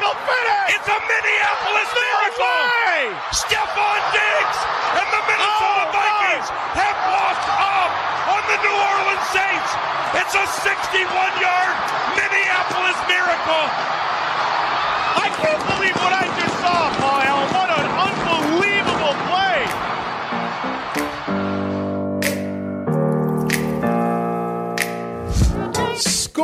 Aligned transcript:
Finish. 0.00 0.72
It's 0.72 0.88
a 0.88 0.98
Minneapolis 1.04 1.90
no 1.92 2.00
miracle. 2.00 2.48
Way. 2.48 3.12
Stephon 3.28 4.00
Diggs 4.16 4.58
and 4.96 5.08
the 5.12 5.22
Minnesota 5.28 5.84
oh, 5.84 5.92
Vikings 5.92 6.48
God. 6.48 6.80
have 6.80 6.98
walked 7.12 7.48
up 7.60 7.92
on 8.32 8.42
the 8.48 8.58
New 8.64 8.72
Orleans 8.72 9.26
Saints. 9.36 9.70
It's 10.16 10.32
a 10.32 10.46
61-yard 10.64 11.76
Minneapolis 12.16 12.98
miracle. 13.04 13.66
I 15.20 15.28
can't 15.44 15.64
believe 15.76 15.91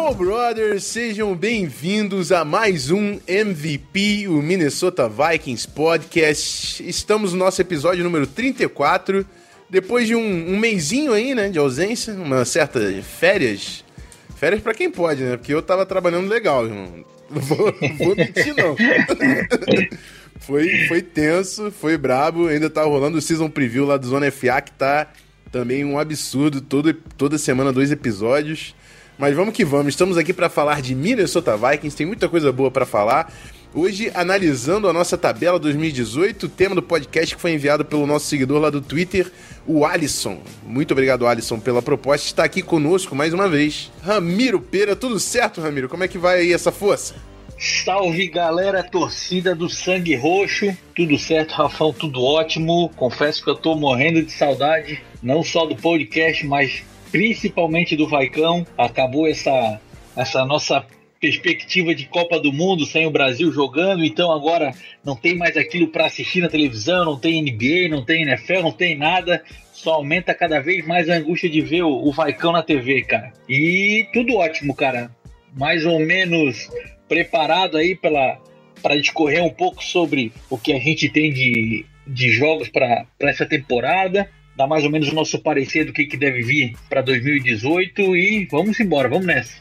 Skull 0.09 0.15
Brothers, 0.15 0.85
sejam 0.85 1.35
bem-vindos 1.35 2.33
a 2.33 2.43
mais 2.43 2.91
um 2.91 3.21
MVP, 3.27 4.27
o 4.29 4.41
Minnesota 4.41 5.07
Vikings 5.07 5.69
Podcast. 5.69 6.83
Estamos 6.89 7.35
no 7.35 7.39
nosso 7.39 7.61
episódio 7.61 8.02
número 8.02 8.27
34. 8.27 9.27
Depois 9.69 10.07
de 10.07 10.15
um, 10.15 10.55
um 10.55 10.59
mêsinho 10.59 11.13
aí, 11.13 11.35
né, 11.35 11.51
de 11.51 11.59
ausência, 11.59 12.15
uma 12.15 12.47
certa 12.47 12.80
férias. 13.02 13.85
Férias 14.37 14.63
pra 14.63 14.73
quem 14.73 14.91
pode, 14.91 15.23
né? 15.23 15.37
Porque 15.37 15.52
eu 15.52 15.60
tava 15.60 15.85
trabalhando 15.85 16.27
legal, 16.27 16.65
irmão. 16.65 17.04
Não 17.29 17.43
vou, 17.43 17.75
vou 17.99 18.16
mentir, 18.16 18.54
não. 18.57 18.77
foi, 20.41 20.87
foi 20.87 21.02
tenso, 21.02 21.71
foi 21.71 21.99
brabo. 21.99 22.47
Ainda 22.47 22.71
tá 22.71 22.82
rolando 22.82 23.19
o 23.19 23.21
Season 23.21 23.51
Preview 23.51 23.85
lá 23.85 23.99
do 23.99 24.07
Zona 24.07 24.30
FA, 24.30 24.63
que 24.63 24.73
tá 24.73 25.13
também 25.52 25.85
um 25.85 25.99
absurdo. 25.99 26.63
Todo, 26.63 26.95
toda 26.95 27.37
semana, 27.37 27.75
dois 27.75 27.93
episódios. 27.93 28.75
Mas 29.19 29.35
vamos 29.35 29.52
que 29.52 29.65
vamos. 29.65 29.88
Estamos 29.88 30.16
aqui 30.16 30.33
para 30.33 30.49
falar 30.49 30.80
de 30.80 30.95
Minnesota 30.95 31.57
Vikings. 31.57 31.97
Tem 31.97 32.07
muita 32.07 32.29
coisa 32.29 32.52
boa 32.52 32.71
para 32.71 32.87
falar. 32.87 33.33
Hoje, 33.75 34.13
analisando 34.15 34.88
a 34.88 34.93
nossa 34.93 35.19
tabela 35.19 35.59
2018, 35.59 36.47
o 36.47 36.49
tema 36.49 36.77
do 36.77 36.83
podcast 36.83 37.35
que 37.35 37.41
foi 37.41 37.52
enviado 37.52 37.85
pelo 37.85 38.07
nosso 38.07 38.27
seguidor 38.27 38.60
lá 38.60 38.71
do 38.71 38.80
Twitter, 38.80 39.30
o 39.66 39.85
Alisson. 39.85 40.41
Muito 40.65 40.93
obrigado, 40.93 41.27
Alisson, 41.27 41.59
pela 41.59 41.83
proposta. 41.83 42.29
Está 42.29 42.45
aqui 42.45 42.63
conosco 42.63 43.16
mais 43.16 43.35
uma 43.35 43.49
vez. 43.49 43.91
Ramiro 44.02 44.60
Pera, 44.60 44.95
tudo 44.95 45.19
certo, 45.19 45.60
Ramiro? 45.60 45.88
Como 45.88 46.05
é 46.05 46.09
que 46.09 46.16
vai 46.16 46.38
aí 46.38 46.53
essa 46.53 46.71
força? 46.71 47.16
Salve 47.59 48.29
galera, 48.29 48.85
torcida 48.85 49.53
do 49.53 49.69
Sangue 49.69 50.15
Roxo, 50.15 50.77
tudo 50.95 51.19
certo, 51.19 51.55
Rafão, 51.55 51.93
tudo 51.93 52.23
ótimo. 52.23 52.88
Confesso 52.95 53.43
que 53.43 53.51
eu 53.51 53.57
tô 53.57 53.75
morrendo 53.75 54.23
de 54.23 54.30
saudade, 54.30 55.03
não 55.21 55.43
só 55.43 55.66
do 55.66 55.75
podcast, 55.75 56.47
mas 56.47 56.85
principalmente 57.10 57.96
do 57.96 58.09
Vaicão. 58.09 58.66
Acabou 58.76 59.26
essa, 59.26 59.80
essa 60.16 60.45
nossa 60.45 60.84
perspectiva 61.20 61.95
de 61.95 62.06
Copa 62.06 62.38
do 62.38 62.52
Mundo 62.52 62.87
sem 62.87 63.06
o 63.06 63.10
Brasil 63.10 63.52
jogando, 63.52 64.04
então 64.04 64.31
agora 64.31 64.72
não 65.04 65.16
tem 65.16 65.36
mais 65.36 65.56
aquilo 65.56 65.88
para 65.88 66.06
assistir 66.06 66.41
na 66.41 66.48
televisão, 66.48 67.04
não 67.04 67.19
tem 67.19 67.42
NBA, 67.42 67.88
não 67.91 68.04
tem 68.04 68.22
NFL, 68.22 68.62
não 68.62 68.72
tem 68.72 68.97
nada. 68.97 69.42
Só 69.72 69.94
aumenta 69.94 70.34
cada 70.34 70.60
vez 70.60 70.86
mais 70.86 71.09
a 71.09 71.14
angústia 71.14 71.48
de 71.48 71.60
ver 71.60 71.82
o, 71.82 71.91
o 71.91 72.12
Vaicão 72.12 72.52
na 72.52 72.62
TV, 72.62 73.02
cara. 73.02 73.32
E 73.48 74.06
tudo 74.12 74.36
ótimo, 74.36 74.74
cara. 74.74 75.10
Mais 75.56 75.84
ou 75.86 75.98
menos 75.98 76.68
preparado 77.08 77.76
aí 77.76 77.94
pela 77.94 78.38
para 78.82 78.97
discorrer 78.97 79.42
um 79.42 79.50
pouco 79.50 79.82
sobre 79.82 80.32
o 80.48 80.56
que 80.56 80.72
a 80.72 80.78
gente 80.78 81.08
tem 81.08 81.32
de, 81.32 81.84
de 82.06 82.30
jogos 82.30 82.68
para 82.68 83.06
essa 83.20 83.44
temporada 83.44 84.30
dar 84.58 84.66
mais 84.66 84.82
ou 84.82 84.91
menos 84.91 85.08
o 85.08 85.14
nosso 85.14 85.38
parecer 85.38 85.84
do 85.84 85.92
que, 85.92 86.04
que 86.04 86.16
deve 86.16 86.42
vir 86.42 86.74
para 86.91 87.00
2018 87.00 88.16
e 88.16 88.48
vamos 88.50 88.80
embora, 88.80 89.08
vamos 89.08 89.24
nessa. 89.24 89.54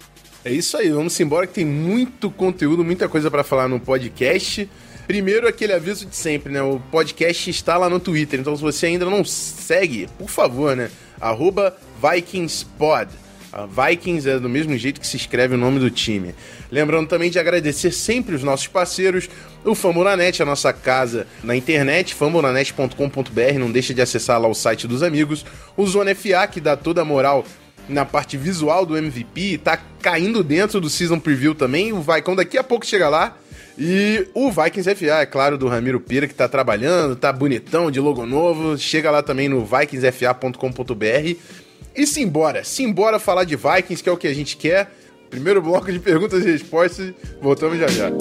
É 0.43 0.51
isso 0.51 0.75
aí, 0.75 0.89
vamos 0.89 1.17
embora 1.19 1.45
que 1.45 1.53
tem 1.53 1.65
muito 1.65 2.31
conteúdo, 2.31 2.83
muita 2.83 3.07
coisa 3.07 3.29
para 3.29 3.43
falar 3.43 3.67
no 3.67 3.79
podcast. 3.79 4.67
Primeiro, 5.05 5.47
aquele 5.47 5.73
aviso 5.73 6.07
de 6.07 6.15
sempre, 6.15 6.51
né? 6.51 6.63
O 6.63 6.79
podcast 6.91 7.47
está 7.47 7.77
lá 7.77 7.87
no 7.87 7.99
Twitter, 7.99 8.39
então 8.39 8.55
se 8.55 8.61
você 8.61 8.87
ainda 8.87 9.05
não 9.05 9.23
segue, 9.23 10.09
por 10.17 10.29
favor, 10.29 10.75
né? 10.75 10.89
Arroba 11.21 11.77
VikingsPod. 12.01 13.11
A 13.51 13.65
Vikings 13.65 14.29
é 14.29 14.39
do 14.39 14.49
mesmo 14.49 14.77
jeito 14.77 14.99
que 14.99 15.07
se 15.07 15.15
escreve 15.15 15.55
o 15.55 15.57
nome 15.57 15.79
do 15.79 15.89
time. 15.89 16.35
Lembrando 16.71 17.07
também 17.07 17.31
de 17.31 17.39
agradecer 17.39 17.91
sempre 17.91 18.35
os 18.35 18.43
nossos 18.43 18.67
parceiros, 18.67 19.29
o 19.63 19.73
Fambonanet, 19.73 20.41
a 20.41 20.45
nossa 20.45 20.73
casa 20.73 21.25
na 21.43 21.55
internet, 21.55 22.13
fambonanet.com.br, 22.13 23.59
não 23.59 23.71
deixa 23.71 23.93
de 23.93 24.01
acessar 24.01 24.39
lá 24.39 24.47
o 24.47 24.53
site 24.53 24.87
dos 24.87 25.01
amigos, 25.01 25.45
o 25.77 25.85
Zona 25.85 26.13
FA, 26.13 26.47
que 26.51 26.59
dá 26.59 26.75
toda 26.75 27.01
a 27.01 27.05
moral 27.05 27.45
na 27.87 28.03
parte 28.03 28.35
visual 28.35 28.85
do 28.85 28.97
MVP, 28.97 29.59
tá 29.59 29.79
caindo 30.01 30.43
dentro 30.43 30.81
do 30.81 30.89
Season 30.89 31.19
Preview 31.19 31.55
também, 31.55 31.93
o 31.93 32.01
Vaicão 32.01 32.35
daqui 32.35 32.57
a 32.57 32.63
pouco 32.63 32.85
chega 32.85 33.07
lá, 33.07 33.37
e 33.77 34.27
o 34.33 34.51
Vikings 34.51 34.95
FA, 34.95 35.21
é 35.21 35.25
claro, 35.25 35.57
do 35.57 35.67
Ramiro 35.67 35.99
Pira, 36.01 36.27
que 36.27 36.33
tá 36.33 36.49
trabalhando, 36.49 37.15
tá 37.15 37.31
bonitão, 37.31 37.89
de 37.89 37.99
logo 37.99 38.25
novo, 38.25 38.77
chega 38.77 39.09
lá 39.09 39.23
também 39.23 39.47
no 39.47 39.63
vikingsfa.com.br, 39.63 41.37
e 41.97 42.05
simbora, 42.05 42.63
simbora 42.63 43.17
falar 43.17 43.43
de 43.43 43.55
Vikings, 43.55 44.03
que 44.03 44.07
é 44.07 44.11
o 44.11 44.17
que 44.17 44.27
a 44.27 44.33
gente 44.33 44.55
quer, 44.55 44.91
primeiro 45.31 45.61
bloco 45.61 45.91
de 45.91 45.99
perguntas 45.99 46.45
e 46.45 46.51
respostas, 46.51 47.11
voltamos 47.41 47.79
já 47.79 47.87
já. 47.87 48.11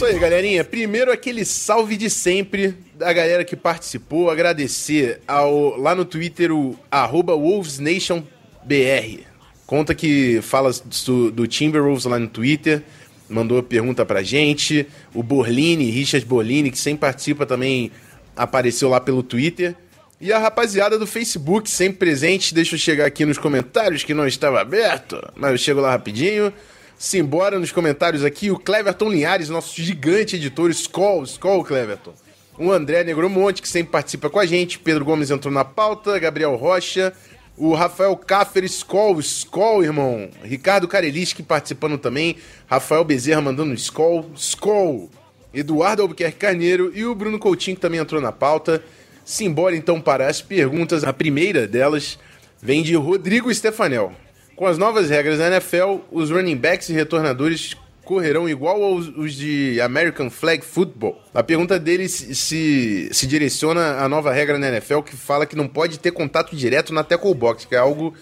isso 0.00 0.04
aí, 0.04 0.18
galerinha. 0.18 0.64
Primeiro, 0.64 1.12
aquele 1.12 1.44
salve 1.44 1.96
de 1.96 2.08
sempre 2.08 2.74
da 3.00 3.12
galera 3.14 3.42
que 3.46 3.56
participou. 3.56 4.30
Agradecer 4.30 5.22
ao, 5.26 5.78
lá 5.78 5.94
no 5.94 6.04
Twitter 6.04 6.52
o 6.52 6.78
arroba 6.90 7.34
WolvesNationBR. 7.34 9.24
Conta 9.66 9.94
que 9.94 10.40
fala 10.42 10.70
do, 11.06 11.30
do 11.30 11.46
Timberwolves 11.46 12.04
lá 12.04 12.18
no 12.18 12.28
Twitter. 12.28 12.82
Mandou 13.26 13.62
pergunta 13.62 14.04
pra 14.04 14.22
gente. 14.22 14.86
O 15.14 15.22
Borlini, 15.22 15.90
Richard 15.90 16.26
Borlini, 16.26 16.70
que 16.70 16.78
sempre 16.78 17.00
participa 17.00 17.46
também, 17.46 17.90
apareceu 18.36 18.90
lá 18.90 19.00
pelo 19.00 19.22
Twitter. 19.22 19.74
E 20.20 20.30
a 20.30 20.38
rapaziada 20.38 20.98
do 20.98 21.06
Facebook, 21.06 21.70
sempre 21.70 22.00
presente, 22.00 22.54
deixa 22.54 22.74
eu 22.74 22.78
chegar 22.78 23.06
aqui 23.06 23.24
nos 23.24 23.38
comentários 23.38 24.04
que 24.04 24.12
não 24.12 24.26
estava 24.26 24.60
aberto, 24.60 25.18
mas 25.34 25.52
eu 25.52 25.56
chego 25.56 25.80
lá 25.80 25.90
rapidinho. 25.90 26.52
Simbora 26.98 27.58
nos 27.58 27.72
comentários 27.72 28.22
aqui, 28.22 28.50
o 28.50 28.58
Cleverton 28.58 29.08
Linhares, 29.08 29.48
nosso 29.48 29.80
gigante 29.80 30.36
editor, 30.36 30.68
Skoll, 30.70 31.22
Skoll 31.22 31.64
Cleverton. 31.64 32.12
O 32.60 32.70
André 32.70 33.02
Negromonte, 33.02 33.62
que 33.62 33.68
sempre 33.68 33.90
participa 33.90 34.28
com 34.28 34.38
a 34.38 34.44
gente. 34.44 34.78
Pedro 34.78 35.02
Gomes 35.02 35.30
entrou 35.30 35.52
na 35.52 35.64
pauta, 35.64 36.18
Gabriel 36.18 36.54
Rocha. 36.56 37.10
O 37.56 37.72
Rafael 37.72 38.14
Kaffer, 38.14 38.64
Skoll, 38.64 39.18
Skoll, 39.20 39.82
irmão. 39.82 40.28
Ricardo 40.42 40.86
Kareliski 40.86 41.42
participando 41.42 41.96
também. 41.96 42.36
Rafael 42.66 43.02
Bezerra 43.02 43.40
mandando 43.40 43.72
Skoll, 43.72 44.30
Skoll. 44.36 45.08
Eduardo 45.54 46.02
Albuquerque 46.02 46.36
Carneiro 46.36 46.92
e 46.94 47.02
o 47.06 47.14
Bruno 47.14 47.38
Coutinho, 47.38 47.76
que 47.76 47.80
também 47.80 47.98
entrou 47.98 48.20
na 48.20 48.30
pauta. 48.30 48.84
Simbora 49.24 49.74
então 49.74 49.98
para 49.98 50.26
as 50.26 50.42
perguntas. 50.42 51.02
A 51.02 51.14
primeira 51.14 51.66
delas 51.66 52.18
vem 52.60 52.82
de 52.82 52.94
Rodrigo 52.94 53.52
Stefanel. 53.54 54.12
Com 54.54 54.66
as 54.66 54.76
novas 54.76 55.08
regras 55.08 55.38
da 55.38 55.46
NFL, 55.46 56.00
os 56.12 56.30
running 56.30 56.58
backs 56.58 56.90
e 56.90 56.92
retornadores 56.92 57.74
correrão 58.10 58.48
igual 58.48 58.82
aos 58.82 59.06
os 59.06 59.34
de 59.34 59.80
American 59.80 60.28
Flag 60.30 60.64
Football. 60.64 61.22
A 61.32 61.44
pergunta 61.44 61.78
dele 61.78 62.08
se, 62.08 62.34
se, 62.34 63.08
se 63.12 63.24
direciona 63.24 64.00
à 64.00 64.08
nova 64.08 64.32
regra 64.32 64.58
na 64.58 64.66
NFL 64.66 65.02
que 65.02 65.16
fala 65.16 65.46
que 65.46 65.54
não 65.54 65.68
pode 65.68 65.96
ter 66.00 66.10
contato 66.10 66.56
direto 66.56 66.92
na 66.92 67.04
tackle 67.04 67.32
box, 67.32 67.66
que 67.66 67.76
é 67.76 67.78
algo 67.78 68.12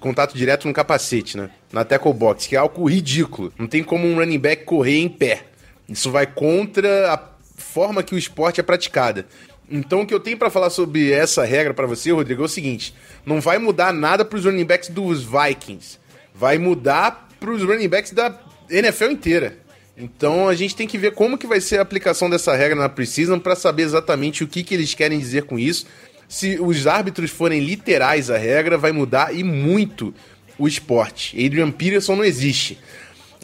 contato 0.00 0.36
direto 0.36 0.68
no 0.68 0.74
capacete, 0.74 1.38
né? 1.38 1.48
Na 1.72 1.82
tackle 1.82 2.12
box, 2.12 2.46
que 2.46 2.56
é 2.56 2.58
algo 2.58 2.86
ridículo. 2.86 3.50
Não 3.58 3.66
tem 3.66 3.82
como 3.82 4.06
um 4.06 4.16
running 4.16 4.38
back 4.38 4.64
correr 4.66 4.98
em 4.98 5.08
pé. 5.08 5.44
Isso 5.88 6.10
vai 6.10 6.26
contra 6.26 7.14
a 7.14 7.18
forma 7.56 8.02
que 8.02 8.14
o 8.14 8.18
esporte 8.18 8.60
é 8.60 8.62
praticada. 8.62 9.26
Então, 9.70 10.02
o 10.02 10.06
que 10.06 10.12
eu 10.12 10.20
tenho 10.20 10.36
para 10.36 10.50
falar 10.50 10.68
sobre 10.68 11.10
essa 11.10 11.42
regra 11.42 11.72
para 11.72 11.86
você, 11.86 12.12
Rodrigo, 12.12 12.42
é 12.42 12.44
o 12.44 12.50
seguinte: 12.50 12.94
não 13.24 13.40
vai 13.40 13.56
mudar 13.56 13.94
nada 13.94 14.26
para 14.26 14.36
os 14.36 14.44
running 14.44 14.66
backs 14.66 14.90
dos 14.90 15.24
Vikings. 15.24 15.98
Vai 16.34 16.58
mudar 16.58 17.30
para 17.40 17.50
os 17.50 17.62
running 17.62 17.88
backs 17.88 18.12
da 18.12 18.28
NFL 18.70 19.10
inteira. 19.10 19.58
Então 19.96 20.48
a 20.48 20.54
gente 20.54 20.76
tem 20.76 20.86
que 20.86 20.96
ver 20.96 21.12
como 21.12 21.36
que 21.36 21.46
vai 21.46 21.60
ser 21.60 21.78
a 21.78 21.82
aplicação 21.82 22.30
dessa 22.30 22.54
regra 22.54 22.76
na 22.76 22.88
Precision 22.88 23.38
para 23.38 23.56
saber 23.56 23.82
exatamente 23.82 24.44
o 24.44 24.48
que, 24.48 24.62
que 24.62 24.74
eles 24.74 24.94
querem 24.94 25.18
dizer 25.18 25.42
com 25.42 25.58
isso. 25.58 25.86
Se 26.28 26.58
os 26.60 26.86
árbitros 26.86 27.30
forem 27.30 27.60
literais 27.60 28.30
à 28.30 28.36
regra, 28.36 28.78
vai 28.78 28.92
mudar 28.92 29.34
e 29.34 29.42
muito 29.42 30.14
o 30.58 30.68
esporte. 30.68 31.34
Adrian 31.44 31.70
Peterson 31.70 32.16
não 32.16 32.24
existe. 32.24 32.78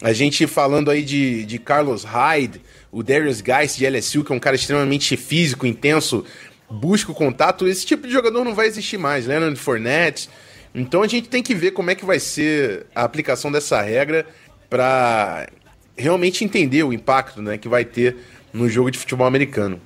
A 0.02 0.12
gente 0.12 0.46
falando 0.46 0.90
aí 0.90 1.02
de, 1.02 1.44
de 1.44 1.58
Carlos 1.58 2.04
Hyde, 2.04 2.60
o 2.92 3.02
Darius 3.02 3.40
Geist 3.40 3.78
de 3.78 3.88
LSU, 3.88 4.22
que 4.22 4.32
é 4.32 4.34
um 4.34 4.40
cara 4.40 4.54
extremamente 4.54 5.16
físico, 5.16 5.66
intenso, 5.66 6.24
busca 6.70 7.10
o 7.10 7.14
contato. 7.14 7.66
Esse 7.66 7.86
tipo 7.86 8.06
de 8.06 8.12
jogador 8.12 8.44
não 8.44 8.54
vai 8.54 8.66
existir 8.66 8.98
mais. 8.98 9.26
Leonard 9.26 9.58
Fournette. 9.58 10.28
Então 10.74 11.02
a 11.02 11.06
gente 11.06 11.28
tem 11.28 11.42
que 11.42 11.54
ver 11.54 11.70
como 11.70 11.90
é 11.90 11.94
que 11.94 12.04
vai 12.04 12.18
ser 12.18 12.86
a 12.94 13.02
aplicação 13.04 13.50
dessa 13.50 13.80
regra 13.80 14.26
para 14.74 15.48
realmente 15.96 16.44
entender 16.44 16.82
o 16.82 16.92
impacto 16.92 17.40
né, 17.40 17.56
que 17.56 17.68
vai 17.68 17.84
ter 17.84 18.16
no 18.52 18.68
jogo 18.68 18.90
de 18.90 18.98
futebol 18.98 19.24
americano. 19.24 19.80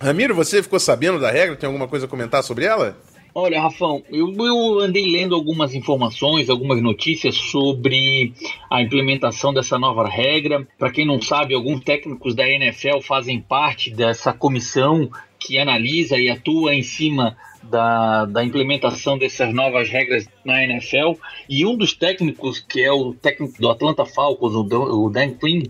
Ramiro, 0.00 0.34
você 0.34 0.60
ficou 0.60 0.80
sabendo 0.80 1.20
da 1.20 1.30
regra? 1.30 1.54
Tem 1.54 1.68
alguma 1.68 1.86
coisa 1.86 2.06
a 2.06 2.08
comentar 2.08 2.42
sobre 2.42 2.64
ela? 2.64 2.98
Olha, 3.32 3.62
Rafão, 3.62 4.02
eu, 4.10 4.34
eu, 4.36 4.80
andei 4.80 5.06
lendo 5.06 5.36
algumas 5.36 5.76
informações, 5.76 6.50
algumas 6.50 6.82
notícias 6.82 7.36
sobre 7.36 8.34
a 8.68 8.82
implementação 8.82 9.54
dessa 9.54 9.78
nova 9.78 10.08
regra. 10.08 10.66
Para 10.76 10.90
quem 10.90 11.06
não 11.06 11.22
sabe, 11.22 11.54
alguns 11.54 11.84
técnicos 11.84 12.34
da 12.34 12.48
NFL 12.48 12.98
fazem 13.00 13.40
parte 13.40 13.94
dessa 13.94 14.32
comissão 14.32 15.08
que 15.38 15.56
analisa 15.56 16.18
e 16.18 16.28
atua 16.28 16.74
em 16.74 16.82
cima 16.82 17.36
da, 17.62 18.24
da 18.24 18.44
implementação 18.44 19.16
dessas 19.16 19.52
novas 19.54 19.88
regras 19.88 20.28
na 20.44 20.62
NFL. 20.62 21.12
E 21.48 21.64
um 21.64 21.76
dos 21.76 21.92
técnicos, 21.92 22.58
que 22.60 22.82
é 22.82 22.92
o 22.92 23.14
técnico 23.14 23.60
do 23.60 23.68
Atlanta 23.68 24.04
Falcons, 24.04 24.54
o 24.54 25.10
Dan 25.10 25.34
Quinn, 25.34 25.64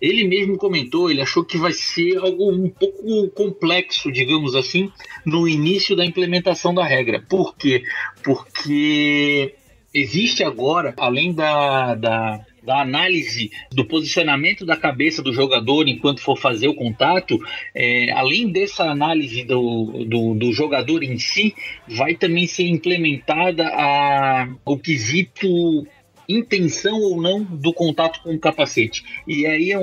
ele 0.00 0.26
mesmo 0.26 0.56
comentou, 0.56 1.10
ele 1.10 1.22
achou 1.22 1.44
que 1.44 1.58
vai 1.58 1.72
ser 1.72 2.18
algo 2.18 2.50
um 2.50 2.68
pouco 2.68 3.28
complexo, 3.30 4.10
digamos 4.10 4.54
assim, 4.54 4.90
no 5.24 5.48
início 5.48 5.94
da 5.96 6.04
implementação 6.04 6.74
da 6.74 6.84
regra. 6.84 7.24
Por 7.28 7.56
quê? 7.56 7.82
Porque 8.22 9.54
existe 9.92 10.42
agora, 10.42 10.94
além 10.96 11.32
da, 11.32 11.94
da 11.94 12.44
da 12.64 12.80
análise 12.80 13.50
do 13.70 13.84
posicionamento 13.84 14.64
da 14.64 14.76
cabeça 14.76 15.22
do 15.22 15.32
jogador 15.32 15.88
enquanto 15.88 16.20
for 16.20 16.36
fazer 16.36 16.68
o 16.68 16.74
contato, 16.74 17.38
é, 17.74 18.10
além 18.12 18.50
dessa 18.50 18.84
análise 18.84 19.44
do, 19.44 20.04
do, 20.06 20.34
do, 20.34 20.52
jogador 20.52 21.02
em 21.02 21.18
si, 21.18 21.54
vai 21.88 22.14
também 22.14 22.46
ser 22.46 22.66
implementada 22.66 23.66
a, 23.68 24.48
o 24.64 24.78
quesito 24.78 25.86
intenção 26.28 27.00
ou 27.00 27.20
não 27.20 27.42
do 27.42 27.72
contato 27.72 28.22
com 28.22 28.34
o 28.34 28.38
capacete. 28.38 29.04
E 29.26 29.46
aí 29.46 29.72
é, 29.72 29.76
é, 29.76 29.78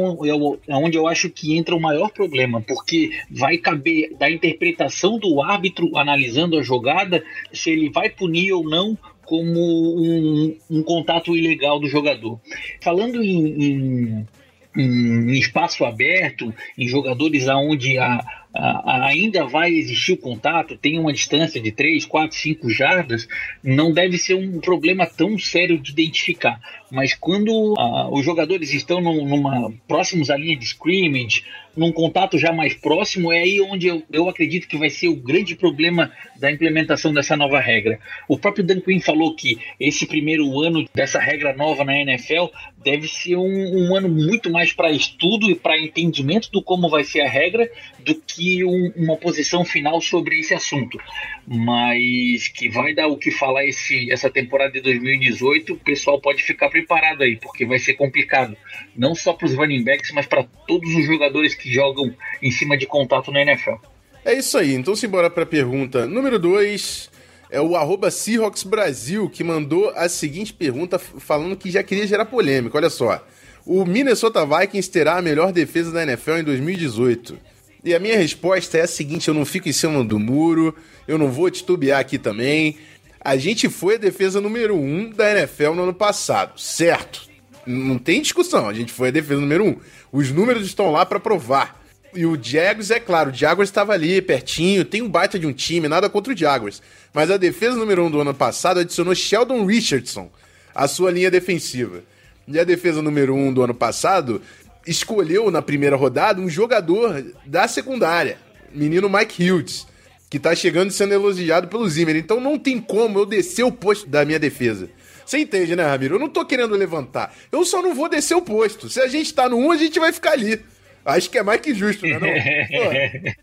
é 0.68 0.75
onde 0.75 0.98
eu 0.98 1.07
acho 1.07 1.30
que 1.30 1.57
entra 1.57 1.75
o 1.75 1.81
maior 1.81 2.10
problema, 2.10 2.62
porque 2.62 3.12
vai 3.30 3.57
caber 3.57 4.16
da 4.18 4.30
interpretação 4.30 5.18
do 5.19 5.42
árbitro 5.42 5.95
analisando 5.98 6.57
a 6.57 6.63
jogada 6.63 7.24
se 7.54 7.72
ele 7.72 7.89
vai 7.89 8.10
punir 8.10 8.54
ou 8.54 8.63
não 8.63 8.98
como 9.31 9.98
um, 9.98 10.57
um 10.69 10.83
contato 10.83 11.38
ilegal 11.38 11.80
do 11.80 11.88
jogador. 11.88 12.38
Falando 12.81 13.24
em, 13.24 13.63
em, 13.63 14.28
em 14.75 15.31
espaço 15.39 15.86
aberto, 15.86 16.54
em 16.78 16.86
jogadores 16.86 17.48
aonde 17.48 17.98
a, 17.98 18.19
a, 18.54 19.06
ainda 19.06 19.45
vai 19.45 19.72
existir 19.72 20.12
o 20.12 20.18
contato, 20.18 20.75
tem 20.75 21.00
uma 21.00 21.13
distância 21.13 21.62
de 21.62 21.72
3, 21.72 22.06
4, 22.06 22.38
5 22.38 22.69
jardas, 22.72 23.25
não 23.63 23.94
deve 23.94 24.18
ser 24.18 24.33
um 24.33 24.60
problema 24.60 25.06
tão 25.06 25.39
sério 25.39 25.80
de 25.80 25.94
identificar. 25.94 26.60
Mas 26.91 27.13
quando 27.13 27.73
a, 27.77 28.09
os 28.11 28.25
jogadores 28.25 28.73
estão 28.73 28.99
num, 28.99 29.25
numa 29.25 29.71
próximos 29.88 30.29
à 30.29 30.35
linha 30.35 30.57
de 30.57 30.65
scrimmage, 30.65 31.43
num 31.75 31.91
contato 31.91 32.38
já 32.38 32.51
mais 32.51 32.73
próximo, 32.73 33.31
é 33.31 33.39
aí 33.39 33.61
onde 33.61 33.88
eu, 33.88 34.03
eu 34.11 34.27
acredito 34.27 34.67
que 34.67 34.77
vai 34.77 34.89
ser 34.89 35.07
o 35.07 35.15
grande 35.15 35.55
problema 35.55 36.11
da 36.38 36.51
implementação 36.51 37.13
dessa 37.13 37.38
nova 37.38 37.61
regra. 37.61 37.97
O 38.27 38.38
próprio 38.38 38.63
Dan 38.63 38.81
Quinn 38.81 38.99
falou 38.99 39.33
que 39.35 39.57
esse 39.79 40.05
primeiro 40.05 40.59
ano 40.59 40.85
dessa 40.93 41.17
regra 41.17 41.55
nova 41.55 41.85
na 41.85 41.97
NFL 41.97 42.47
deve 42.83 43.07
ser 43.07 43.38
um, 43.38 43.43
um 43.88 43.95
ano 43.95 44.09
muito 44.09 44.51
mais 44.51 44.73
para 44.73 44.91
estudo 44.91 45.49
e 45.49 45.55
para 45.55 45.79
entendimento 45.79 46.51
do 46.51 46.61
como 46.61 46.89
vai 46.89 47.05
ser 47.05 47.21
a 47.21 47.29
regra 47.29 47.69
do 47.99 48.15
que 48.15 48.65
um, 48.65 48.91
uma 48.97 49.15
posição 49.15 49.63
final 49.63 50.01
sobre 50.01 50.39
esse 50.39 50.53
assunto. 50.53 50.99
Mas 51.47 52.49
que 52.49 52.67
vai 52.67 52.93
dar 52.93 53.07
o 53.07 53.17
que 53.17 53.31
falar 53.31 53.65
esse, 53.65 54.11
essa 54.11 54.29
temporada 54.29 54.73
de 54.73 54.81
2018, 54.81 55.73
o 55.73 55.77
pessoal 55.77 56.19
pode 56.19 56.43
ficar 56.43 56.69
preparado 56.69 56.81
aí, 57.19 57.38
porque 57.38 57.66
vai 57.66 57.80
ser 57.80 57.94
complicado. 57.94 58.56
Não 58.95 59.16
só 59.16 59.33
para 59.33 59.45
os 59.45 59.54
running 59.54 59.83
backs, 59.83 60.12
mas 60.12 60.25
para 60.25 60.44
todos 60.68 60.89
os 60.95 61.06
jogadores 61.06 61.54
que 61.54 61.72
jogam 61.72 62.13
em 62.42 62.51
cima 62.51 62.78
de 62.78 62.86
contato 62.86 63.31
na 63.31 63.42
NFL. 63.42 63.75
É 64.24 64.33
isso 64.33 64.57
aí, 64.57 64.74
então 64.74 64.95
simbora 64.95 65.30
para 65.30 65.44
a 65.44 65.48
pergunta 65.48 66.06
número 66.06 66.38
2. 66.38 67.10
É 67.50 67.60
o 67.60 67.75
arroba 67.75 68.10
Seahawks 68.10 68.63
Brasil 68.63 69.30
que 69.30 69.44
mandou 69.44 69.89
a 69.89 70.07
seguinte 70.07 70.54
pergunta 70.54 70.98
falando 70.98 71.57
que 71.57 71.69
já 71.69 71.83
queria 71.83 72.07
gerar 72.07 72.25
polêmica. 72.25 72.78
Olha 72.78 72.89
só. 72.89 73.25
O 73.66 73.86
Minnesota 73.86 74.45
Vikings 74.45 74.89
terá 74.89 75.18
a 75.18 75.22
melhor 75.22 75.51
defesa 75.51 75.92
da 75.92 76.04
NFL 76.04 76.38
em 76.38 76.44
2018. 76.44 77.38
E 77.84 77.95
a 77.95 78.00
minha 78.00 78.18
resposta 78.18 78.77
é 78.77 78.81
a 78.81 78.88
seguinte: 78.88 79.27
eu 79.27 79.34
não 79.34 79.45
fico 79.45 79.68
em 79.68 79.74
cima 79.74 80.04
do 80.04 80.19
muro, 80.19 80.75
eu 81.07 81.18
não 81.18 81.30
vou 81.30 81.50
titubear 81.50 82.00
aqui 82.00 82.18
também. 82.18 82.77
A 83.23 83.38
gente 83.38 83.69
foi 83.69 83.95
a 83.95 84.00
defesa 84.00 84.41
número 84.41 84.75
1 84.75 84.79
um 84.79 85.09
da 85.12 85.31
NFL 85.31 85.73
no 85.73 85.83
ano 85.83 85.94
passado, 85.94 86.59
certo? 86.59 87.29
Não 87.68 88.00
tem 88.00 88.19
discussão, 88.19 88.68
a 88.68 88.73
gente 88.73 88.91
foi 88.91 89.09
a 89.09 89.12
defesa 89.12 89.39
número 89.39 89.63
1. 89.63 89.68
Um. 89.68 89.77
Os 90.12 90.31
números 90.31 90.65
estão 90.65 90.91
lá 90.91 91.06
para 91.06 91.19
provar. 91.19 91.79
E 92.15 92.25
o 92.25 92.38
Jaguars, 92.41 92.89
é 92.89 93.00
claro, 93.00 93.29
o 93.29 93.33
Jaguars 93.33 93.69
estava 93.69 93.94
ali 93.94 94.21
pertinho, 94.23 94.83
tem 94.83 95.03
um 95.03 95.07
baita 95.07 95.38
de 95.38 95.45
um 95.45 95.53
time, 95.53 95.88
nada 95.88 96.09
contra 96.09 96.33
o 96.33 96.35
Jaguars. 96.38 96.81
Mas 97.13 97.29
a 97.29 97.38
defesa 97.38 97.75
número 97.75 98.03
1 98.03 98.06
um 98.07 98.12
do 98.12 98.21
ano 98.21 98.33
passado 98.33 98.79
adicionou 98.79 99.13
Sheldon 99.13 99.65
Richardson 99.65 100.29
à 100.74 100.88
sua 100.88 101.12
linha 101.12 101.29
defensiva. 101.29 102.03
E 102.47 102.59
a 102.59 102.63
defesa 102.63 103.03
número 103.03 103.35
1 103.35 103.47
um 103.47 103.53
do 103.53 103.62
ano 103.62 103.75
passado 103.75 104.41
escolheu 104.85 105.51
na 105.51 105.62
primeira 105.62 105.95
rodada 105.95 106.41
um 106.41 106.50
jogador 106.50 107.24
da 107.45 107.67
secundária, 107.67 108.39
menino 108.74 109.07
Mike 109.07 109.51
Hughes, 109.51 109.85
que 110.31 110.39
tá 110.39 110.56
chegando 110.56 110.89
e 110.89 110.94
sendo 110.94 111.13
elogiado 111.13 111.68
pelo 111.68 111.88
Zimmer. 111.89 112.16
Então 112.16 112.39
não 112.39 112.57
tem 112.57 112.80
como 112.80 113.19
eu 113.19 113.25
descer 113.25 113.63
o 113.63 113.72
posto 113.72 114.07
da 114.07 114.24
minha 114.24 114.39
defesa. 114.39 114.89
Você 115.25 115.39
entende, 115.39 115.75
né, 115.75 115.83
Ramiro? 115.83 116.16
Eu 116.16 116.19
não 116.19 116.30
tô 116.30 116.45
querendo 116.45 116.74
levantar. 116.74 117.36
Eu 117.51 117.66
só 117.66 117.81
não 117.81 117.94
vou 117.94 118.07
descer 118.07 118.36
o 118.36 118.42
posto. 118.42 118.89
Se 118.89 119.01
a 119.01 119.07
gente 119.07 119.33
tá 119.33 119.50
no 119.50 119.58
1, 119.58 119.72
a 119.72 119.77
gente 119.77 120.00
vai 120.00 120.13
ficar 120.13 120.32
ali. 120.32 120.62
Acho 121.03 121.29
que 121.29 121.38
é 121.38 121.44
mais 121.44 121.60
que 121.60 121.74
justo, 121.74 122.08
né? 122.08 122.17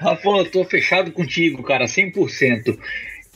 Rafa, 0.00 0.28
eu 0.30 0.50
tô 0.50 0.64
fechado 0.64 1.12
contigo, 1.12 1.62
cara, 1.62 1.84
100%. 1.84 2.76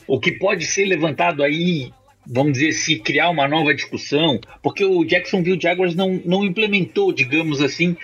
O 0.05 0.19
que 0.19 0.33
pode 0.33 0.65
ser 0.65 0.83
levantado 0.83 1.43
aí 1.43 1.93
vamos 2.27 2.53
dizer, 2.53 2.73
se 2.73 2.97
criar 2.97 3.29
uma 3.29 3.47
nova 3.47 3.71
discussão, 3.73 4.39
porque 4.63 4.83
o 4.83 5.05
Jacksonville 5.05 5.61
Jaguars 5.61 5.93
não, 5.93 6.19
não 6.25 6.43
implementou, 6.43 7.13
digamos 7.13 7.61
assim, 7.61 7.95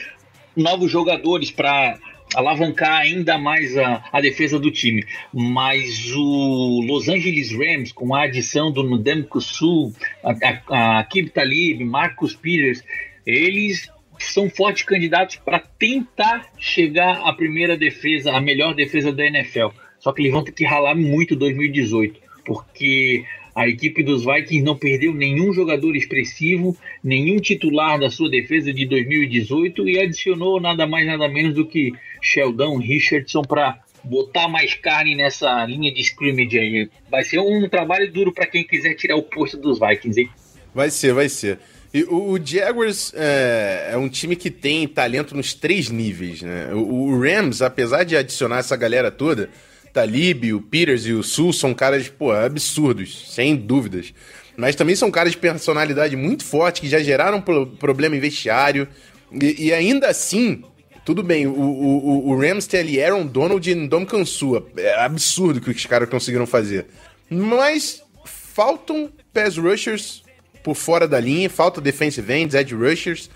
novos 0.56 0.92
jogadores 0.92 1.50
para 1.50 1.98
alavancar 2.36 3.02
ainda 3.02 3.38
mais 3.38 3.78
a, 3.78 4.04
a 4.12 4.22
defesa 4.22 4.60
do 4.60 4.72
time. 4.72 5.06
Mas 5.34 6.12
o 6.16 6.82
Los 6.88 7.10
Angeles 7.10 7.52
Rams, 7.52 7.92
com 7.92 8.14
a 8.16 8.24
adição 8.24 8.72
do 8.72 8.84
Ndamco 8.84 9.42
Sul, 9.42 9.94
a, 10.24 10.32
a, 10.70 11.00
a 11.00 11.04
Kib 11.04 11.30
Talib, 11.30 11.82
Marcus 11.84 12.36
Peters, 12.36 12.84
eles 13.26 13.90
são 14.20 14.50
fortes 14.50 14.84
candidatos 14.84 15.38
para 15.38 15.60
tentar 15.60 16.48
chegar 16.58 17.22
à 17.28 17.34
primeira 17.34 17.76
defesa, 17.76 18.32
a 18.32 18.40
melhor 18.40 18.74
defesa 18.74 19.12
da 19.12 19.26
NFL. 19.26 19.70
Só 20.00 20.12
que 20.12 20.22
eles 20.22 20.32
vão 20.32 20.44
ter 20.44 20.52
que 20.52 20.66
ralar 20.66 20.96
muito 20.96 21.36
2018, 21.36 22.20
porque 22.46 23.24
a 23.62 23.68
equipe 23.68 24.02
dos 24.02 24.26
Vikings 24.26 24.64
não 24.64 24.76
perdeu 24.76 25.14
nenhum 25.14 25.54
jogador 25.54 25.96
expressivo, 25.96 26.76
nenhum 27.04 27.38
titular 27.38 28.00
da 28.00 28.10
sua 28.10 28.28
defesa 28.28 28.74
de 28.74 28.88
2018 28.88 29.88
e 29.88 30.00
adicionou 30.00 30.60
nada 30.60 30.88
mais 30.88 31.06
nada 31.06 31.28
menos 31.28 31.54
do 31.54 31.66
que 31.66 31.94
Sheldon 32.22 32.78
Richardson 32.78 33.44
para 33.44 33.80
botar 34.04 34.48
mais 34.48 34.74
carne 34.74 35.16
nessa 35.16 35.64
linha 35.66 35.94
de 35.94 36.02
scrimmage 36.02 36.58
aí. 36.58 36.90
Vai 37.10 37.24
ser 37.24 37.40
um 37.40 37.70
trabalho 37.70 38.12
duro 38.12 38.34
para 38.34 38.48
quem 38.48 38.64
quiser 38.64 38.96
tirar 38.96 39.16
o 39.16 39.22
posto 39.22 39.58
dos 39.58 39.80
Vikings, 39.80 40.22
hein? 40.22 40.30
Vai 40.74 40.90
ser, 40.90 41.14
vai 41.14 41.30
ser. 41.30 41.60
E 41.94 42.04
o, 42.06 42.40
Jaguars 42.44 43.14
é, 43.16 43.90
é, 43.92 43.98
um 43.98 44.10
time 44.10 44.36
que 44.36 44.50
tem 44.50 44.88
talento 44.88 45.36
nos 45.36 45.54
três 45.54 45.90
níveis, 45.90 46.42
né? 46.42 46.74
O, 46.74 47.12
o 47.12 47.22
Rams, 47.22 47.62
apesar 47.62 48.06
de 48.06 48.16
adicionar 48.16 48.60
essa 48.60 48.76
galera 48.76 49.12
toda, 49.12 49.50
Talib, 49.94 50.54
o 50.54 50.62
Peters 50.62 51.06
e 51.06 51.14
o 51.14 51.24
Sul 51.24 51.52
são 51.52 51.74
caras, 51.74 52.08
pô, 52.08 52.32
absurdos, 52.32 53.32
sem 53.34 53.56
dúvidas. 53.56 54.14
Mas 54.56 54.76
também 54.76 54.96
são 54.96 55.10
caras 55.10 55.32
de 55.32 55.38
personalidade 55.38 56.16
muito 56.16 56.44
forte, 56.44 56.82
que 56.82 56.90
já 56.90 57.00
geraram 57.00 57.42
problema 57.42 58.16
em 58.16 58.20
vestiário. 58.20 58.88
E, 59.32 59.68
e 59.68 59.74
ainda 59.74 60.08
assim, 60.08 60.64
tudo 61.06 61.24
bem, 61.24 61.48
o, 61.48 61.54
o, 61.54 62.30
o 62.30 62.40
Rams 62.40 62.68
tem 62.68 62.80
ali 62.80 63.04
Aaron 63.04 63.26
Donald 63.26 63.70
e 63.70 63.76
Ndom 63.76 64.06
Kansua. 64.06 64.68
É 64.78 65.02
absurdo 65.02 65.58
o 65.58 65.62
que 65.62 65.72
os 65.72 65.86
caras 65.86 66.10
conseguiram 66.10 66.46
fazer. 66.46 66.88
Mas 67.30 68.04
faltam 68.26 69.10
pass 69.34 69.58
rushers 69.58 70.24
por 70.64 70.76
fora 70.76 71.08
da 71.08 71.20
linha, 71.20 71.50
falta 71.50 71.82
defensive 71.82 72.32
ends, 72.34 72.54
edge 72.54 72.76
rushers. 72.76 73.30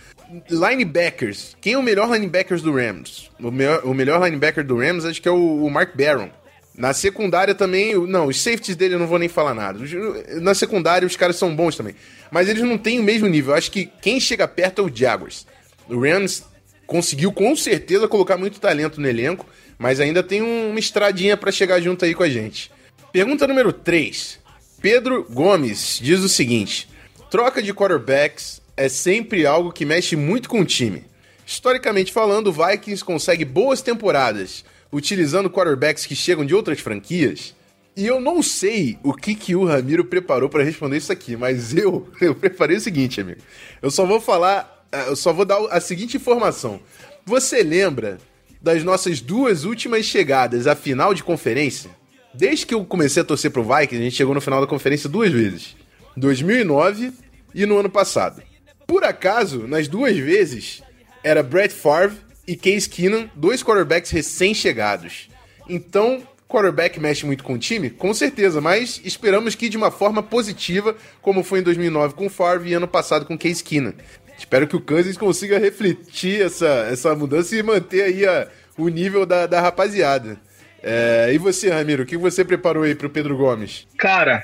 Linebackers. 0.49 1.55
Quem 1.61 1.73
é 1.73 1.77
o 1.77 1.83
melhor 1.83 2.11
linebacker 2.11 2.59
do 2.59 2.75
Rams? 2.75 3.29
O 3.39 3.51
melhor, 3.51 3.81
o 3.85 3.93
melhor 3.93 4.23
linebacker 4.23 4.65
do 4.65 4.77
Rams 4.77 5.05
acho 5.05 5.21
que 5.21 5.27
é 5.27 5.31
o, 5.31 5.65
o 5.65 5.69
Mark 5.69 5.95
Barron. 5.95 6.29
Na 6.77 6.93
secundária 6.93 7.55
também, 7.55 7.95
não, 8.07 8.27
os 8.27 8.41
safeties 8.41 8.75
dele 8.75 8.95
eu 8.95 8.99
não 8.99 9.07
vou 9.07 9.17
nem 9.17 9.29
falar 9.29 9.53
nada. 9.53 9.79
Na 10.41 10.53
secundária 10.53 11.05
os 11.05 11.15
caras 11.15 11.37
são 11.37 11.55
bons 11.55 11.77
também. 11.77 11.95
Mas 12.29 12.49
eles 12.49 12.63
não 12.63 12.77
têm 12.77 12.99
o 12.99 13.03
mesmo 13.03 13.27
nível. 13.27 13.53
Eu 13.53 13.57
acho 13.57 13.71
que 13.71 13.89
quem 14.01 14.19
chega 14.19 14.47
perto 14.47 14.81
é 14.81 14.85
o 14.85 14.91
Jaguars. 14.93 15.47
O 15.87 15.99
Rams 15.99 16.43
conseguiu 16.85 17.31
com 17.31 17.55
certeza 17.55 18.07
colocar 18.07 18.37
muito 18.37 18.59
talento 18.59 18.99
no 18.99 19.07
elenco, 19.07 19.45
mas 19.77 19.99
ainda 19.99 20.21
tem 20.21 20.41
uma 20.41 20.79
estradinha 20.79 21.37
para 21.37 21.51
chegar 21.51 21.79
junto 21.79 22.03
aí 22.03 22.13
com 22.13 22.23
a 22.23 22.29
gente. 22.29 22.71
Pergunta 23.13 23.47
número 23.47 23.71
3. 23.71 24.39
Pedro 24.81 25.25
Gomes 25.29 25.99
diz 26.01 26.19
o 26.19 26.29
seguinte: 26.29 26.89
troca 27.31 27.61
de 27.63 27.73
quarterbacks 27.73 28.61
é 28.75 28.89
sempre 28.89 29.45
algo 29.45 29.71
que 29.71 29.85
mexe 29.85 30.15
muito 30.15 30.49
com 30.49 30.59
o 30.59 30.65
time. 30.65 31.05
Historicamente 31.45 32.11
falando, 32.11 32.47
o 32.47 32.51
Vikings 32.51 33.03
consegue 33.03 33.45
boas 33.45 33.81
temporadas 33.81 34.65
utilizando 34.95 35.49
quarterbacks 35.49 36.05
que 36.05 36.15
chegam 36.15 36.45
de 36.45 36.55
outras 36.55 36.79
franquias. 36.79 37.53
E 37.97 38.05
eu 38.05 38.21
não 38.21 38.41
sei 38.41 38.97
o 39.03 39.13
que, 39.13 39.35
que 39.35 39.53
o 39.53 39.65
Ramiro 39.65 40.05
preparou 40.05 40.47
para 40.47 40.63
responder 40.63 40.97
isso 40.97 41.11
aqui, 41.11 41.35
mas 41.35 41.75
eu, 41.75 42.07
eu 42.21 42.33
preparei 42.33 42.77
o 42.77 42.81
seguinte, 42.81 43.19
amigo. 43.19 43.41
Eu 43.81 43.91
só 43.91 44.05
vou 44.05 44.21
falar, 44.21 44.85
eh, 44.91 45.09
eu 45.09 45.15
só 45.15 45.33
vou 45.33 45.43
dar 45.43 45.59
a 45.69 45.81
seguinte 45.81 46.15
informação. 46.15 46.79
Você 47.25 47.61
lembra 47.61 48.19
das 48.61 48.85
nossas 48.85 49.19
duas 49.19 49.65
últimas 49.65 50.05
chegadas 50.05 50.65
à 50.65 50.75
final 50.75 51.13
de 51.13 51.23
conferência? 51.23 51.91
Desde 52.33 52.65
que 52.65 52.73
eu 52.73 52.85
comecei 52.85 53.21
a 53.21 53.25
torcer 53.25 53.51
pro 53.51 53.63
Vikings, 53.63 54.01
a 54.01 54.03
gente 54.03 54.15
chegou 54.15 54.33
no 54.33 54.41
final 54.41 54.61
da 54.61 54.67
conferência 54.67 55.09
duas 55.09 55.31
vezes. 55.31 55.75
2009 56.15 57.11
e 57.53 57.65
no 57.65 57.77
ano 57.77 57.89
passado. 57.89 58.41
Por 58.87 59.03
acaso, 59.03 59.67
nas 59.67 59.89
duas 59.89 60.15
vezes, 60.17 60.81
era 61.21 61.43
Brett 61.43 61.73
Favre 61.73 62.17
e 62.47 62.55
Case 62.55 62.89
Keenum, 62.89 63.29
dois 63.35 63.63
quarterbacks 63.63 64.11
recém-chegados. 64.11 65.29
Então, 65.67 66.23
quarterback 66.47 66.99
mexe 66.99 67.25
muito 67.25 67.43
com 67.43 67.53
o 67.53 67.57
time? 67.57 67.89
Com 67.89 68.13
certeza, 68.13 68.61
mas 68.61 69.01
esperamos 69.03 69.55
que 69.55 69.69
de 69.69 69.77
uma 69.77 69.91
forma 69.91 70.21
positiva, 70.21 70.95
como 71.21 71.43
foi 71.43 71.59
em 71.59 71.63
2009 71.63 72.13
com 72.13 72.29
Favre 72.29 72.69
e 72.69 72.73
ano 72.73 72.87
passado 72.87 73.25
com 73.25 73.37
Case 73.37 73.63
Keenum. 73.63 73.93
Espero 74.37 74.67
que 74.67 74.75
o 74.75 74.81
Kansas 74.81 75.17
consiga 75.17 75.57
refletir 75.57 76.41
essa, 76.41 76.87
essa 76.91 77.15
mudança 77.15 77.55
e 77.55 77.63
manter 77.63 78.03
aí 78.03 78.25
a, 78.25 78.47
o 78.77 78.87
nível 78.89 79.25
da, 79.25 79.47
da 79.47 79.61
rapaziada. 79.61 80.37
É, 80.83 81.31
e 81.33 81.37
você, 81.37 81.69
Ramiro, 81.69 82.03
o 82.03 82.05
que 82.05 82.17
você 82.17 82.43
preparou 82.43 82.83
aí 82.83 82.93
pro 82.93 83.09
Pedro 83.09 83.37
Gomes? 83.37 83.87
Cara, 83.97 84.43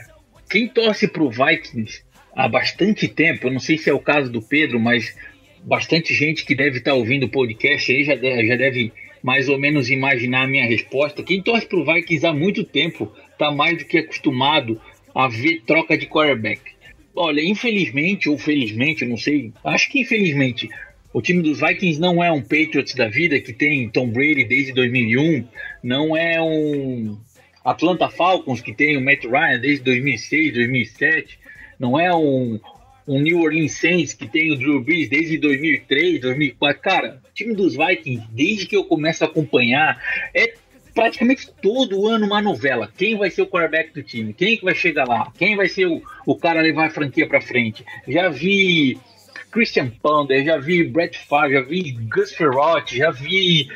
quem 0.50 0.68
torce 0.68 1.08
pro 1.08 1.30
Vikings 1.30 2.04
há 2.36 2.48
bastante 2.48 3.08
tempo, 3.08 3.48
eu 3.48 3.52
não 3.52 3.60
sei 3.60 3.78
se 3.78 3.90
é 3.90 3.94
o 3.94 4.00
caso 4.00 4.32
do 4.32 4.42
Pedro, 4.42 4.80
mas 4.80 5.16
bastante 5.64 6.14
gente 6.14 6.46
que 6.46 6.56
deve 6.56 6.80
estar 6.80 6.92
tá 6.92 6.98
ouvindo 6.98 7.26
o 7.26 7.30
podcast 7.30 7.92
aí 7.92 8.04
já 8.04 8.16
deve, 8.16 8.48
já 8.48 8.56
deve 8.56 8.92
mais 9.24 9.48
ou 9.48 9.60
menos 9.60 9.90
imaginar 9.90 10.44
a 10.44 10.48
minha 10.48 10.66
resposta. 10.66 11.24
Quem 11.24 11.42
torce 11.42 11.68
para 11.68 11.80
o 11.80 11.86
Vikings 11.86 12.26
há 12.26 12.34
muito 12.34 12.64
tempo 12.64 13.12
está 13.32 13.52
mais 13.52 13.78
do 13.78 13.86
que 13.86 14.00
acostumado 14.00 14.82
a 15.14 15.28
ver 15.28 15.62
troca 15.66 15.98
de 15.98 16.08
quarterback. 16.08 16.62
Olha, 17.16 17.42
infelizmente 17.42 18.30
ou 18.30 18.38
felizmente, 18.38 19.06
não 19.06 19.18
sei, 19.18 19.52
acho 19.64 19.90
que 19.90 20.00
infelizmente, 20.00 20.70
o 21.14 21.22
time 21.22 21.44
dos 21.44 21.60
Vikings 21.60 22.00
não 22.00 22.24
é 22.24 22.32
um 22.32 22.42
Patriots 22.42 22.96
da 22.96 23.10
vida 23.10 23.40
que 23.40 23.52
tem 23.52 23.90
Tom 23.90 24.08
Brady 24.08 24.46
desde 24.46 24.74
2001, 24.74 25.46
não 25.84 26.16
é 26.16 26.42
um 26.42 27.18
Atlanta 27.66 28.10
Falcons 28.10 28.62
que 28.62 28.74
tem 28.74 28.96
o 28.96 29.02
Matt 29.02 29.26
Ryan 29.26 29.60
desde 29.60 29.84
2006, 29.84 30.54
2007, 30.54 31.40
não 31.78 32.00
é 32.00 32.16
um 32.16 32.60
um 33.08 33.22
New 33.22 33.42
Orleans 33.42 33.74
Saints 33.74 34.14
que 34.14 34.28
tem 34.28 34.52
o 34.52 34.58
Drew 34.58 34.82
Brees 34.82 35.10
desde 35.10 35.38
2003, 35.38 36.22
2004. 36.22 36.82
Cara, 36.82 37.22
o 37.24 37.34
time 37.34 37.54
dos 37.54 37.76
Vikings, 37.76 38.28
desde 38.32 38.66
que 38.66 38.76
eu 38.76 38.84
começo 38.84 39.24
a 39.24 39.28
acompanhar, 39.28 40.02
é 40.34 40.54
praticamente 40.94 41.50
todo 41.62 42.08
ano 42.08 42.26
uma 42.26 42.42
novela. 42.42 42.92
Quem 42.98 43.18
vai 43.18 43.30
ser 43.30 43.44
o 43.44 43.48
quarterback 43.48 43.94
do 43.94 44.04
time? 44.04 44.34
Quem 44.34 44.58
que 44.58 44.66
vai 44.66 44.76
chegar 44.76 45.08
lá? 45.08 45.32
Quem 45.38 45.56
vai 45.56 45.68
ser 45.68 45.88
o, 45.88 46.02
o 46.26 46.36
cara 46.36 46.60
a 46.60 46.64
levar 46.64 46.88
a 46.88 46.92
franquia 46.92 47.28
para 47.28 47.42
frente? 47.42 47.86
Já 48.08 48.30
vi 48.30 48.98
Christian 49.52 49.90
Ponder, 50.02 50.44
já 50.44 50.58
vi 50.58 50.84
Brett 50.84 51.18
Favre, 51.28 51.54
já 51.54 51.62
vi 51.62 51.92
Gus 51.92 52.34
Ferrotti, 52.34 52.98
já 52.98 53.12
vi 53.12 53.70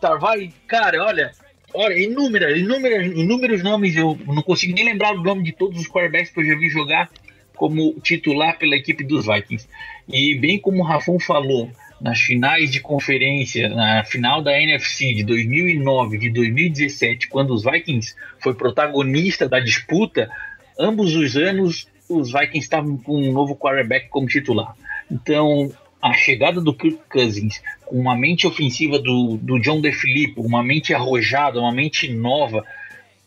Tarvai, 0.00 0.52
cara, 0.66 1.04
olha, 1.04 1.30
olha, 1.72 1.96
inúmeras, 1.96 2.58
inúmeras, 2.58 3.06
inúmeros 3.06 3.62
nomes, 3.62 3.96
eu 3.96 4.18
não 4.26 4.42
consigo 4.42 4.74
nem 4.74 4.84
lembrar 4.84 5.12
o 5.12 5.22
nome 5.22 5.44
de 5.44 5.52
todos 5.52 5.80
os 5.80 5.86
quarterbacks 5.86 6.32
que 6.32 6.40
eu 6.40 6.44
já 6.44 6.56
vi 6.56 6.68
jogar 6.68 7.08
como 7.56 7.94
titular 8.00 8.58
pela 8.58 8.76
equipe 8.76 9.02
dos 9.02 9.26
Vikings. 9.26 9.68
E 10.08 10.34
bem 10.38 10.58
como 10.58 10.82
o 10.82 10.86
Rafon 10.86 11.18
falou, 11.18 11.70
nas 12.00 12.20
finais 12.20 12.70
de 12.70 12.80
conferência, 12.80 13.68
na 13.68 14.04
final 14.04 14.42
da 14.42 14.60
NFC 14.60 15.14
de 15.14 15.24
2009, 15.24 16.18
de 16.18 16.30
2017, 16.30 17.28
quando 17.28 17.52
os 17.54 17.64
Vikings 17.64 18.14
foi 18.38 18.54
protagonista 18.54 19.48
da 19.48 19.58
disputa, 19.58 20.30
ambos 20.78 21.14
os 21.14 21.36
anos 21.36 21.88
os 22.08 22.30
Vikings 22.30 22.58
estavam 22.58 22.96
com 22.96 23.16
um 23.16 23.32
novo 23.32 23.56
quarterback 23.56 24.08
como 24.08 24.28
titular. 24.28 24.76
Então, 25.10 25.72
a 26.00 26.12
chegada 26.12 26.60
do 26.60 26.74
Kirk 26.74 27.00
Cousins, 27.08 27.60
com 27.84 27.98
uma 27.98 28.14
mente 28.14 28.46
ofensiva 28.46 28.98
do, 28.98 29.38
do 29.38 29.58
John 29.58 29.80
DeFilippo, 29.80 30.42
uma 30.42 30.62
mente 30.62 30.94
arrojada, 30.94 31.58
uma 31.58 31.72
mente 31.72 32.12
nova, 32.12 32.64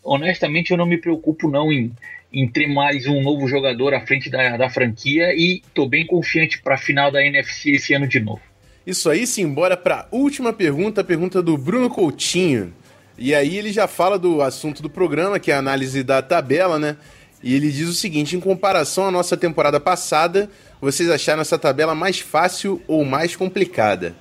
honestamente 0.04 0.72
eu 0.72 0.78
não 0.78 0.86
me 0.86 0.98
preocupo 0.98 1.50
não 1.50 1.72
em 1.72 1.92
em 2.32 2.48
ter 2.48 2.68
mais 2.68 3.08
um 3.08 3.22
novo 3.22 3.48
jogador 3.48 3.94
à 3.94 4.02
frente 4.02 4.30
da, 4.30 4.56
da 4.56 4.70
franquia 4.70 5.34
e 5.34 5.62
tô 5.74 5.88
bem 5.88 6.06
confiante 6.06 6.62
para 6.62 6.76
a 6.76 6.78
final 6.78 7.12
da 7.12 7.24
NFC 7.24 7.72
esse 7.72 7.94
ano 7.94 8.08
de 8.08 8.20
novo. 8.20 8.42
Isso 8.86 9.10
aí, 9.10 9.28
sim, 9.28 9.48
bora 9.48 9.76
para 9.76 10.02
a 10.02 10.08
última 10.12 10.54
pergunta, 10.54 11.02
a 11.02 11.04
pergunta 11.04 11.42
do 11.42 11.58
Bruno 11.58 11.90
Coutinho. 11.90 12.74
E 13.18 13.36
aí 13.36 13.58
ele 13.58 13.72
já 13.72 13.88
fala 13.88 14.18
do 14.18 14.42
assunto 14.42 14.82
do 14.82 14.90
programa, 14.90 15.40
que 15.40 15.52
é 15.52 15.56
a 15.56 15.60
análise 15.60 16.04
da 16.04 16.22
tabela, 16.22 16.80
né? 16.80 16.96
E 17.44 17.54
ele 17.54 17.72
diz 17.72 17.90
o 17.90 17.94
seguinte: 17.94 18.36
em 18.36 18.40
comparação 18.40 19.08
à 19.08 19.12
nossa 19.12 19.36
temporada 19.36 19.80
passada, 19.80 20.50
vocês 20.80 21.10
acharam 21.10 21.42
essa 21.42 21.58
tabela 21.58 21.94
mais 21.94 22.20
fácil 22.20 22.82
ou 22.88 23.04
mais 23.04 23.36
complicada? 23.36 24.16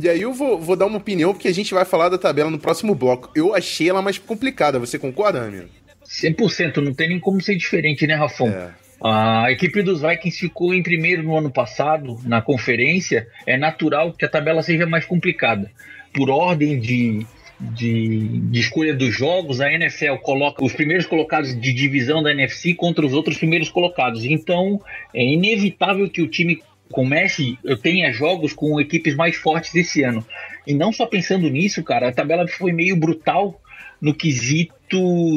E 0.00 0.08
aí 0.08 0.22
eu 0.22 0.32
vou, 0.32 0.58
vou 0.58 0.76
dar 0.76 0.86
uma 0.86 0.98
opinião, 0.98 1.32
porque 1.32 1.48
a 1.48 1.54
gente 1.54 1.72
vai 1.72 1.84
falar 1.84 2.08
da 2.08 2.18
tabela 2.18 2.50
no 2.50 2.58
próximo 2.58 2.94
bloco. 2.94 3.30
Eu 3.34 3.54
achei 3.54 3.88
ela 3.88 4.02
mais 4.02 4.18
complicada, 4.18 4.78
você 4.78 4.98
concorda, 4.98 5.42
amigo? 5.42 5.68
100%, 6.22 6.76
não 6.76 6.94
tem 6.94 7.08
nem 7.08 7.20
como 7.20 7.40
ser 7.40 7.56
diferente, 7.56 8.06
né, 8.06 8.14
Rafão? 8.14 8.48
É. 8.48 8.70
A 9.02 9.50
equipe 9.50 9.82
dos 9.82 10.00
Vikings 10.00 10.38
ficou 10.38 10.72
em 10.72 10.82
primeiro 10.82 11.22
no 11.22 11.36
ano 11.36 11.50
passado, 11.50 12.18
na 12.24 12.40
conferência. 12.40 13.26
É 13.46 13.56
natural 13.56 14.12
que 14.12 14.24
a 14.24 14.28
tabela 14.28 14.62
seja 14.62 14.86
mais 14.86 15.04
complicada. 15.04 15.70
Por 16.12 16.30
ordem 16.30 16.78
de, 16.78 17.26
de, 17.60 18.28
de, 18.50 18.60
escolha 18.60 18.94
dos 18.94 19.14
jogos, 19.14 19.60
a 19.60 19.70
NFL 19.70 20.16
coloca 20.22 20.64
os 20.64 20.72
primeiros 20.72 21.06
colocados 21.06 21.58
de 21.60 21.72
divisão 21.72 22.22
da 22.22 22.30
NFC 22.30 22.72
contra 22.74 23.04
os 23.04 23.12
outros 23.12 23.36
primeiros 23.36 23.68
colocados. 23.68 24.24
Então, 24.24 24.80
é 25.12 25.22
inevitável 25.22 26.08
que 26.08 26.22
o 26.22 26.28
time 26.28 26.62
comece, 26.90 27.58
tenha 27.82 28.12
jogos 28.12 28.52
com 28.52 28.80
equipes 28.80 29.16
mais 29.16 29.36
fortes 29.36 29.74
esse 29.74 30.02
ano. 30.02 30.24
E 30.66 30.72
não 30.72 30.92
só 30.92 31.04
pensando 31.04 31.50
nisso, 31.50 31.82
cara, 31.82 32.08
a 32.08 32.12
tabela 32.12 32.46
foi 32.46 32.72
meio 32.72 32.96
brutal 32.96 33.60
no 34.00 34.14
quesito 34.14 34.74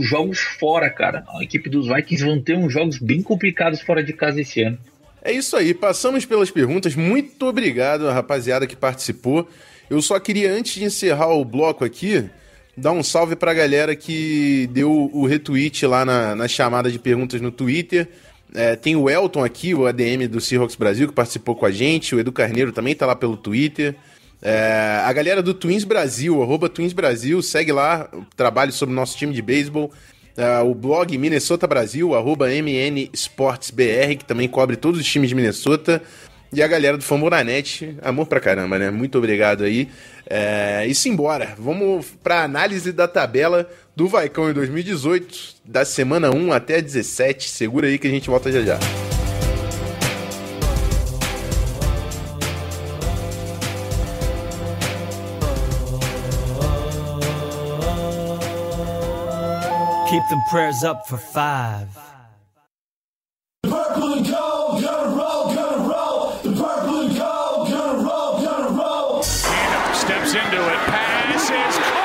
jogos 0.01 0.39
fora, 0.39 0.89
cara. 0.89 1.23
A 1.29 1.43
equipe 1.43 1.69
dos 1.69 1.87
Vikings 1.87 2.23
vão 2.23 2.41
ter 2.41 2.55
uns 2.57 2.71
jogos 2.71 2.97
bem 2.97 3.21
complicados 3.21 3.81
fora 3.81 4.03
de 4.03 4.13
casa 4.13 4.41
esse 4.41 4.61
ano. 4.61 4.77
É 5.21 5.31
isso 5.31 5.57
aí, 5.57 5.73
passamos 5.73 6.25
pelas 6.25 6.49
perguntas. 6.49 6.95
Muito 6.95 7.45
obrigado, 7.45 8.07
rapaziada 8.07 8.65
que 8.65 8.75
participou. 8.75 9.47
Eu 9.89 10.01
só 10.01 10.19
queria, 10.19 10.51
antes 10.51 10.73
de 10.73 10.83
encerrar 10.83 11.33
o 11.33 11.43
bloco 11.43 11.83
aqui, 11.83 12.29
dar 12.75 12.91
um 12.91 13.03
salve 13.03 13.35
pra 13.35 13.53
galera 13.53 13.95
que 13.95 14.69
deu 14.71 15.09
o 15.13 15.25
retweet 15.25 15.85
lá 15.85 16.05
na, 16.05 16.35
na 16.35 16.47
chamada 16.47 16.91
de 16.91 16.99
perguntas 16.99 17.41
no 17.41 17.51
Twitter. 17.51 18.07
É, 18.53 18.75
tem 18.75 18.95
o 18.95 19.09
Elton 19.09 19.43
aqui, 19.43 19.73
o 19.73 19.85
ADM 19.85 20.27
do 20.29 20.39
Seahawks 20.39 20.75
Brasil, 20.75 21.07
que 21.07 21.13
participou 21.13 21.55
com 21.55 21.65
a 21.65 21.71
gente. 21.71 22.15
O 22.15 22.19
Edu 22.19 22.31
Carneiro 22.31 22.71
também 22.71 22.95
tá 22.95 23.05
lá 23.05 23.15
pelo 23.15 23.35
Twitter. 23.35 23.95
É, 24.41 25.01
a 25.03 25.11
galera 25.13 25.41
do 25.41 25.53
Twins 25.53 25.83
Brasil, 25.83 26.41
arroba 26.41 26.69
Twins 26.69 26.93
Brasil, 26.93 27.41
segue 27.41 27.71
lá 27.71 28.09
trabalho 28.35 28.71
sobre 28.71 28.93
o 28.93 28.95
nosso 28.95 29.17
time 29.17 29.33
de 29.33 29.41
beisebol. 29.41 29.91
É, 30.35 30.59
o 30.59 30.75
blog 30.75 31.17
Minnesota 31.17 31.65
Brasil, 31.65 32.13
arroba 32.13 32.47
MN 32.47 33.09
Sports 33.13 33.71
BR, 33.71 34.15
que 34.19 34.25
também 34.25 34.47
cobre 34.47 34.75
todos 34.75 34.99
os 34.99 35.07
times 35.07 35.29
de 35.29 35.35
Minnesota. 35.35 36.01
E 36.53 36.63
a 36.63 36.67
galera 36.67 36.97
do 36.97 37.03
Fambonanet, 37.03 37.97
amor 38.01 38.25
pra 38.25 38.39
caramba, 38.39 38.79
né? 38.79 38.89
Muito 38.89 39.17
obrigado 39.17 39.65
aí. 39.65 39.89
É, 40.29 40.85
e 40.87 40.95
simbora, 40.95 41.55
vamos 41.57 42.05
pra 42.23 42.43
análise 42.43 42.93
da 42.93 43.07
tabela 43.07 43.69
do 43.95 44.07
Vaicão 44.07 44.49
em 44.49 44.53
2018, 44.53 45.55
da 45.65 45.83
semana 45.83 46.33
1 46.33 46.53
até 46.53 46.81
17. 46.81 47.49
Segura 47.49 47.87
aí 47.87 47.97
que 47.97 48.07
a 48.07 48.11
gente 48.11 48.29
volta 48.29 48.49
já 48.51 48.61
já. 48.61 49.06
them 60.29 60.41
prayers 60.49 60.83
up 60.83 61.07
for 61.07 61.17
five. 61.17 61.87
The 63.63 63.69
purple 63.69 64.13
and 64.13 64.25
gold, 64.25 64.81
gonna 64.81 65.15
roll, 65.15 65.55
gonna 65.55 65.89
roll. 65.89 66.31
The 66.43 66.51
purple 66.51 67.01
and 67.01 67.17
gold, 67.17 67.69
gonna 67.69 68.03
roll, 68.03 68.41
gonna 68.41 68.77
roll. 68.77 69.23
Stand 69.23 69.95
steps 69.95 70.33
into 70.33 70.57
it, 70.57 70.79
passes. 70.87 71.97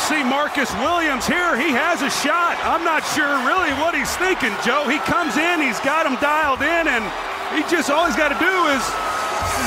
see 0.00 0.24
Marcus 0.24 0.72
Williams 0.82 1.26
here. 1.26 1.54
He 1.60 1.70
has 1.70 2.02
a 2.02 2.10
shot. 2.10 2.58
I'm 2.64 2.82
not 2.82 3.06
sure 3.14 3.30
really 3.46 3.70
what 3.78 3.94
he's 3.94 4.10
thinking, 4.16 4.50
Joe. 4.64 4.88
He 4.88 4.98
comes 4.98 5.36
in, 5.36 5.60
he's 5.60 5.78
got 5.80 6.06
him 6.06 6.16
dialed 6.18 6.62
in, 6.62 6.88
and 6.88 7.04
he 7.54 7.62
just 7.68 7.90
all 7.90 8.06
he's 8.06 8.16
got 8.16 8.28
to 8.28 8.38
do 8.38 8.66
is 8.76 8.82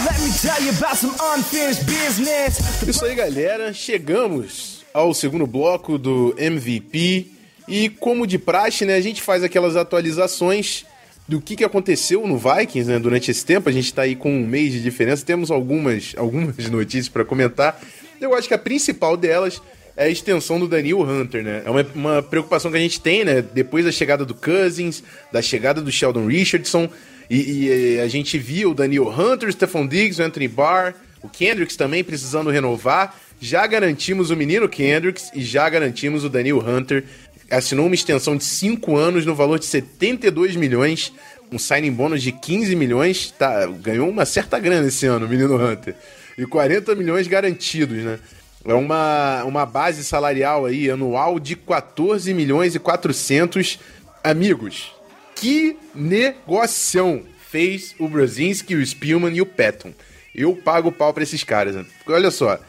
Let 0.06 0.20
me 0.20 0.32
tell 0.42 0.62
you 0.62 0.72
about 0.72 0.98
some 0.98 1.13
unfinished 1.36 1.86
business. 1.86 2.60
Isso 2.88 3.06
aí, 3.06 3.16
galera. 3.16 3.74
Chegamos 3.74 4.84
ao 4.94 5.13
segundo 5.13 5.46
bloco 5.46 5.98
do 5.98 6.34
MVP. 6.38 7.28
E 7.68 7.90
como 7.90 8.25
de 8.25 8.38
praxe, 8.38 8.86
né, 8.86 8.96
a 8.96 9.02
gente 9.02 9.22
faz 9.22 9.44
aquelas 9.44 9.75
atualizações 9.75 10.86
do 11.28 11.40
que, 11.40 11.56
que 11.56 11.63
aconteceu 11.63 12.28
no 12.28 12.38
Vikings 12.38 12.90
né, 12.90 13.00
durante 13.00 13.32
esse 13.32 13.46
tempo. 13.46 13.70
A 13.70 13.72
gente 13.72 13.86
está 13.86 14.02
aí 14.02 14.16
com 14.16 14.32
um 14.32 14.46
mês 14.46 14.74
de 14.74 14.82
diferença. 14.82 15.25
Temos 15.25 15.52
algumas, 15.52 16.13
algumas 16.18 16.58
notícias 16.70 17.10
para 17.10 17.24
comentar. 17.24 17.80
Eu 18.20 18.34
acho 18.36 18.48
que 18.48 18.54
a 18.54 18.60
principal 18.60 19.16
delas 19.16 19.62
é 19.96 20.06
a 20.06 20.10
extensão 20.10 20.60
do 20.60 20.68
Daniel 20.68 21.02
Hunter, 21.02 21.44
né? 21.44 21.62
É 21.66 21.70
uma, 21.70 21.86
uma 21.94 22.24
preocupação 22.24 22.72
que 22.72 22.78
a 22.78 22.80
gente 22.82 23.00
tem, 23.00 23.24
né? 23.24 23.42
Depois 23.42 23.86
da 23.86 23.92
chegada 23.92 24.25
do 24.25 24.34
Cousins, 24.34 25.04
da 25.32 25.42
chegada 25.42 25.82
do 25.82 25.92
Sheldon 25.92 26.25
Richardson. 26.25 26.90
E, 27.30 27.96
e 27.96 28.00
a 28.00 28.08
gente 28.08 28.38
viu 28.38 28.72
o 28.72 28.74
Daniel 28.74 29.10
Hunter, 29.10 29.50
o 29.50 29.51
Stephon 29.51 29.88
Diggs, 29.88 30.22
o 30.22 30.25
Anthony 30.25 30.48
Barr, 30.48 30.94
o 31.22 31.30
Kendricks 31.30 31.75
também 31.75 32.03
precisando 32.03 32.50
renovar. 32.50 33.15
Já 33.39 33.65
garantimos 33.68 34.30
o 34.30 34.36
menino 34.36 34.70
Kendricks 34.70 35.32
e 35.34 35.44
já 35.44 35.68
garantimos 35.70 36.24
o 36.24 36.30
Daniel 36.30 36.60
Hunter. 36.60 37.03
Assinou 37.50 37.86
uma 37.86 37.96
extensão 37.96 38.36
de 38.36 38.44
5 38.44 38.96
anos 38.96 39.25
no 39.25 39.36
valor 39.36 39.60
de 39.60 39.65
72 39.65 40.56
milhões, 40.56 41.13
um 41.51 41.60
signing 41.60 41.92
bônus 41.92 42.24
de 42.24 42.32
15 42.32 42.75
milhões. 42.75 43.32
Tá, 43.32 43.65
ganhou 43.65 44.10
uma 44.10 44.25
certa 44.25 44.60
grana 44.60 44.88
esse 44.88 45.06
ano, 45.06 45.25
o 45.25 45.30
menino 45.30 45.56
Hunter. 45.56 45.96
E 46.38 46.46
40 46.46 46.96
milhões 46.96 47.27
garantidos, 47.27 48.03
né? 48.03 48.20
É 48.65 48.74
uma, 48.74 49.44
uma 49.44 49.65
base 49.65 50.03
salarial 50.06 50.65
aí 50.65 50.89
anual 50.89 51.38
de 51.38 51.56
14 51.56 52.34
milhões 52.34 52.74
e 52.74 52.80
400 52.80 53.77
amigos. 54.24 54.94
Que 55.36 55.78
negocião 55.94 57.24
fez 57.50 57.96
o 58.00 58.08
Brzezinski, 58.08 58.75
o 58.75 58.86
Spielman 58.86 59.36
e 59.36 59.42
o 59.42 59.46
Patton. 59.46 59.94
Eu 60.34 60.56
pago 60.56 60.90
o 60.90 60.92
pau 60.92 61.13
pra 61.13 61.24
esses 61.24 61.44
caras, 61.44 61.75
né? 61.75 61.86
Porque 62.00 62.12
olha 62.12 62.32
só, 62.32 62.60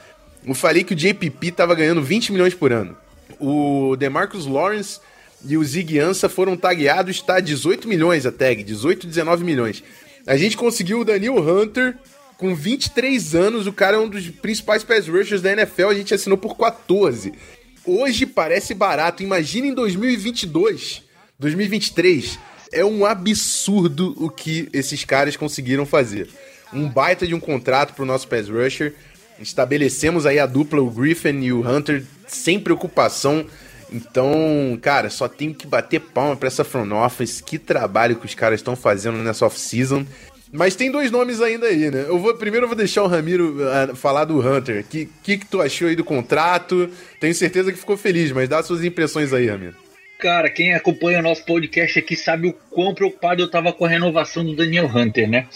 eu 0.47 0.54
falei 0.54 0.85
que 0.85 0.92
o 0.92 0.97
JPP 0.97 1.52
tava 1.52 1.75
ganhando 1.75 2.02
20 2.02 2.33
milhões 2.33 2.54
por 2.54 2.73
ano. 2.73 2.97
O 3.40 3.97
DeMarcus 3.97 4.47
Lawrence 4.47 5.00
e 5.47 5.56
o 5.56 5.64
Zig 5.64 5.99
Ansah 5.99 6.28
foram 6.28 6.56
tagueados, 6.56 7.23
tá? 7.23 7.40
18 7.40 7.88
milhões 7.88 8.26
a 8.26 8.33
tag, 8.33 8.62
18, 8.62 9.06
19 9.06 9.44
milhões. 9.44 9.83
A 10.26 10.37
gente 10.37 10.56
conseguiu 10.56 11.00
o 11.00 11.04
Daniel 11.04 11.38
Hunter 11.38 11.97
com 12.37 12.54
23 12.54 13.35
anos, 13.35 13.66
o 13.66 13.73
cara 13.73 13.97
é 13.97 14.00
um 14.00 14.09
dos 14.09 14.28
principais 14.28 14.83
pass 14.85 15.09
rushers 15.09 15.40
da 15.40 15.52
NFL, 15.52 15.88
a 15.88 15.94
gente 15.94 16.12
assinou 16.12 16.37
por 16.37 16.56
14. 16.56 17.33
Hoje 17.87 18.26
parece 18.26 18.75
barato, 18.75 19.23
imagina 19.23 19.66
em 19.66 19.75
2022, 19.75 21.02
2023. 21.38 22.38
É 22.75 22.85
um 22.85 23.07
absurdo 23.07 24.14
o 24.19 24.28
que 24.28 24.69
esses 24.73 25.04
caras 25.04 25.37
conseguiram 25.37 25.87
fazer. 25.87 26.28
Um 26.73 26.88
baita 26.88 27.26
de 27.26 27.35
um 27.35 27.40
contrato 27.40 27.95
pro 27.95 28.04
nosso 28.04 28.26
pass 28.26 28.49
rusher. 28.49 28.95
Estabelecemos 29.40 30.26
aí 30.26 30.38
a 30.38 30.47
dupla, 30.47 30.83
o 30.83 30.90
Griffin 30.90 31.40
e 31.40 31.52
o 31.52 31.66
Hunter, 31.66 32.04
sem 32.26 32.59
preocupação. 32.59 33.47
Então, 33.93 34.76
cara, 34.82 35.08
só 35.08 35.28
tenho 35.28 35.54
que 35.54 35.69
bater 35.69 36.00
palma 36.00 36.37
pra 36.37 36.49
essa 36.49 36.65
front 36.65 36.91
office. 36.91 37.41
Que 37.41 37.58
trabalho 37.58 38.17
que 38.17 38.26
os 38.26 38.34
caras 38.34 38.58
estão 38.58 38.75
fazendo 38.75 39.19
nessa 39.19 39.47
off-season. 39.47 40.04
Mas 40.52 40.75
tem 40.76 40.91
dois 40.91 41.10
nomes 41.10 41.41
ainda 41.41 41.67
aí, 41.67 41.91
né? 41.91 42.06
Eu 42.08 42.19
vou 42.19 42.34
primeiro 42.34 42.65
eu 42.65 42.69
vou 42.69 42.76
deixar 42.76 43.02
o 43.02 43.08
Ramiro 43.08 43.56
uh, 43.56 43.95
falar 43.95 44.25
do 44.25 44.39
Hunter. 44.39 44.80
O 44.80 44.84
que, 44.84 45.08
que, 45.23 45.39
que 45.39 45.47
tu 45.47 45.60
achou 45.60 45.89
aí 45.89 45.97
do 45.97 46.04
contrato? 46.04 46.89
Tenho 47.21 47.34
certeza 47.34 47.73
que 47.73 47.78
ficou 47.78 47.97
feliz, 47.97 48.32
mas 48.32 48.49
dá 48.49 48.63
suas 48.63 48.84
impressões 48.84 49.32
aí, 49.32 49.49
Ramiro. 49.49 49.83
Cara, 50.25 50.49
quem 50.49 50.73
acompanha 50.73 51.19
o 51.19 51.23
nosso 51.23 51.45
podcast 51.45 51.99
aqui 51.99 52.17
sabe 52.17 52.49
o 52.49 52.54
quão 52.71 52.95
preocupado 52.95 53.43
eu 53.43 53.50
tava 53.50 53.75
com 53.75 53.84
a 53.84 53.89
renovação 53.91 54.43
do 54.43 54.56
Daniel 54.56 54.87
Hunter, 54.87 55.28
né? 55.28 55.47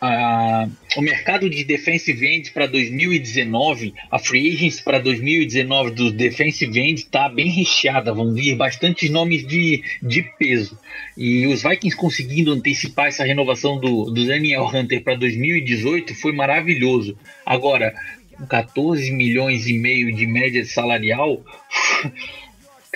Ah, 0.00 0.68
o 0.96 1.00
mercado 1.00 1.50
de 1.50 1.64
defensive 1.64 2.24
end 2.24 2.52
para 2.52 2.68
2019, 2.68 3.94
a 4.08 4.16
free 4.16 4.54
agents 4.54 4.80
para 4.80 5.00
2019 5.00 5.90
dos 5.90 6.12
defensive 6.12 6.78
end 6.78 7.00
está 7.00 7.28
bem 7.28 7.50
recheada, 7.50 8.14
vão 8.14 8.32
vir 8.32 8.54
bastantes 8.54 9.10
nomes 9.10 9.44
de, 9.44 9.82
de 10.00 10.22
peso. 10.38 10.78
E 11.16 11.44
os 11.48 11.64
Vikings 11.64 11.96
conseguindo 11.96 12.52
antecipar 12.52 13.08
essa 13.08 13.24
renovação 13.24 13.76
do, 13.80 14.04
do 14.04 14.24
Daniel 14.24 14.70
Hunter 14.72 15.02
para 15.02 15.16
2018 15.16 16.14
foi 16.14 16.30
maravilhoso. 16.30 17.18
Agora, 17.44 17.92
com 18.36 18.46
14 18.46 19.10
milhões 19.10 19.66
e 19.66 19.76
meio 19.76 20.14
de 20.14 20.28
média 20.28 20.64
salarial, 20.64 21.42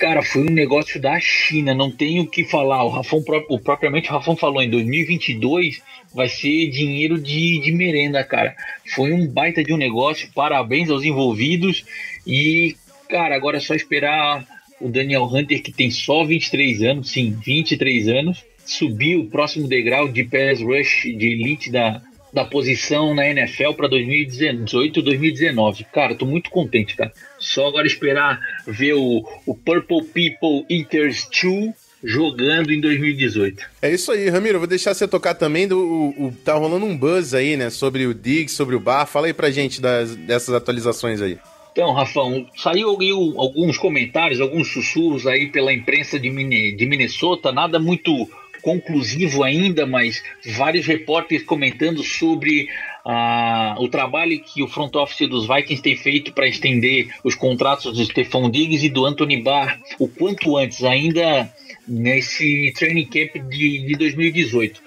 cara, 0.01 0.23
foi 0.23 0.41
um 0.41 0.51
negócio 0.51 0.99
da 0.99 1.19
China, 1.19 1.75
não 1.75 1.91
tenho 1.91 2.23
o 2.23 2.27
que 2.27 2.43
falar. 2.43 2.83
O 2.83 2.89
Rafão, 2.89 3.23
o, 3.47 3.59
propriamente 3.59 4.09
o 4.09 4.13
Rafão 4.13 4.35
falou, 4.35 4.59
em 4.59 4.69
2022 4.69 5.79
vai 6.11 6.27
ser 6.27 6.71
dinheiro 6.71 7.19
de, 7.19 7.59
de 7.59 7.71
merenda, 7.71 8.23
cara. 8.23 8.55
Foi 8.95 9.13
um 9.13 9.27
baita 9.27 9.63
de 9.63 9.71
um 9.71 9.77
negócio, 9.77 10.27
parabéns 10.33 10.89
aos 10.89 11.03
envolvidos. 11.03 11.85
E, 12.25 12.75
cara, 13.07 13.35
agora 13.35 13.57
é 13.57 13.59
só 13.59 13.75
esperar 13.75 14.43
o 14.79 14.89
Daniel 14.89 15.25
Hunter, 15.25 15.61
que 15.61 15.71
tem 15.71 15.91
só 15.91 16.23
23 16.23 16.81
anos, 16.81 17.11
sim, 17.11 17.37
23 17.45 18.07
anos, 18.07 18.43
subir 18.65 19.17
o 19.17 19.29
próximo 19.29 19.67
degrau 19.67 20.07
de 20.07 20.23
pass 20.23 20.61
rush 20.61 21.03
de 21.15 21.27
elite 21.27 21.71
da, 21.71 22.01
da 22.33 22.45
posição 22.45 23.13
na 23.13 23.27
NFL 23.27 23.73
para 23.75 23.87
2018 23.87 25.01
2019. 25.01 25.85
Cara, 25.93 26.15
tô 26.15 26.25
muito 26.25 26.49
contente, 26.49 26.95
cara. 26.95 27.11
Só 27.39 27.67
agora 27.67 27.85
esperar 27.87 28.39
ver 28.65 28.93
o, 28.93 29.23
o 29.45 29.53
Purple 29.55 30.03
People 30.05 30.65
Eaters 30.69 31.27
2 31.29 31.73
jogando 32.03 32.71
em 32.73 32.81
2018. 32.81 33.63
É 33.81 33.91
isso 33.91 34.11
aí, 34.11 34.27
Ramiro. 34.29 34.57
Vou 34.59 34.67
deixar 34.67 34.93
você 34.93 35.07
tocar 35.07 35.35
também. 35.35 35.67
Do, 35.67 35.77
o, 35.79 36.27
o- 36.27 36.31
tá 36.43 36.53
rolando 36.55 36.85
um 36.85 36.97
buzz 36.97 37.33
aí, 37.33 37.55
né? 37.55 37.69
Sobre 37.69 38.05
o 38.07 38.13
Diggs, 38.13 38.55
sobre 38.55 38.75
o 38.75 38.79
Bar. 38.79 39.05
Fala 39.05 39.27
aí 39.27 39.33
pra 39.33 39.51
gente 39.51 39.79
das, 39.81 40.15
dessas 40.15 40.55
atualizações 40.55 41.21
aí. 41.21 41.37
Então, 41.71 41.93
Rafão, 41.93 42.45
saiu 42.57 42.89
alguns 43.37 43.77
comentários, 43.77 44.41
alguns 44.41 44.67
sussurros 44.73 45.25
aí 45.25 45.47
pela 45.47 45.71
imprensa 45.71 46.19
de 46.19 46.29
Minnesota, 46.29 47.49
nada 47.51 47.79
muito 47.79 48.29
conclusivo 48.61 49.43
ainda, 49.43 49.85
mas 49.85 50.23
vários 50.45 50.85
repórteres 50.85 51.45
comentando 51.45 52.03
sobre 52.03 52.69
ah, 53.05 53.75
o 53.79 53.87
trabalho 53.89 54.41
que 54.41 54.61
o 54.61 54.67
front 54.67 54.95
office 54.95 55.27
dos 55.27 55.47
Vikings 55.47 55.81
tem 55.81 55.95
feito 55.95 56.33
para 56.33 56.47
estender 56.47 57.09
os 57.23 57.35
contratos 57.35 57.97
do 57.97 58.05
Stephon 58.05 58.49
Diggs 58.49 58.85
e 58.85 58.89
do 58.89 59.05
Anthony 59.05 59.41
Barr 59.41 59.79
o 59.99 60.07
quanto 60.07 60.57
antes, 60.57 60.83
ainda 60.83 61.51
nesse 61.87 62.71
training 62.77 63.05
camp 63.05 63.49
de, 63.49 63.85
de 63.85 63.95
2018 63.95 64.81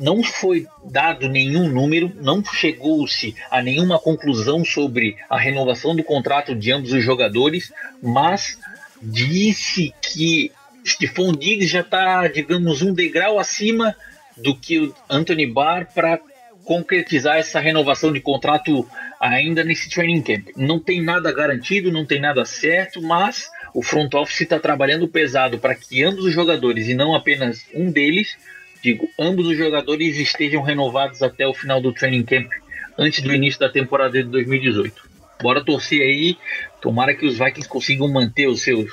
não 0.00 0.22
foi 0.22 0.66
dado 0.82 1.28
nenhum 1.28 1.68
número, 1.68 2.10
não 2.22 2.42
chegou-se 2.42 3.34
a 3.50 3.62
nenhuma 3.62 3.98
conclusão 3.98 4.64
sobre 4.64 5.14
a 5.28 5.38
renovação 5.38 5.94
do 5.94 6.02
contrato 6.02 6.54
de 6.54 6.72
ambos 6.72 6.92
os 6.92 7.04
jogadores, 7.04 7.70
mas 8.02 8.58
disse 9.02 9.92
que 10.00 10.50
Stephon 10.84 11.32
Diggs 11.32 11.66
já 11.66 11.80
está, 11.80 12.26
digamos, 12.28 12.82
um 12.82 12.92
degrau 12.92 13.38
acima 13.38 13.94
do 14.36 14.54
que 14.54 14.78
o 14.78 14.94
Anthony 15.08 15.46
Barr 15.46 15.86
para 15.94 16.20
concretizar 16.64 17.38
essa 17.38 17.58
renovação 17.60 18.12
de 18.12 18.20
contrato 18.20 18.88
ainda 19.20 19.64
nesse 19.64 19.90
training 19.90 20.22
camp. 20.22 20.48
Não 20.56 20.78
tem 20.78 21.02
nada 21.02 21.32
garantido, 21.32 21.92
não 21.92 22.06
tem 22.06 22.20
nada 22.20 22.44
certo, 22.44 23.02
mas 23.02 23.48
o 23.74 23.82
front 23.82 24.12
office 24.14 24.42
está 24.42 24.58
trabalhando 24.58 25.08
pesado 25.08 25.58
para 25.58 25.74
que 25.74 26.02
ambos 26.02 26.24
os 26.24 26.32
jogadores 26.32 26.88
e 26.88 26.94
não 26.94 27.14
apenas 27.14 27.66
um 27.74 27.90
deles 27.90 28.36
digo, 28.82 29.08
ambos 29.18 29.46
os 29.46 29.56
jogadores 29.56 30.16
estejam 30.16 30.62
renovados 30.62 31.22
até 31.22 31.46
o 31.46 31.54
final 31.54 31.80
do 31.80 31.92
training 31.92 32.24
camp, 32.24 32.50
antes 32.98 33.22
do 33.22 33.32
início 33.32 33.60
da 33.60 33.68
temporada 33.68 34.22
de 34.22 34.28
2018. 34.28 35.10
Bora 35.40 35.64
torcer 35.64 36.02
aí, 36.02 36.36
tomara 36.80 37.14
que 37.14 37.26
os 37.26 37.38
Vikings 37.38 37.68
consigam 37.68 38.08
manter 38.08 38.46
os 38.46 38.62
seus, 38.62 38.90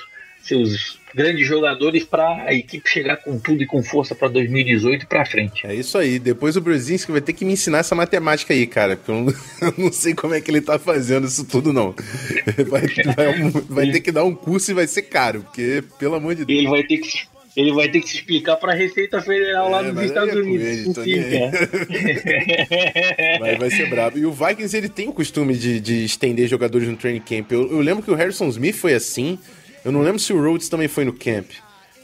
seus 0.47 0.97
grandes 1.15 1.47
jogadores 1.47 2.03
para 2.03 2.43
a 2.45 2.53
equipe 2.53 2.87
chegar 2.89 3.17
com 3.17 3.39
tudo 3.39 3.63
e 3.63 3.65
com 3.65 3.81
força 3.81 4.13
para 4.13 4.27
2018 4.27 5.03
e 5.03 5.07
para 5.07 5.25
frente. 5.25 5.65
É 5.65 5.73
isso 5.73 5.97
aí. 5.97 6.19
Depois 6.19 6.55
o 6.55 6.61
Brzezinski 6.61 7.11
vai 7.11 7.21
ter 7.21 7.33
que 7.33 7.43
me 7.43 7.53
ensinar 7.53 7.79
essa 7.79 7.95
matemática 7.95 8.53
aí, 8.53 8.67
cara. 8.67 8.95
Porque 8.95 9.11
eu 9.11 9.15
não, 9.23 9.33
eu 9.67 9.73
não 9.77 9.91
sei 9.91 10.13
como 10.13 10.35
é 10.35 10.41
que 10.41 10.51
ele 10.51 10.61
tá 10.61 10.77
fazendo 10.77 11.25
isso 11.27 11.43
tudo, 11.45 11.73
não. 11.73 11.95
Vai, 12.69 12.87
vai- 13.15 13.51
vai 13.67 13.91
ter 13.91 14.01
que 14.01 14.11
dar 14.11 14.23
um 14.25 14.35
curso 14.35 14.71
e 14.71 14.73
vai 14.73 14.85
ser 14.87 15.03
caro. 15.03 15.41
Porque, 15.41 15.83
pelo 15.97 16.15
amor 16.15 16.35
de 16.35 16.45
Deus. 16.45 16.59
Ele 16.59 16.67
vai 16.69 16.83
ter 16.83 16.97
que 16.97 17.09
ele 17.55 17.71
vai 17.73 17.89
ter 17.89 18.01
que 18.01 18.09
se 18.09 18.17
explicar 18.17 18.55
para 18.57 18.73
a 18.73 18.75
Receita 18.75 19.19
Federal 19.19 19.71
lá 19.71 19.79
É, 19.79 19.83
nos 19.87 19.95
mas 19.95 20.05
Estados 20.05 20.35
é 20.35 20.37
Unidos. 20.37 20.97
ele, 21.07 21.23
vai 23.57 23.69
ser 23.71 23.89
brabo. 23.89 24.19
E 24.19 24.25
o 24.27 24.31
Vikings, 24.31 24.77
ele 24.77 24.89
tem 24.89 25.09
o 25.09 25.13
costume 25.13 25.55
de, 25.55 25.79
de 25.79 26.05
estender 26.05 26.47
jogadores 26.47 26.87
no 26.87 26.95
training 26.95 27.21
camp. 27.21 27.51
Eu, 27.51 27.71
eu 27.71 27.79
lembro 27.79 28.03
que 28.03 28.11
o 28.11 28.15
Harrison 28.15 28.47
Smith 28.49 28.75
foi 28.75 28.93
assim. 28.93 29.39
Eu 29.83 29.91
não 29.91 30.01
lembro 30.01 30.19
se 30.19 30.33
o 30.33 30.41
Rhodes 30.41 30.69
também 30.69 30.87
foi 30.87 31.05
no 31.05 31.13
camp. 31.13 31.49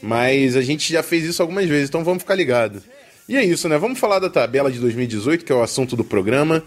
Mas 0.02 0.56
a 0.56 0.62
gente 0.62 0.92
já 0.92 1.02
fez 1.02 1.24
isso 1.24 1.40
algumas 1.40 1.66
vezes, 1.66 1.88
então 1.88 2.04
vamos 2.04 2.22
ficar 2.22 2.34
ligado. 2.34 2.82
E 3.28 3.36
é 3.36 3.44
isso, 3.44 3.68
né? 3.68 3.78
Vamos 3.78 3.98
falar 3.98 4.18
da 4.18 4.28
tabela 4.28 4.70
de 4.70 4.78
2018, 4.78 5.44
que 5.44 5.52
é 5.52 5.54
o 5.54 5.62
assunto 5.62 5.96
do 5.96 6.04
programa. 6.04 6.62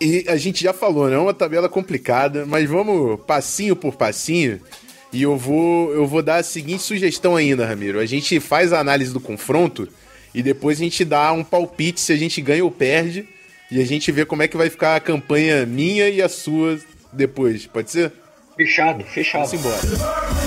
E 0.00 0.24
a 0.28 0.36
gente 0.36 0.62
já 0.62 0.72
falou, 0.72 1.08
né? 1.08 1.14
É 1.14 1.18
uma 1.18 1.32
tabela 1.32 1.68
complicada, 1.68 2.44
mas 2.44 2.68
vamos 2.68 3.20
passinho 3.26 3.74
por 3.74 3.94
passinho. 3.94 4.60
E 5.12 5.22
eu 5.22 5.36
vou, 5.36 5.92
eu 5.92 6.06
vou 6.06 6.22
dar 6.22 6.36
a 6.36 6.42
seguinte 6.42 6.82
sugestão 6.82 7.36
ainda, 7.36 7.66
Ramiro. 7.66 7.98
A 7.98 8.06
gente 8.06 8.38
faz 8.40 8.72
a 8.72 8.80
análise 8.80 9.12
do 9.12 9.20
confronto 9.20 9.88
e 10.34 10.42
depois 10.42 10.78
a 10.78 10.84
gente 10.84 11.04
dá 11.04 11.32
um 11.32 11.44
palpite 11.44 12.00
se 12.00 12.12
a 12.12 12.16
gente 12.16 12.40
ganha 12.42 12.64
ou 12.64 12.70
perde. 12.70 13.26
E 13.70 13.80
a 13.80 13.86
gente 13.86 14.12
vê 14.12 14.26
como 14.26 14.42
é 14.42 14.48
que 14.48 14.56
vai 14.56 14.68
ficar 14.68 14.96
a 14.96 15.00
campanha 15.00 15.64
minha 15.64 16.08
e 16.10 16.20
a 16.20 16.28
sua 16.28 16.78
depois. 17.10 17.66
Pode 17.66 17.90
ser? 17.90 18.12
Fechado, 18.54 19.02
fechado. 19.04 19.46
Vamos 19.46 19.54
embora. 19.54 20.41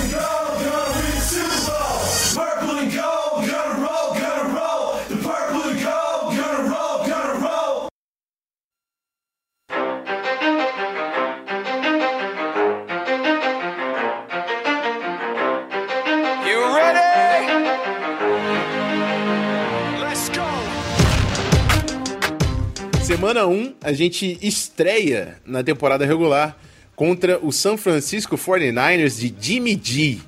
Semana 23.06 23.46
1, 23.46 23.74
a 23.84 23.92
gente 23.92 24.36
estreia 24.42 25.36
na 25.46 25.62
temporada 25.62 26.04
regular 26.04 26.58
contra 26.96 27.38
o 27.38 27.52
San 27.52 27.76
Francisco 27.76 28.36
49ers 28.36 29.16
de 29.16 29.32
Jimmy 29.40 29.80
G. 29.80 30.18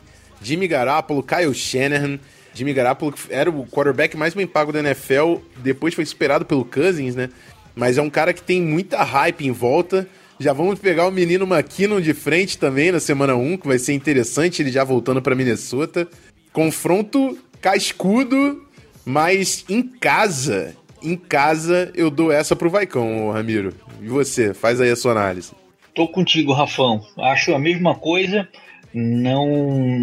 Jimmy 0.40 0.68
Garoppolo, 0.68 1.20
Kyle 1.20 1.52
Shanahan. 1.52 2.20
Jimmy 2.54 2.72
Garoppolo 2.72 3.12
era 3.30 3.50
o 3.50 3.66
quarterback 3.66 4.16
mais 4.16 4.32
bem 4.32 4.46
pago 4.46 4.70
da 4.70 4.78
NFL, 4.78 5.38
depois 5.56 5.92
foi 5.92 6.06
superado 6.06 6.44
pelo 6.44 6.64
Cousins, 6.64 7.16
né? 7.16 7.30
Mas 7.74 7.98
é 7.98 8.02
um 8.02 8.08
cara 8.08 8.32
que 8.32 8.42
tem 8.42 8.62
muita 8.62 9.02
hype 9.02 9.44
em 9.44 9.50
volta. 9.50 10.08
Já 10.38 10.52
vamos 10.52 10.78
pegar 10.78 11.08
o 11.08 11.10
menino 11.10 11.52
McKinnon 11.52 12.00
de 12.00 12.14
frente 12.14 12.56
também 12.58 12.92
na 12.92 13.00
semana 13.00 13.34
1, 13.34 13.56
que 13.56 13.66
vai 13.66 13.80
ser 13.80 13.92
interessante, 13.92 14.62
ele 14.62 14.70
já 14.70 14.84
voltando 14.84 15.20
para 15.20 15.34
Minnesota. 15.34 16.06
Confronto 16.52 17.36
cascudo, 17.60 18.64
mas 19.04 19.64
em 19.68 19.82
casa. 19.82 20.76
Em 21.02 21.16
casa 21.16 21.92
eu 21.94 22.10
dou 22.10 22.32
essa 22.32 22.56
pro 22.56 22.70
Vaicão, 22.70 23.30
Ramiro. 23.30 23.74
E 24.00 24.08
você? 24.08 24.52
Faz 24.52 24.80
aí 24.80 24.90
a 24.90 24.96
sua 24.96 25.12
análise. 25.12 25.52
Tô 25.94 26.08
contigo, 26.08 26.52
Rafão. 26.52 27.00
Acho 27.18 27.54
a 27.54 27.58
mesma 27.58 27.94
coisa. 27.94 28.48
Não, 28.92 29.46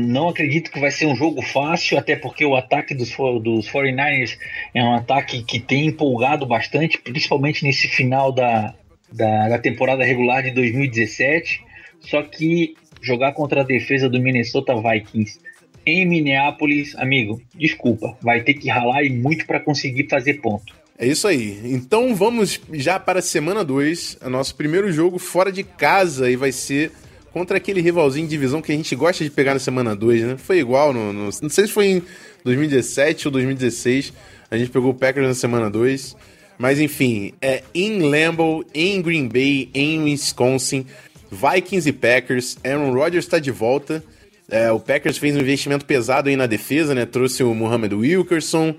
não 0.07 0.29
acredito 0.29 0.71
que 0.71 0.79
vai 0.79 0.91
ser 0.91 1.07
um 1.07 1.15
jogo 1.15 1.41
fácil, 1.41 1.97
até 1.97 2.15
porque 2.15 2.45
o 2.45 2.55
ataque 2.55 2.93
dos, 2.93 3.09
dos 3.41 3.67
49ers 3.67 4.37
é 4.73 4.83
um 4.83 4.93
ataque 4.93 5.43
que 5.43 5.59
tem 5.59 5.87
empolgado 5.87 6.45
bastante, 6.45 6.97
principalmente 6.99 7.63
nesse 7.63 7.87
final 7.87 8.31
da, 8.31 8.75
da, 9.11 9.49
da 9.49 9.57
temporada 9.57 10.03
regular 10.03 10.43
de 10.43 10.51
2017. 10.51 11.63
Só 12.01 12.21
que 12.21 12.75
jogar 13.01 13.33
contra 13.33 13.61
a 13.61 13.63
defesa 13.63 14.07
do 14.07 14.19
Minnesota 14.19 14.75
Vikings 14.75 15.39
em 15.85 16.05
Minneapolis, 16.05 16.95
amigo, 16.95 17.39
desculpa, 17.53 18.17
vai 18.19 18.41
ter 18.41 18.55
que 18.55 18.69
ralar 18.69 19.03
e 19.03 19.09
muito 19.09 19.45
para 19.45 19.59
conseguir 19.59 20.07
fazer 20.09 20.35
ponto. 20.41 20.73
É 20.97 21.05
isso 21.07 21.27
aí. 21.27 21.59
Então 21.65 22.15
vamos 22.15 22.59
já 22.73 22.99
para 22.99 23.19
a 23.19 23.21
semana 23.21 23.63
2. 23.63 24.19
O 24.25 24.29
nosso 24.29 24.55
primeiro 24.55 24.91
jogo 24.91 25.19
fora 25.19 25.51
de 25.51 25.63
casa 25.63 26.29
e 26.31 26.35
vai 26.35 26.51
ser 26.51 26.91
contra 27.33 27.57
aquele 27.57 27.81
rivalzinho 27.81 28.25
de 28.25 28.31
divisão 28.31 28.61
que 28.61 28.71
a 28.71 28.75
gente 28.75 28.95
gosta 28.95 29.23
de 29.23 29.29
pegar 29.29 29.53
na 29.53 29.59
semana 29.59 29.93
2, 29.93 30.21
né? 30.23 30.37
Foi 30.37 30.57
igual 30.59 30.93
no, 30.93 31.11
no- 31.11 31.29
Não 31.41 31.49
sei 31.49 31.67
se 31.67 31.73
foi 31.73 31.87
em 31.87 32.01
2017 32.45 33.27
ou 33.27 33.31
2016. 33.33 34.13
A 34.49 34.57
gente 34.57 34.69
pegou 34.71 34.91
o 34.91 34.93
Packers 34.93 35.27
na 35.27 35.33
semana 35.33 35.69
2. 35.69 36.15
Mas 36.57 36.79
enfim, 36.79 37.33
é 37.41 37.61
em 37.73 37.99
Lambeau, 37.99 38.63
em 38.73 39.01
Green 39.01 39.27
Bay, 39.27 39.69
em 39.73 40.01
Wisconsin. 40.03 40.85
Vikings 41.29 41.89
e 41.89 41.91
Packers. 41.91 42.57
Aaron 42.63 42.93
Rodgers 42.93 43.25
está 43.25 43.37
de 43.39 43.51
volta. 43.51 44.01
É, 44.49 44.71
o 44.71 44.79
Packers 44.79 45.17
fez 45.17 45.35
um 45.35 45.39
investimento 45.41 45.83
pesado 45.85 46.29
aí 46.29 46.37
na 46.37 46.45
defesa, 46.45 46.95
né? 46.95 47.05
Trouxe 47.05 47.43
o 47.43 47.53
Muhammad 47.53 47.91
Wilkerson. 47.91 48.73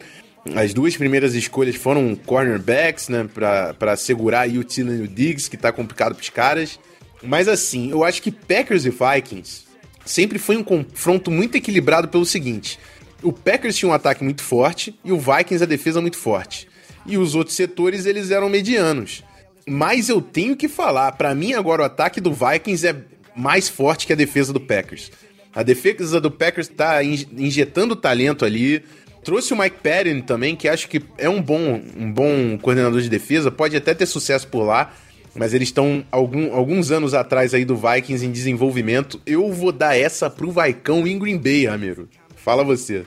As 0.55 0.73
duas 0.73 0.97
primeiras 0.97 1.35
escolhas 1.35 1.77
foram 1.77 2.15
cornerbacks, 2.15 3.09
né? 3.09 3.29
Pra, 3.33 3.97
segurar 3.97 4.41
aí 4.43 4.59
o 4.59 4.65
Thielen 4.65 4.99
e 5.01 5.03
o 5.03 5.09
Diggs, 5.09 5.49
que 5.51 5.57
tá 5.57 5.73
complicado 5.73 6.15
pros 6.15 6.31
caras. 6.31 6.79
Mas 7.23 7.49
assim, 7.49 7.91
eu 7.91 8.05
acho 8.05 8.23
que 8.23 8.31
Packers 8.31 8.85
e 8.85 8.91
Vikings 8.91 9.65
sempre 10.05 10.39
foi 10.39 10.57
um 10.57 10.63
confronto 10.63 11.31
muito 11.31 11.57
equilibrado 11.57 12.09
pelo 12.09 12.25
seguinte: 12.25 12.79
o 13.23 13.33
Packers 13.33 13.77
tinha 13.77 13.89
um 13.91 13.95
ataque 13.95 14.23
muito 14.23 14.43
forte 14.43 14.95
e 15.05 15.11
o 15.13 15.19
Vikings 15.19 15.63
a 15.63 15.67
defesa 15.67 16.01
muito 16.01 16.19
forte. 16.19 16.69
E 17.05 17.17
os 17.19 17.35
outros 17.35 17.57
setores 17.57 18.07
eles 18.07 18.31
eram 18.31 18.49
medianos. 18.49 19.23
Mas 19.69 20.09
eu 20.09 20.21
tenho 20.21 20.57
que 20.57 20.69
falar, 20.69 21.11
pra 21.13 21.35
mim 21.35 21.53
agora 21.55 21.83
o 21.83 21.85
ataque 21.85 22.21
do 22.21 22.33
Vikings 22.33 22.87
é 22.87 22.97
mais 23.35 23.69
forte 23.69 24.07
que 24.07 24.13
a 24.13 24.17
defesa 24.17 24.53
do 24.53 24.61
Packers. 24.61 25.11
A 25.55 25.63
defesa 25.63 26.21
do 26.21 26.31
Packers 26.31 26.69
tá 26.69 27.03
in- 27.03 27.27
injetando 27.37 27.97
talento 27.97 28.45
ali. 28.45 28.85
Trouxe 29.27 29.53
o 29.53 29.59
Mike 29.59 29.79
Patton 29.83 30.21
também, 30.21 30.55
que 30.55 30.69
acho 30.69 30.89
que 30.89 31.03
é 31.19 31.29
um 31.29 31.43
bom, 31.43 31.83
um 31.97 32.13
bom 32.13 32.57
coordenador 32.59 33.01
de 33.01 33.11
defesa, 33.11 33.51
pode 33.51 33.77
até 33.77 33.93
ter 33.93 34.07
sucesso 34.07 34.47
por 34.47 34.63
lá, 34.63 34.95
mas 35.35 35.53
eles 35.53 35.67
estão 35.67 36.07
algum, 36.13 36.55
alguns 36.55 36.93
anos 36.93 37.13
atrás 37.13 37.53
aí 37.53 37.65
do 37.65 37.75
Vikings 37.75 38.25
em 38.25 38.31
desenvolvimento. 38.31 39.21
Eu 39.27 39.53
vou 39.53 39.73
dar 39.73 39.99
essa 39.99 40.31
pro 40.31 40.53
Vaicão 40.53 41.05
em 41.09 41.19
Green 41.19 41.39
Bay, 41.39 41.67
Ramiro. 41.67 42.09
Fala 42.37 42.63
você. 42.63 43.05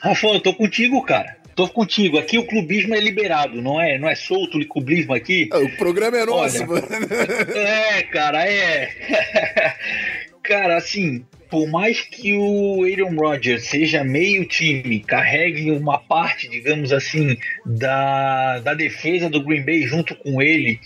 Rafa, 0.00 0.28
eu 0.28 0.38
tô 0.38 0.54
contigo, 0.54 1.02
cara. 1.02 1.36
Tô 1.56 1.66
contigo. 1.66 2.20
Aqui 2.20 2.38
o 2.38 2.46
clubismo 2.46 2.94
é 2.94 3.00
liberado, 3.00 3.60
não 3.60 3.80
é? 3.80 3.98
Não 3.98 4.08
é 4.08 4.14
solto 4.14 4.58
o 4.58 4.68
clubismo 4.68 5.12
aqui? 5.12 5.50
O 5.52 5.76
programa 5.76 6.18
é 6.18 6.24
nosso, 6.24 6.62
Olha. 6.62 6.66
mano. 6.68 6.86
É, 7.52 8.02
cara, 8.04 8.48
é. 8.48 9.74
cara, 10.40 10.76
assim, 10.76 11.24
por 11.50 11.66
mais 11.68 12.00
que 12.00 12.34
o 12.34 12.84
Aaron 12.84 13.16
Rodgers 13.16 13.64
seja 13.64 14.04
meio 14.04 14.44
time, 14.44 15.00
carregue 15.00 15.70
uma 15.70 15.98
parte, 15.98 16.48
digamos 16.48 16.92
assim, 16.92 17.36
da, 17.64 18.60
da 18.60 18.74
defesa 18.74 19.28
do 19.30 19.42
Green 19.42 19.64
Bay 19.64 19.82
junto 19.82 20.14
com 20.14 20.42
ele, 20.42 20.78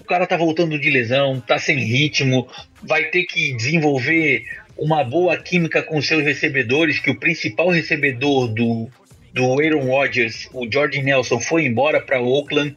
o 0.00 0.04
cara 0.04 0.26
tá 0.26 0.36
voltando 0.36 0.78
de 0.78 0.90
lesão, 0.90 1.40
tá 1.40 1.58
sem 1.58 1.78
ritmo, 1.78 2.48
vai 2.82 3.04
ter 3.04 3.24
que 3.24 3.54
desenvolver 3.54 4.44
uma 4.76 5.04
boa 5.04 5.36
química 5.36 5.82
com 5.82 6.02
seus 6.02 6.24
recebedores, 6.24 6.98
que 6.98 7.10
o 7.10 7.18
principal 7.18 7.68
recebedor 7.68 8.48
do, 8.48 8.90
do 9.32 9.60
Aaron 9.60 9.86
Rodgers, 9.86 10.48
o 10.52 10.70
Jordan 10.70 11.02
Nelson, 11.02 11.38
foi 11.38 11.64
embora 11.64 12.00
para 12.00 12.20
Oakland. 12.20 12.74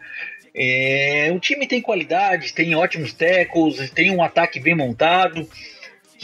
É, 0.53 1.31
o 1.35 1.39
time 1.39 1.67
tem 1.67 1.81
qualidade, 1.81 2.53
tem 2.53 2.75
ótimos 2.75 3.11
tackles, 3.11 3.89
tem 3.89 4.11
um 4.11 4.23
ataque 4.23 4.59
bem 4.59 4.75
montado. 4.75 5.49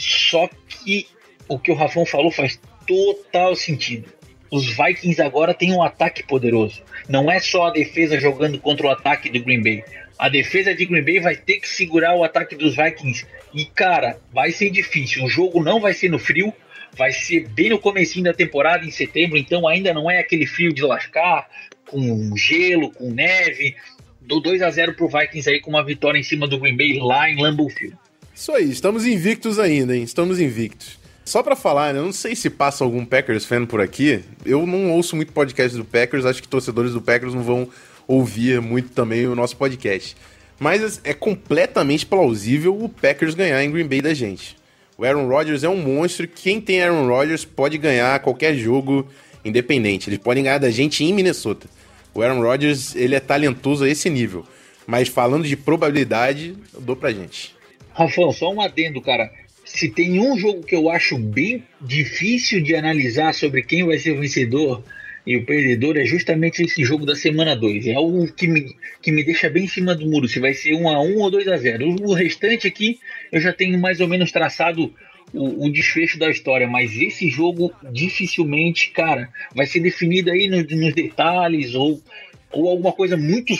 Só 0.02 0.48
que 0.68 1.06
o 1.46 1.58
que 1.58 1.70
o 1.70 1.74
Rafão 1.74 2.04
falou 2.04 2.30
faz 2.30 2.58
total 2.86 3.54
sentido. 3.54 4.12
Os 4.50 4.66
Vikings 4.66 5.22
agora 5.22 5.54
têm 5.54 5.72
um 5.72 5.82
ataque 5.82 6.22
poderoso. 6.24 6.82
Não 7.08 7.30
é 7.30 7.38
só 7.40 7.68
a 7.68 7.70
defesa 7.70 8.20
jogando 8.20 8.58
contra 8.58 8.86
o 8.86 8.90
ataque 8.90 9.30
do 9.30 9.42
Green 9.42 9.62
Bay. 9.62 9.84
A 10.18 10.28
defesa 10.28 10.74
de 10.74 10.84
Green 10.84 11.04
Bay 11.04 11.20
vai 11.20 11.36
ter 11.36 11.58
que 11.58 11.68
segurar 11.68 12.14
o 12.14 12.24
ataque 12.24 12.54
dos 12.54 12.76
Vikings. 12.76 13.24
E, 13.54 13.64
cara, 13.64 14.18
vai 14.32 14.50
ser 14.50 14.70
difícil. 14.70 15.24
O 15.24 15.28
jogo 15.28 15.62
não 15.62 15.80
vai 15.80 15.94
ser 15.94 16.10
no 16.10 16.18
frio. 16.18 16.52
Vai 16.94 17.12
ser 17.12 17.48
bem 17.48 17.70
no 17.70 17.78
comecinho 17.78 18.24
da 18.24 18.34
temporada, 18.34 18.84
em 18.84 18.90
setembro. 18.90 19.38
Então 19.38 19.66
ainda 19.66 19.94
não 19.94 20.10
é 20.10 20.18
aquele 20.18 20.46
frio 20.46 20.74
de 20.74 20.82
lascar, 20.82 21.48
com 21.86 22.36
gelo, 22.36 22.90
com 22.90 23.10
neve. 23.10 23.74
Dou 24.20 24.40
2 24.40 24.60
a 24.62 24.70
0 24.70 24.94
pro 24.94 25.08
Vikings 25.08 25.48
aí 25.48 25.60
com 25.60 25.70
uma 25.70 25.84
vitória 25.84 26.18
em 26.18 26.22
cima 26.22 26.46
do 26.46 26.58
Green 26.58 26.76
Bay 26.76 26.98
lá 26.98 27.30
em 27.30 27.40
Lambeau 27.40 27.70
Field. 27.70 27.96
Isso 28.34 28.50
aí, 28.52 28.70
estamos 28.70 29.06
invictos 29.06 29.58
ainda, 29.58 29.96
hein? 29.96 30.02
Estamos 30.02 30.40
invictos. 30.40 30.98
Só 31.24 31.42
pra 31.42 31.54
falar, 31.54 31.92
né? 31.92 32.00
Eu 32.00 32.04
não 32.04 32.12
sei 32.12 32.34
se 32.34 32.50
passa 32.50 32.82
algum 32.82 33.04
Packers 33.04 33.44
fan 33.44 33.64
por 33.64 33.80
aqui. 33.80 34.24
Eu 34.44 34.66
não 34.66 34.90
ouço 34.90 35.14
muito 35.14 35.32
podcast 35.32 35.76
do 35.76 35.84
Packers, 35.84 36.24
acho 36.24 36.42
que 36.42 36.48
torcedores 36.48 36.92
do 36.92 37.00
Packers 37.00 37.34
não 37.34 37.42
vão 37.42 37.68
ouvir 38.08 38.60
muito 38.60 38.90
também 38.90 39.26
o 39.26 39.34
nosso 39.34 39.56
podcast. 39.56 40.16
Mas 40.58 41.00
é 41.04 41.12
completamente 41.12 42.06
plausível 42.06 42.76
o 42.82 42.88
Packers 42.88 43.34
ganhar 43.34 43.62
em 43.62 43.70
Green 43.70 43.86
Bay 43.86 44.00
da 44.00 44.14
gente. 44.14 44.56
O 44.96 45.04
Aaron 45.04 45.28
Rodgers 45.28 45.62
é 45.62 45.68
um 45.68 45.76
monstro. 45.76 46.26
Quem 46.26 46.60
tem 46.60 46.82
Aaron 46.82 47.06
Rodgers 47.06 47.44
pode 47.44 47.76
ganhar 47.78 48.18
qualquer 48.20 48.54
jogo 48.54 49.06
independente. 49.44 50.08
Eles 50.08 50.18
podem 50.18 50.44
ganhar 50.44 50.58
da 50.58 50.70
gente 50.70 51.04
em 51.04 51.12
Minnesota. 51.12 51.68
O 52.14 52.22
Aaron 52.22 52.40
Rodgers, 52.40 52.94
ele 52.94 53.14
é 53.14 53.20
talentoso 53.20 53.84
a 53.84 53.88
esse 53.88 54.08
nível. 54.10 54.44
Mas 54.86 55.08
falando 55.08 55.46
de 55.46 55.56
probabilidade, 55.56 56.56
eu 56.74 56.80
dou 56.80 56.96
pra 56.96 57.12
gente. 57.12 57.54
Rafão, 57.94 58.32
só 58.32 58.52
um 58.52 58.60
adendo, 58.60 59.00
cara. 59.00 59.30
Se 59.64 59.88
tem 59.88 60.18
um 60.18 60.36
jogo 60.36 60.62
que 60.62 60.74
eu 60.74 60.90
acho 60.90 61.16
bem 61.18 61.62
difícil 61.80 62.60
de 62.62 62.74
analisar 62.74 63.32
sobre 63.32 63.62
quem 63.62 63.84
vai 63.84 63.98
ser 63.98 64.12
o 64.12 64.20
vencedor 64.20 64.82
e 65.24 65.36
o 65.36 65.44
perdedor, 65.46 65.96
é 65.96 66.04
justamente 66.04 66.62
esse 66.62 66.84
jogo 66.84 67.06
da 67.06 67.14
semana 67.14 67.54
2. 67.54 67.86
É 67.86 67.94
algo 67.94 68.26
que 68.32 68.48
me, 68.48 68.74
que 69.00 69.12
me 69.12 69.22
deixa 69.22 69.48
bem 69.48 69.64
em 69.64 69.68
cima 69.68 69.94
do 69.94 70.04
muro, 70.06 70.26
se 70.26 70.40
vai 70.40 70.52
ser 70.52 70.74
1 70.74 70.88
a 70.88 71.00
1 71.00 71.16
ou 71.18 71.30
2 71.30 71.46
a 71.48 71.56
0 71.56 71.96
O 72.02 72.12
restante 72.12 72.66
aqui 72.66 72.98
eu 73.30 73.40
já 73.40 73.52
tenho 73.52 73.78
mais 73.78 74.00
ou 74.00 74.08
menos 74.08 74.32
traçado 74.32 74.92
o, 75.32 75.66
o 75.66 75.70
desfecho 75.72 76.18
da 76.18 76.28
história, 76.28 76.66
mas 76.66 76.96
esse 76.96 77.28
jogo 77.30 77.72
dificilmente, 77.92 78.90
cara, 78.90 79.28
vai 79.54 79.64
ser 79.66 79.80
definido 79.80 80.30
aí 80.30 80.48
no- 80.48 80.62
nos 80.62 80.92
detalhes 80.94 81.74
ou, 81.74 82.02
ou 82.50 82.68
alguma 82.68 82.92
coisa 82.92 83.16
muito, 83.16 83.54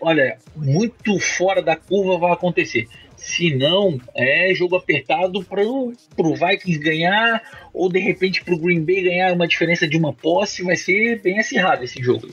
olha, 0.00 0.38
muito 0.56 1.18
fora 1.20 1.62
da 1.62 1.76
curva 1.76 2.18
vai 2.18 2.32
acontecer. 2.32 2.88
Se 3.16 3.54
não, 3.54 4.00
é 4.14 4.52
jogo 4.54 4.76
apertado 4.76 5.42
pro, 5.42 5.92
pro 6.14 6.34
Vikings 6.34 6.78
ganhar, 6.78 7.42
ou 7.72 7.88
de 7.88 7.98
repente 7.98 8.44
pro 8.44 8.58
Green 8.58 8.84
Bay 8.84 9.02
ganhar 9.02 9.32
uma 9.32 9.48
diferença 9.48 9.86
de 9.88 9.96
uma 9.96 10.12
posse, 10.12 10.62
vai 10.62 10.76
ser 10.76 11.20
bem 11.22 11.38
acirrado 11.38 11.84
esse 11.84 12.02
jogo. 12.02 12.28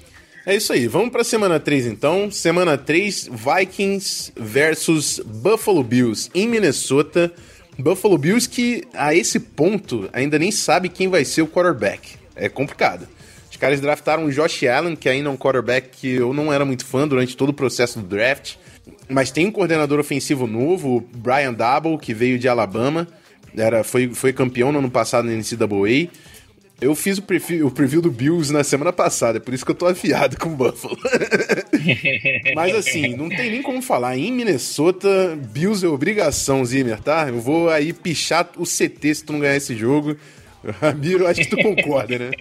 É 0.45 0.53
isso 0.53 0.73
aí, 0.73 0.87
vamos 0.87 1.09
pra 1.09 1.23
semana 1.23 1.57
3 1.57 1.87
então. 1.87 2.29
Semana 2.29 2.77
3, 2.77 3.29
Vikings 3.31 4.33
versus 4.35 5.19
Buffalo 5.19 5.83
Bills 5.83 6.29
em 6.35 6.47
Minnesota. 6.47 7.31
Buffalo 7.79 8.17
Bills 8.17 8.49
que 8.49 8.83
a 8.93 9.15
esse 9.15 9.39
ponto 9.39 10.09
ainda 10.11 10.37
nem 10.37 10.51
sabe 10.51 10.89
quem 10.89 11.07
vai 11.07 11.23
ser 11.23 11.43
o 11.43 11.47
quarterback. 11.47 12.15
É 12.35 12.49
complicado. 12.49 13.07
Os 13.49 13.55
caras 13.55 13.79
draftaram 13.79 14.25
o 14.25 14.31
Josh 14.31 14.63
Allen, 14.63 14.95
que 14.97 15.07
ainda 15.07 15.29
é 15.29 15.31
um 15.31 15.37
quarterback 15.37 15.89
que 15.97 16.13
eu 16.15 16.33
não 16.33 16.51
era 16.51 16.65
muito 16.65 16.85
fã 16.85 17.07
durante 17.07 17.37
todo 17.37 17.49
o 17.49 17.53
processo 17.53 17.99
do 17.99 18.05
draft. 18.05 18.55
Mas 19.09 19.31
tem 19.31 19.47
um 19.47 19.51
coordenador 19.51 19.99
ofensivo 19.99 20.47
novo, 20.47 20.97
o 20.97 21.01
Brian 21.01 21.53
Double, 21.53 21.97
que 21.97 22.13
veio 22.13 22.39
de 22.39 22.47
Alabama. 22.47 23.07
Era, 23.55 23.83
foi, 23.83 24.09
foi 24.13 24.33
campeão 24.33 24.71
no 24.71 24.79
ano 24.79 24.89
passado 24.89 25.25
na 25.25 25.33
NCAA. 25.33 26.09
Eu 26.81 26.95
fiz 26.95 27.17
o 27.17 27.21
preview, 27.21 27.67
o 27.67 27.71
preview 27.71 28.01
do 28.01 28.11
Bills 28.11 28.51
na 28.51 28.63
semana 28.63 28.91
passada, 28.91 29.37
é 29.37 29.39
por 29.39 29.53
isso 29.53 29.63
que 29.63 29.71
eu 29.71 29.75
tô 29.75 29.85
afiado 29.85 30.37
com 30.37 30.49
o 30.49 30.55
Buffalo. 30.55 30.97
Mas 32.55 32.75
assim, 32.75 33.15
não 33.15 33.29
tem 33.29 33.51
nem 33.51 33.61
como 33.61 33.81
falar. 33.81 34.17
Em 34.17 34.31
Minnesota, 34.31 35.37
Bills 35.53 35.85
é 35.85 35.87
obrigação, 35.87 36.65
Zimmer, 36.65 36.99
tá? 36.99 37.29
Eu 37.29 37.39
vou 37.39 37.69
aí 37.69 37.93
pichar 37.93 38.49
o 38.57 38.63
CT 38.63 39.15
se 39.15 39.23
tu 39.23 39.31
não 39.31 39.39
ganhar 39.39 39.55
esse 39.55 39.75
jogo. 39.75 40.17
Ramiro, 40.81 41.27
acho 41.27 41.41
que 41.41 41.55
tu 41.55 41.57
concorda, 41.57 42.19
né? 42.19 42.31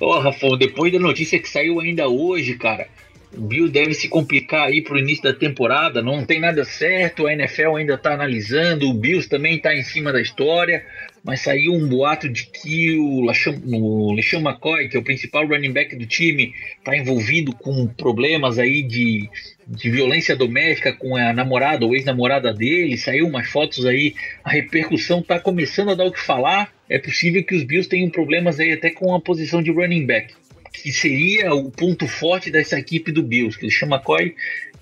Ô, 0.00 0.06
oh, 0.06 0.18
Rafa, 0.20 0.56
depois 0.58 0.92
da 0.92 0.98
notícia 0.98 1.38
que 1.38 1.48
saiu 1.48 1.80
ainda 1.80 2.08
hoje, 2.08 2.56
cara, 2.56 2.88
Bill 3.36 3.68
deve 3.68 3.94
se 3.94 4.08
complicar 4.08 4.68
aí 4.68 4.80
pro 4.80 4.98
início 4.98 5.24
da 5.24 5.34
temporada, 5.34 6.02
não 6.02 6.24
tem 6.24 6.40
nada 6.40 6.64
certo, 6.64 7.26
a 7.26 7.32
NFL 7.32 7.76
ainda 7.76 7.98
tá 7.98 8.14
analisando, 8.14 8.88
o 8.88 8.94
Bills 8.94 9.28
também 9.28 9.58
tá 9.58 9.74
em 9.74 9.82
cima 9.82 10.12
da 10.12 10.20
história, 10.20 10.84
mas 11.22 11.42
saiu 11.42 11.74
um 11.74 11.86
boato 11.86 12.28
de 12.28 12.46
que 12.46 12.96
o 12.96 13.20
LeSean 13.26 14.40
McCoy, 14.40 14.88
que 14.88 14.96
é 14.96 15.00
o 15.00 15.04
principal 15.04 15.46
running 15.46 15.72
back 15.72 15.94
do 15.94 16.06
time, 16.06 16.54
tá 16.82 16.96
envolvido 16.96 17.54
com 17.54 17.86
problemas 17.86 18.58
aí 18.58 18.82
de, 18.82 19.28
de 19.66 19.90
violência 19.90 20.34
doméstica 20.34 20.92
com 20.92 21.14
a 21.16 21.32
namorada 21.32 21.84
ou 21.84 21.94
ex-namorada 21.94 22.52
dele, 22.54 22.96
saiu 22.96 23.26
umas 23.26 23.46
fotos 23.48 23.84
aí, 23.84 24.14
a 24.42 24.50
repercussão 24.50 25.22
tá 25.22 25.38
começando 25.38 25.90
a 25.90 25.94
dar 25.94 26.06
o 26.06 26.12
que 26.12 26.20
falar, 26.20 26.72
é 26.88 26.98
possível 26.98 27.44
que 27.44 27.54
os 27.54 27.62
Bills 27.62 27.88
tenham 27.88 28.08
problemas 28.08 28.58
aí 28.58 28.72
até 28.72 28.90
com 28.90 29.14
a 29.14 29.20
posição 29.20 29.62
de 29.62 29.70
running 29.70 30.06
back 30.06 30.37
que 30.72 30.92
seria 30.92 31.54
o 31.54 31.70
ponto 31.70 32.06
forte 32.06 32.50
dessa 32.50 32.78
equipe 32.78 33.12
do 33.12 33.22
Bills, 33.22 33.58
que 33.58 33.66
o 33.66 33.70
Sean 33.70 33.88
McCoy, 33.88 34.34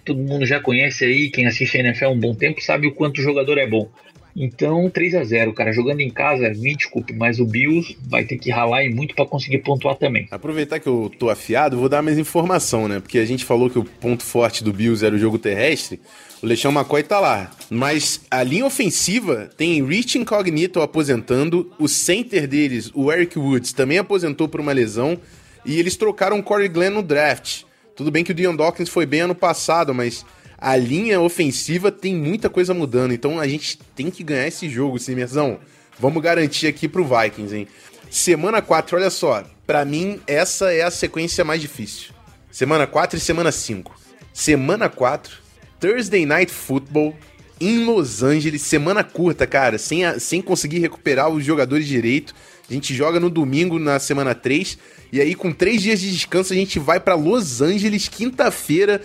todo 0.05 0.19
mundo 0.19 0.47
já 0.47 0.61
conhece 0.61 1.05
aí, 1.05 1.31
quem 1.31 1.47
assiste 1.47 1.77
a 1.77 1.81
NFL 1.81 2.07
há 2.07 2.11
um 2.11 2.21
bom 2.21 2.35
tempo 2.35 2.63
sabe 2.63 2.87
o 2.87 2.93
quanto 2.93 3.19
o 3.19 3.23
jogador 3.23 3.59
é 3.59 3.67
bom. 3.67 3.91
Então, 4.37 4.91
3 4.91 5.15
a 5.15 5.25
0 5.25 5.55
cara. 5.55 5.73
Jogando 5.73 6.01
em 6.01 6.11
casa, 6.11 6.51
me 6.51 6.77
desculpe, 6.77 7.15
mas 7.15 7.41
o 7.41 7.47
Bills 7.47 7.97
vai 8.07 8.23
ter 8.25 8.37
que 8.37 8.51
ralar 8.51 8.85
e 8.85 8.91
muito 8.93 9.15
para 9.15 9.25
conseguir 9.25 9.59
pontuar 9.59 9.97
também. 9.97 10.29
Aproveitar 10.31 10.79
que 10.79 10.87
eu 10.87 11.11
tô 11.19 11.31
afiado, 11.31 11.79
vou 11.79 11.89
dar 11.89 12.03
mais 12.03 12.19
informação, 12.19 12.87
né? 12.87 13.01
Porque 13.01 13.19
a 13.19 13.25
gente 13.25 13.47
falou 13.47 13.71
que 13.71 13.79
o 13.79 13.85
ponto 13.85 14.23
forte 14.23 14.63
do 14.63 14.75
Bills 14.75 15.05
era 15.05 15.15
o 15.15 15.19
jogo 15.19 15.39
terrestre. 15.39 15.99
O 16.43 16.47
Lechão 16.47 16.71
McCoy 16.71 17.03
tá 17.03 17.19
lá. 17.19 17.51
Mas 17.71 18.21
a 18.31 18.43
linha 18.43 18.67
ofensiva 18.67 19.49
tem 19.57 19.83
Rich 19.83 20.19
Incognito 20.19 20.83
aposentando. 20.83 21.73
O 21.79 21.89
center 21.89 22.47
deles, 22.47 22.91
o 22.95 23.11
Eric 23.11 23.39
Woods, 23.39 23.73
também 23.73 23.97
aposentou 23.97 24.47
por 24.47 24.61
uma 24.61 24.73
lesão. 24.73 25.19
E 25.67 25.79
eles 25.79 25.97
trocaram 25.97 26.39
o 26.39 26.43
Corey 26.43 26.69
Glenn 26.69 26.91
no 26.91 27.03
draft. 27.03 27.65
Tudo 27.95 28.11
bem 28.11 28.23
que 28.23 28.31
o 28.31 28.35
Dion 28.35 28.55
Dawkins 28.55 28.89
foi 28.89 29.05
bem 29.05 29.23
ano 29.23 29.35
passado, 29.35 29.93
mas 29.93 30.25
a 30.57 30.77
linha 30.77 31.21
ofensiva 31.21 31.91
tem 31.91 32.15
muita 32.15 32.49
coisa 32.49 32.73
mudando. 32.73 33.13
Então 33.13 33.41
a 33.41 33.49
gente 33.49 33.79
tem 33.95 34.11
que 34.11 34.23
ganhar 34.23 34.47
esse 34.47 34.69
jogo, 34.71 34.99
Simerzão. 34.99 35.59
Vamos 35.99 36.23
garantir 36.23 36.69
aqui 36.69 36.87
pro 36.87 37.05
Vikings, 37.05 37.57
hein? 37.57 37.69
Semana 38.09 38.63
4, 38.63 38.97
olha 38.97 39.11
só. 39.11 39.45
Para 39.67 39.85
mim, 39.85 40.21
essa 40.27 40.73
é 40.73 40.83
a 40.83 40.91
sequência 40.91 41.45
mais 41.45 41.61
difícil. 41.61 42.15
Semana 42.51 42.87
4 42.87 43.19
e 43.19 43.21
semana 43.21 43.51
5. 43.51 43.95
Semana 44.33 44.89
4, 44.89 45.37
Thursday 45.81 46.25
Night 46.25 46.53
Football 46.53 47.15
em 47.61 47.85
Los 47.85 48.23
Angeles. 48.23 48.63
Semana 48.63 49.03
curta, 49.03 49.47
cara, 49.47 49.79
sem, 49.79 50.05
a, 50.05 50.21
sem 50.21 50.41
conseguir 50.41 50.79
recuperar 50.79 51.29
os 51.29 51.45
jogadores 51.45 51.87
direito. 51.87 52.35
A 52.69 52.73
gente 52.73 52.95
joga 52.95 53.21
no 53.21 53.31
domingo 53.31 53.79
na 53.79 53.99
semana 53.99 54.35
3. 54.35 54.79
E 55.13 55.21
aí, 55.21 55.35
com 55.35 55.53
três 55.53 55.83
dias 55.83 56.01
de 56.01 56.11
descanso, 56.11 56.53
a 56.53 56.57
gente 56.57 56.79
vai 56.79 56.99
para 56.99 57.15
Los 57.15 57.63
Angeles, 57.63 58.09
quinta-feira, 58.09 59.01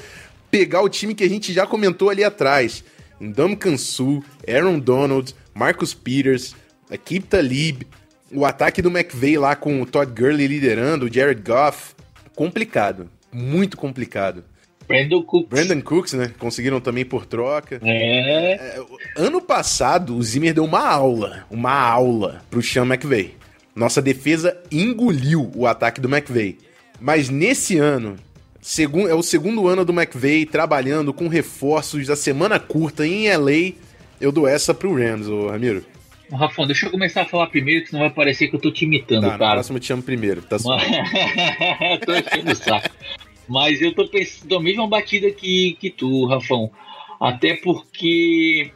pegar 0.50 0.82
o 0.82 0.90
time 0.90 1.14
que 1.14 1.24
a 1.24 1.30
gente 1.30 1.54
já 1.54 1.68
comentou 1.68 2.10
ali 2.10 2.24
atrás. 2.24 2.84
Ndam 3.20 3.56
Kansu, 3.56 4.24
Aaron 4.48 4.80
Donald, 4.80 5.36
Marcus 5.54 5.94
Peters, 5.94 6.56
Akip 6.90 7.28
Talib, 7.28 7.84
o 8.32 8.46
ataque 8.46 8.82
do 8.82 8.90
McVeigh 8.90 9.38
lá 9.38 9.56
com 9.56 9.82
o 9.82 9.86
Todd 9.86 10.12
Gurley 10.12 10.48
liderando, 10.48 11.06
o 11.06 11.14
Jared 11.14 11.42
Goff. 11.42 11.94
Complicado, 12.36 13.10
muito 13.32 13.78
complicado. 13.78 14.44
Brandon 14.88 15.24
Cooks. 15.24 15.50
Brandon 15.50 15.82
Cooks, 15.82 16.14
né? 16.14 16.32
Conseguiram 16.38 16.82
também 16.82 17.06
por 17.06 17.26
troca. 17.26 17.80
É. 17.84 18.54
é 18.54 18.84
ano 19.16 19.40
passado, 19.40 20.16
o 20.18 20.24
Zimmer 20.24 20.54
deu 20.54 20.66
uma 20.66 20.86
aula, 20.86 21.46
uma 21.50 21.72
aula 21.72 22.42
pro 22.50 22.62
Sean 22.62 22.86
McVeigh. 22.86 23.41
Nossa 23.76 24.02
defesa 24.02 24.58
engoliu 24.72 25.52
o 25.56 25.66
ataque 25.66 26.02
do 26.02 26.10
McVeigh. 26.14 26.58
Mas 27.00 27.30
nesse 27.30 27.78
ano, 27.78 28.18
é 29.10 29.16
o 29.16 29.24
segundo 29.24 29.68
ano 29.68 29.84
do 29.84 29.94
McVeigh 29.94 30.46
trabalhando 30.46 31.14
com 31.14 31.28
reforços 31.28 32.08
da 32.08 32.16
semana 32.16 32.60
curta 32.60 33.08
em 33.08 33.28
LA. 33.36 33.74
Eu 34.20 34.32
dou 34.32 34.48
essa 34.48 34.74
pro 34.74 34.94
Rams, 34.94 35.28
ô 35.28 35.50
Ramiro. 35.50 35.84
Rafão, 36.32 36.66
deixa 36.66 36.86
eu 36.86 36.92
começar 36.92 37.24
a 37.24 37.26
falar 37.26 37.48
primeiro, 37.48 37.84
que 37.84 37.90
senão 37.90 38.02
vai 38.04 38.10
parecer 38.10 38.48
que 38.48 38.56
eu 38.56 38.60
tô 38.60 38.72
te 38.72 38.86
imitando, 38.86 39.24
tá, 39.24 39.38
cara. 39.38 39.48
No 39.48 39.54
próximo 39.56 39.78
eu 39.78 39.82
te 39.82 39.88
chamo 39.88 40.04
primeiro, 40.04 40.42
tá 40.42 40.58
só. 40.60 40.78
tô 42.06 42.14
enchendo 42.14 42.52
o 42.52 42.56
saco. 42.56 42.90
Mas 43.50 43.82
eu 43.82 43.94
tô 43.94 44.08
pensando 44.08 44.56
a 44.56 44.62
mesma 44.62 44.88
batida 44.88 45.30
que, 45.32 45.76
que 45.80 45.90
tu, 45.90 46.26
Rafão. 46.26 46.72
Até 47.20 47.56
porque 47.56 48.72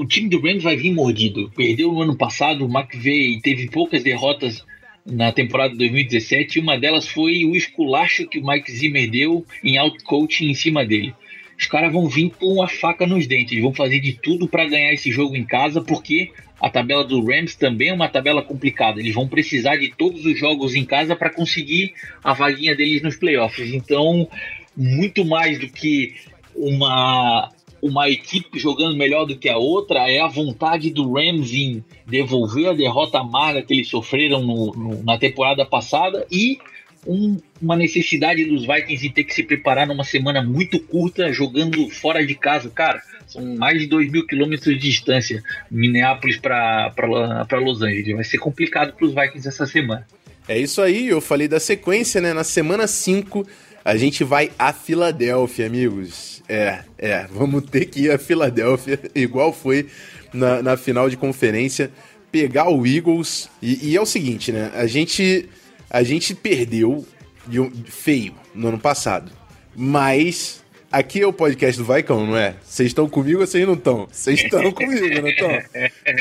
o 0.00 0.06
time 0.06 0.30
do 0.30 0.40
Rams 0.40 0.62
vai 0.62 0.76
vir 0.76 0.94
mordido. 0.94 1.52
Perdeu 1.54 1.92
no 1.92 2.00
ano 2.00 2.16
passado, 2.16 2.64
o 2.64 2.78
McVay 2.78 3.38
teve 3.42 3.68
poucas 3.68 4.02
derrotas 4.02 4.64
na 5.04 5.30
temporada 5.30 5.72
de 5.72 5.78
2017 5.78 6.58
e 6.58 6.62
uma 6.62 6.78
delas 6.78 7.06
foi 7.06 7.44
o 7.44 7.54
esculacho 7.54 8.26
que 8.26 8.38
o 8.38 8.46
Mike 8.46 8.72
Zimmer 8.72 9.10
deu 9.10 9.44
em 9.62 9.76
out-coaching 9.76 10.48
em 10.48 10.54
cima 10.54 10.86
dele. 10.86 11.14
Os 11.58 11.66
caras 11.66 11.92
vão 11.92 12.08
vir 12.08 12.30
com 12.30 12.62
a 12.62 12.68
faca 12.68 13.06
nos 13.06 13.26
dentes, 13.26 13.60
vão 13.60 13.74
fazer 13.74 14.00
de 14.00 14.14
tudo 14.14 14.48
para 14.48 14.64
ganhar 14.64 14.94
esse 14.94 15.12
jogo 15.12 15.36
em 15.36 15.44
casa, 15.44 15.82
porque 15.82 16.30
a 16.58 16.70
tabela 16.70 17.04
do 17.04 17.22
Rams 17.22 17.54
também 17.54 17.88
é 17.88 17.92
uma 17.92 18.08
tabela 18.08 18.40
complicada. 18.40 19.00
Eles 19.00 19.14
vão 19.14 19.28
precisar 19.28 19.76
de 19.76 19.90
todos 19.90 20.24
os 20.24 20.38
jogos 20.38 20.74
em 20.74 20.84
casa 20.86 21.14
para 21.14 21.28
conseguir 21.28 21.92
a 22.24 22.32
vaguinha 22.32 22.74
deles 22.74 23.02
nos 23.02 23.16
playoffs. 23.16 23.74
Então, 23.74 24.26
muito 24.74 25.26
mais 25.26 25.58
do 25.58 25.68
que 25.68 26.14
uma 26.56 27.50
uma 27.82 28.08
equipe 28.08 28.58
jogando 28.58 28.96
melhor 28.96 29.24
do 29.24 29.36
que 29.36 29.48
a 29.48 29.56
outra, 29.56 30.10
é 30.10 30.20
a 30.20 30.28
vontade 30.28 30.90
do 30.90 31.12
Rams 31.12 31.52
em 31.52 31.84
devolver 32.06 32.68
a 32.68 32.72
derrota 32.74 33.18
amarga 33.18 33.62
que 33.62 33.74
eles 33.74 33.88
sofreram 33.88 34.42
no, 34.42 34.72
no, 34.72 35.02
na 35.02 35.18
temporada 35.18 35.64
passada 35.64 36.26
e 36.30 36.58
um, 37.06 37.38
uma 37.60 37.76
necessidade 37.76 38.44
dos 38.44 38.66
Vikings 38.66 39.02
de 39.02 39.10
ter 39.10 39.24
que 39.24 39.34
se 39.34 39.42
preparar 39.42 39.86
numa 39.86 40.04
semana 40.04 40.42
muito 40.42 40.78
curta 40.80 41.32
jogando 41.32 41.88
fora 41.88 42.24
de 42.24 42.34
casa. 42.34 42.68
Cara, 42.70 43.02
são 43.26 43.56
mais 43.56 43.80
de 43.80 43.86
2 43.86 44.10
mil 44.10 44.26
quilômetros 44.26 44.74
de 44.74 44.80
distância 44.80 45.42
Minneapolis 45.70 46.36
para 46.36 47.58
Los 47.58 47.82
Angeles. 47.82 48.14
Vai 48.14 48.24
ser 48.24 48.38
complicado 48.38 48.92
para 48.94 49.06
os 49.06 49.14
Vikings 49.14 49.48
essa 49.48 49.66
semana. 49.66 50.06
É 50.48 50.58
isso 50.58 50.82
aí, 50.82 51.08
eu 51.08 51.20
falei 51.20 51.46
da 51.46 51.60
sequência, 51.60 52.20
né? 52.20 52.32
Na 52.32 52.44
semana 52.44 52.86
5 52.86 53.46
a 53.84 53.96
gente 53.96 54.24
vai 54.24 54.50
a 54.58 54.72
Filadélfia, 54.72 55.66
amigos. 55.66 56.39
É, 56.52 56.80
é, 56.98 57.26
vamos 57.30 57.62
ter 57.70 57.84
que 57.84 58.00
ir 58.00 58.10
a 58.10 58.18
Filadélfia, 58.18 58.98
igual 59.14 59.52
foi 59.52 59.86
na, 60.34 60.60
na 60.60 60.76
final 60.76 61.08
de 61.08 61.16
conferência, 61.16 61.92
pegar 62.32 62.68
o 62.68 62.84
Eagles. 62.84 63.48
E, 63.62 63.90
e, 63.90 63.96
é 63.96 64.00
o 64.00 64.04
seguinte, 64.04 64.50
né? 64.50 64.68
A 64.74 64.84
gente, 64.88 65.48
a 65.88 66.02
gente 66.02 66.34
perdeu 66.34 67.06
de 67.46 67.60
um, 67.60 67.70
feio 67.84 68.34
no 68.52 68.66
ano 68.66 68.80
passado. 68.80 69.30
Mas 69.76 70.64
aqui 70.90 71.20
é 71.20 71.26
o 71.26 71.32
podcast 71.32 71.78
do 71.78 71.84
Vaicão, 71.84 72.26
não 72.26 72.36
é? 72.36 72.56
Vocês 72.64 72.88
estão 72.88 73.08
comigo 73.08 73.42
ou 73.42 73.46
vocês 73.46 73.64
não 73.64 73.74
estão? 73.74 74.08
Vocês 74.10 74.42
estão 74.42 74.70
comigo, 74.74 75.22
não 75.22 75.28
estão? 75.28 75.50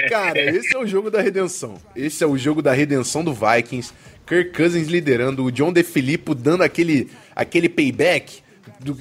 Cara, 0.10 0.40
esse 0.56 0.76
é 0.76 0.78
o 0.78 0.86
jogo 0.86 1.10
da 1.10 1.22
redenção. 1.22 1.82
Esse 1.96 2.24
é 2.24 2.28
o 2.28 2.38
jogo 2.38 2.62
da 2.62 2.72
redenção 2.72 3.24
do 3.24 3.34
Vikings. 3.34 3.92
Kirk 4.28 4.56
Cousins 4.56 4.90
liderando, 4.90 5.44
o 5.44 5.52
John 5.52 5.74
DeFilippo 5.74 6.36
dando 6.36 6.62
aquele, 6.62 7.10
aquele 7.36 7.68
payback, 7.68 8.44
do, 8.80 8.94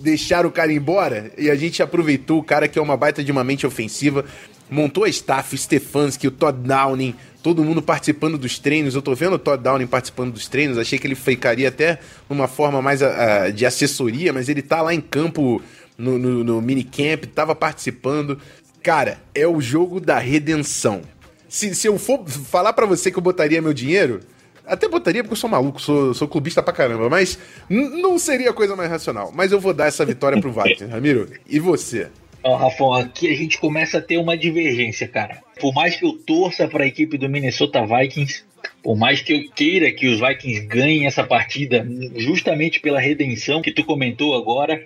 deixar 0.00 0.46
o 0.46 0.50
cara 0.50 0.72
embora, 0.72 1.30
e 1.36 1.50
a 1.50 1.54
gente 1.54 1.82
aproveitou 1.82 2.38
o 2.38 2.42
cara 2.42 2.66
que 2.66 2.78
é 2.78 2.82
uma 2.82 2.96
baita 2.96 3.22
de 3.22 3.30
uma 3.30 3.44
mente 3.44 3.66
ofensiva, 3.66 4.24
montou 4.70 5.04
a 5.04 5.08
staff, 5.08 5.56
Stefanski, 5.56 6.28
o 6.28 6.30
Todd 6.30 6.58
Downing, 6.66 7.14
todo 7.42 7.64
mundo 7.64 7.82
participando 7.82 8.38
dos 8.38 8.58
treinos. 8.58 8.94
Eu 8.94 9.02
tô 9.02 9.14
vendo 9.14 9.34
o 9.34 9.38
Todd 9.38 9.62
Downing 9.62 9.86
participando 9.86 10.32
dos 10.32 10.48
treinos, 10.48 10.78
achei 10.78 10.98
que 10.98 11.06
ele 11.06 11.14
ficaria 11.14 11.68
até 11.68 11.98
numa 12.28 12.46
forma 12.46 12.80
mais 12.80 13.02
uh, 13.02 13.52
de 13.54 13.66
assessoria, 13.66 14.32
mas 14.32 14.48
ele 14.48 14.62
tá 14.62 14.80
lá 14.80 14.94
em 14.94 15.00
campo 15.00 15.60
no, 15.98 16.18
no, 16.18 16.44
no 16.44 16.62
minicamp, 16.62 17.26
tava 17.26 17.54
participando. 17.54 18.38
Cara, 18.82 19.18
é 19.34 19.46
o 19.46 19.60
jogo 19.60 20.00
da 20.00 20.18
redenção. 20.18 21.02
Se, 21.48 21.74
se 21.74 21.86
eu 21.86 21.98
for 21.98 22.26
falar 22.28 22.72
para 22.72 22.86
você 22.86 23.10
que 23.10 23.18
eu 23.18 23.22
botaria 23.22 23.60
meu 23.60 23.74
dinheiro, 23.74 24.20
até 24.70 24.88
botaria 24.88 25.22
porque 25.22 25.34
eu 25.34 25.38
sou 25.38 25.50
maluco, 25.50 25.80
sou, 25.80 26.14
sou 26.14 26.28
clubista 26.28 26.62
pra 26.62 26.72
caramba, 26.72 27.10
mas 27.10 27.38
não 27.68 28.18
seria 28.18 28.50
a 28.50 28.54
coisa 28.54 28.76
mais 28.76 28.90
racional. 28.90 29.32
Mas 29.34 29.52
eu 29.52 29.60
vou 29.60 29.74
dar 29.74 29.86
essa 29.86 30.04
vitória 30.04 30.40
pro 30.40 30.52
Vikings, 30.52 30.86
Ramiro. 30.90 31.28
E 31.48 31.58
você? 31.58 32.08
Ó, 32.42 32.56
Rafão, 32.56 32.94
aqui 32.94 33.30
a 33.30 33.36
gente 33.36 33.58
começa 33.58 33.98
a 33.98 34.00
ter 34.00 34.16
uma 34.16 34.36
divergência, 34.36 35.06
cara. 35.06 35.42
Por 35.60 35.74
mais 35.74 35.96
que 35.96 36.06
eu 36.06 36.12
torça 36.12 36.66
para 36.66 36.84
a 36.84 36.86
equipe 36.86 37.18
do 37.18 37.28
Minnesota 37.28 37.84
Vikings, 37.84 38.44
por 38.82 38.96
mais 38.96 39.20
que 39.20 39.32
eu 39.32 39.50
queira 39.54 39.92
que 39.92 40.06
os 40.06 40.20
Vikings 40.20 40.66
ganhem 40.66 41.06
essa 41.06 41.22
partida, 41.22 41.86
justamente 42.16 42.80
pela 42.80 42.98
redenção 42.98 43.60
que 43.60 43.72
tu 43.72 43.84
comentou 43.84 44.34
agora, 44.34 44.82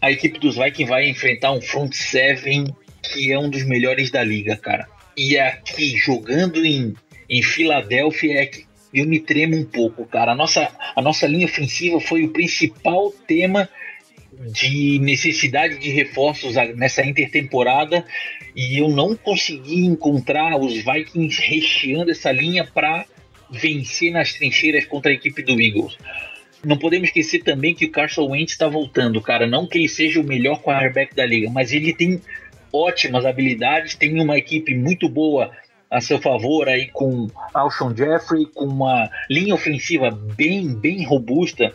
a 0.00 0.12
equipe 0.12 0.38
dos 0.38 0.54
Vikings 0.54 0.88
vai 0.88 1.08
enfrentar 1.08 1.52
um 1.52 1.60
front 1.60 1.92
seven 1.92 2.66
que 3.02 3.32
é 3.32 3.38
um 3.38 3.50
dos 3.50 3.64
melhores 3.64 4.10
da 4.10 4.22
liga, 4.22 4.56
cara. 4.56 4.86
E 5.16 5.38
aqui, 5.38 5.96
jogando 5.96 6.64
em, 6.64 6.94
em 7.28 7.42
Filadélfia, 7.42 8.40
é 8.40 8.46
que 8.46 8.64
eu 8.94 9.06
me 9.06 9.18
tremo 9.18 9.56
um 9.56 9.64
pouco, 9.64 10.06
cara. 10.06 10.32
A 10.32 10.34
nossa, 10.34 10.70
a 10.94 11.02
nossa 11.02 11.26
linha 11.26 11.46
ofensiva 11.46 12.00
foi 12.00 12.24
o 12.24 12.30
principal 12.30 13.12
tema 13.26 13.68
de 14.52 14.98
necessidade 15.00 15.78
de 15.78 15.90
reforços 15.90 16.54
nessa 16.76 17.04
intertemporada 17.04 18.04
e 18.54 18.78
eu 18.80 18.88
não 18.88 19.16
consegui 19.16 19.84
encontrar 19.84 20.56
os 20.58 20.74
Vikings 20.74 21.40
recheando 21.40 22.10
essa 22.10 22.30
linha 22.32 22.64
para 22.64 23.04
vencer 23.50 24.12
nas 24.12 24.32
trincheiras 24.32 24.84
contra 24.84 25.10
a 25.10 25.14
equipe 25.14 25.42
do 25.42 25.60
Eagles. 25.60 25.96
Não 26.64 26.78
podemos 26.78 27.08
esquecer 27.08 27.42
também 27.42 27.74
que 27.74 27.84
o 27.84 27.90
Carson 27.90 28.30
Wentz 28.30 28.52
está 28.52 28.68
voltando, 28.68 29.20
cara. 29.20 29.46
Não 29.46 29.66
que 29.66 29.78
ele 29.78 29.88
seja 29.88 30.20
o 30.20 30.24
melhor 30.24 30.62
quarterback 30.62 31.14
da 31.14 31.26
liga, 31.26 31.50
mas 31.50 31.72
ele 31.72 31.92
tem 31.92 32.20
ótimas 32.72 33.24
habilidades, 33.24 33.94
tem 33.94 34.20
uma 34.20 34.38
equipe 34.38 34.74
muito 34.74 35.08
boa 35.08 35.52
a 35.94 36.00
seu 36.00 36.20
favor 36.20 36.68
aí 36.68 36.88
com 36.88 37.28
Alshon 37.54 37.94
Jeffrey, 37.96 38.46
com 38.52 38.64
uma 38.64 39.08
linha 39.30 39.54
ofensiva 39.54 40.10
bem, 40.10 40.74
bem 40.74 41.04
robusta. 41.04 41.72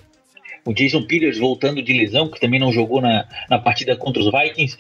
O 0.66 0.74
Jason 0.74 1.04
Peters 1.04 1.38
voltando 1.38 1.82
de 1.82 1.94
lesão, 1.94 2.30
que 2.30 2.38
também 2.38 2.60
não 2.60 2.74
jogou 2.74 3.00
na, 3.00 3.26
na 3.50 3.58
partida 3.58 3.96
contra 3.96 4.22
os 4.22 4.30
Vikings. 4.30 4.78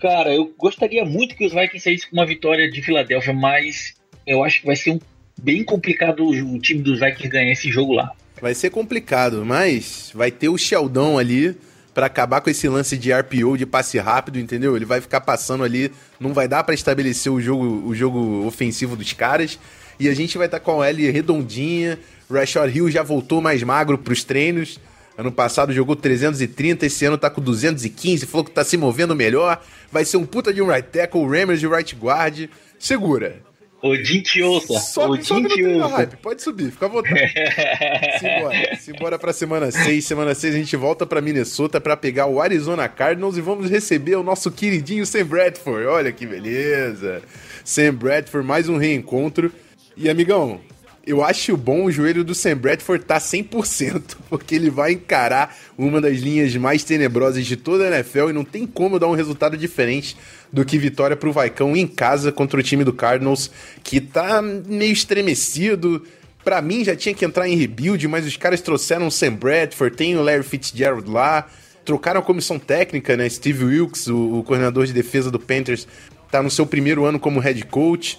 Cara, 0.00 0.34
eu 0.34 0.52
gostaria 0.58 1.04
muito 1.04 1.36
que 1.36 1.46
os 1.46 1.52
Vikings 1.52 1.84
saíssem 1.84 2.10
com 2.10 2.16
uma 2.16 2.26
vitória 2.26 2.68
de 2.68 2.82
Filadélfia, 2.82 3.32
mas 3.32 3.94
eu 4.26 4.42
acho 4.42 4.60
que 4.60 4.66
vai 4.66 4.74
ser 4.74 4.90
um, 4.90 5.00
bem 5.40 5.62
complicado 5.62 6.26
o 6.26 6.58
time 6.58 6.82
dos 6.82 6.98
Vikings 6.98 7.28
ganhar 7.28 7.52
esse 7.52 7.70
jogo 7.70 7.92
lá. 7.92 8.10
Vai 8.42 8.52
ser 8.52 8.70
complicado, 8.70 9.46
mas 9.46 10.10
vai 10.12 10.32
ter 10.32 10.48
o 10.48 10.58
Sheldon 10.58 11.20
ali 11.20 11.56
para 11.96 12.08
acabar 12.08 12.42
com 12.42 12.50
esse 12.50 12.68
lance 12.68 12.94
de 12.98 13.10
RPO, 13.10 13.56
de 13.56 13.64
passe 13.64 13.96
rápido, 13.96 14.38
entendeu? 14.38 14.76
Ele 14.76 14.84
vai 14.84 15.00
ficar 15.00 15.22
passando 15.22 15.64
ali, 15.64 15.90
não 16.20 16.34
vai 16.34 16.46
dar 16.46 16.62
para 16.62 16.74
estabelecer 16.74 17.32
o 17.32 17.40
jogo, 17.40 17.88
o 17.88 17.94
jogo 17.94 18.46
ofensivo 18.46 18.94
dos 18.94 19.14
caras. 19.14 19.58
E 19.98 20.06
a 20.06 20.14
gente 20.14 20.36
vai 20.36 20.46
estar 20.46 20.58
tá 20.58 20.64
com 20.66 20.82
a 20.82 20.88
L 20.90 21.10
redondinha. 21.10 21.98
Rashad 22.30 22.70
Hill 22.76 22.90
já 22.90 23.02
voltou 23.02 23.40
mais 23.40 23.62
magro 23.62 23.96
para 23.96 24.12
os 24.12 24.22
treinos. 24.22 24.78
Ano 25.16 25.32
passado 25.32 25.72
jogou 25.72 25.96
330, 25.96 26.84
esse 26.84 27.06
ano 27.06 27.16
tá 27.16 27.30
com 27.30 27.40
215, 27.40 28.26
falou 28.26 28.44
que 28.44 28.50
tá 28.50 28.62
se 28.62 28.76
movendo 28.76 29.16
melhor. 29.16 29.58
Vai 29.90 30.04
ser 30.04 30.18
um 30.18 30.26
puta 30.26 30.52
de 30.52 30.60
um 30.60 30.66
right 30.66 30.86
tackle, 30.86 31.22
o 31.22 31.26
Rammers 31.26 31.60
de 31.60 31.66
right 31.66 31.96
guard. 31.96 32.50
Segura. 32.78 33.45
Odin 33.86 34.20
te 34.20 34.42
ouça. 34.42 34.78
Sobe, 34.78 35.14
Odin 35.14 35.22
sobe 35.22 35.78
hype. 35.78 36.16
Pode 36.16 36.42
subir, 36.42 36.70
fica 36.70 36.86
à 36.86 36.88
vontade. 36.88 37.32
Simbora. 38.18 38.76
Simbora 38.76 39.18
pra 39.18 39.32
semana 39.32 39.70
6. 39.70 40.04
Semana 40.04 40.34
6 40.34 40.54
a 40.54 40.58
gente 40.58 40.76
volta 40.76 41.06
pra 41.06 41.20
Minnesota 41.20 41.80
pra 41.80 41.96
pegar 41.96 42.26
o 42.26 42.40
Arizona 42.40 42.88
Cardinals 42.88 43.36
e 43.36 43.40
vamos 43.40 43.70
receber 43.70 44.16
o 44.16 44.22
nosso 44.22 44.50
queridinho 44.50 45.06
Sam 45.06 45.26
Bradford. 45.26 45.86
Olha 45.86 46.12
que 46.12 46.26
beleza. 46.26 47.22
Sam 47.64 47.94
Bradford, 47.94 48.46
mais 48.46 48.68
um 48.68 48.76
reencontro. 48.76 49.52
E 49.96 50.10
amigão, 50.10 50.60
eu 51.06 51.22
acho 51.22 51.56
bom 51.56 51.84
o 51.84 51.92
joelho 51.92 52.24
do 52.24 52.34
Sam 52.34 52.56
Bradford 52.56 53.04
tá 53.04 53.18
100%, 53.18 54.16
porque 54.28 54.56
ele 54.56 54.68
vai 54.68 54.92
encarar 54.92 55.56
uma 55.78 56.00
das 56.00 56.18
linhas 56.18 56.54
mais 56.56 56.82
tenebrosas 56.82 57.46
de 57.46 57.56
toda 57.56 57.84
a 57.84 57.96
NFL 57.96 58.30
e 58.30 58.32
não 58.32 58.44
tem 58.44 58.66
como 58.66 58.98
dar 58.98 59.06
um 59.06 59.14
resultado 59.14 59.56
diferente 59.56 60.16
do 60.52 60.64
que 60.64 60.76
vitória 60.76 61.16
pro 61.16 61.32
Vaicão 61.32 61.76
em 61.76 61.86
casa 61.86 62.32
contra 62.32 62.58
o 62.58 62.62
time 62.62 62.82
do 62.82 62.92
Cardinals, 62.92 63.50
que 63.84 64.00
tá 64.00 64.42
meio 64.42 64.92
estremecido. 64.92 66.04
Para 66.42 66.60
mim 66.60 66.84
já 66.84 66.96
tinha 66.96 67.14
que 67.14 67.24
entrar 67.24 67.48
em 67.48 67.56
rebuild, 67.56 68.06
mas 68.08 68.26
os 68.26 68.36
caras 68.36 68.60
trouxeram 68.60 69.06
o 69.06 69.10
Sam 69.10 69.34
Bradford, 69.34 69.96
tem 69.96 70.16
o 70.16 70.22
Larry 70.22 70.42
Fitzgerald 70.42 71.08
lá, 71.08 71.46
trocaram 71.84 72.20
a 72.20 72.22
comissão 72.22 72.58
técnica, 72.58 73.16
né? 73.16 73.28
Steve 73.28 73.64
Wilkes, 73.64 74.08
o, 74.08 74.38
o 74.38 74.42
coordenador 74.42 74.86
de 74.86 74.92
defesa 74.92 75.30
do 75.30 75.38
Panthers, 75.38 75.86
tá 76.30 76.42
no 76.42 76.50
seu 76.50 76.66
primeiro 76.66 77.04
ano 77.04 77.20
como 77.20 77.38
head 77.38 77.64
coach. 77.66 78.18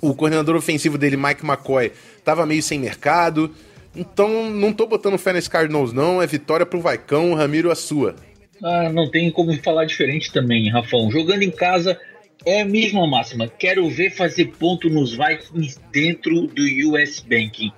O 0.00 0.14
coordenador 0.14 0.56
ofensivo 0.56 0.98
dele, 0.98 1.16
Mike 1.16 1.44
McCoy, 1.44 1.92
tava 2.26 2.44
meio 2.44 2.60
sem 2.60 2.80
mercado. 2.80 3.54
Então, 3.94 4.50
não 4.50 4.72
tô 4.72 4.84
botando 4.84 5.16
fé 5.16 5.32
nesse 5.32 5.48
Cardinals, 5.48 5.92
não. 5.92 6.20
É 6.20 6.26
vitória 6.26 6.66
pro 6.66 6.80
Vaicão, 6.80 7.34
Ramiro, 7.34 7.70
a 7.70 7.76
sua. 7.76 8.16
Ah, 8.62 8.90
não 8.90 9.08
tem 9.08 9.30
como 9.30 9.56
falar 9.62 9.84
diferente 9.84 10.32
também, 10.32 10.68
Rafão. 10.68 11.08
Jogando 11.08 11.42
em 11.42 11.50
casa 11.52 11.98
é 12.44 12.62
a 12.62 12.64
mesma 12.64 13.06
máxima. 13.06 13.46
Quero 13.46 13.88
ver 13.88 14.10
fazer 14.10 14.46
ponto 14.58 14.90
nos 14.90 15.12
Vikings 15.12 15.78
dentro 15.92 16.48
do 16.48 16.62
US 16.90 17.20
Banking. 17.20 17.70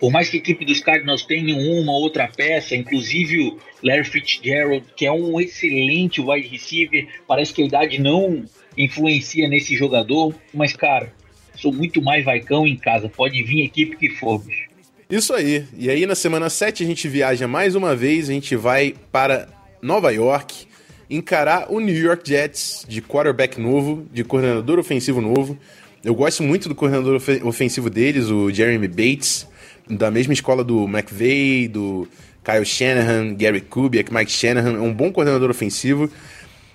Por 0.00 0.10
mais 0.10 0.28
que 0.28 0.38
a 0.38 0.40
equipe 0.40 0.64
dos 0.64 0.80
Cardinals 0.80 1.24
tenha 1.24 1.54
uma 1.54 1.92
ou 1.92 2.02
outra 2.02 2.26
peça, 2.26 2.74
inclusive 2.74 3.40
o 3.40 3.58
Larry 3.84 4.04
Fitzgerald, 4.04 4.84
que 4.96 5.06
é 5.06 5.12
um 5.12 5.38
excelente 5.38 6.20
wide 6.20 6.48
receiver, 6.48 7.06
parece 7.28 7.52
que 7.52 7.62
a 7.62 7.66
idade 7.66 8.00
não 8.00 8.44
influencia 8.76 9.46
nesse 9.48 9.76
jogador, 9.76 10.34
mas 10.52 10.72
cara, 10.72 11.12
sou 11.56 11.72
muito 11.72 12.02
mais 12.02 12.24
vaicão 12.24 12.66
em 12.66 12.76
casa. 12.76 13.08
Pode 13.08 13.42
vir 13.42 13.64
equipe 13.64 13.96
que 13.96 14.10
for, 14.10 14.38
bicho. 14.38 14.68
Isso 15.10 15.34
aí. 15.34 15.64
E 15.76 15.90
aí 15.90 16.06
na 16.06 16.14
semana 16.14 16.48
7 16.48 16.82
a 16.82 16.86
gente 16.86 17.06
viaja 17.06 17.46
mais 17.46 17.74
uma 17.74 17.94
vez, 17.94 18.30
a 18.30 18.32
gente 18.32 18.56
vai 18.56 18.94
para 19.10 19.48
Nova 19.82 20.10
York 20.10 20.66
encarar 21.10 21.70
o 21.70 21.80
New 21.80 21.94
York 21.94 22.26
Jets 22.26 22.86
de 22.88 23.02
quarterback 23.02 23.60
novo, 23.60 24.06
de 24.10 24.24
coordenador 24.24 24.78
ofensivo 24.78 25.20
novo. 25.20 25.58
Eu 26.02 26.14
gosto 26.14 26.42
muito 26.42 26.68
do 26.68 26.74
coordenador 26.74 27.20
ofensivo 27.44 27.90
deles, 27.90 28.28
o 28.28 28.50
Jeremy 28.50 28.88
Bates, 28.88 29.46
da 29.88 30.10
mesma 30.10 30.32
escola 30.32 30.64
do 30.64 30.84
McVay, 30.84 31.68
do 31.68 32.08
Kyle 32.42 32.64
Shanahan, 32.64 33.34
Gary 33.34 33.60
Kubiak, 33.60 34.12
Mike 34.12 34.32
Shanahan, 34.32 34.76
é 34.76 34.80
um 34.80 34.92
bom 34.92 35.12
coordenador 35.12 35.50
ofensivo. 35.50 36.10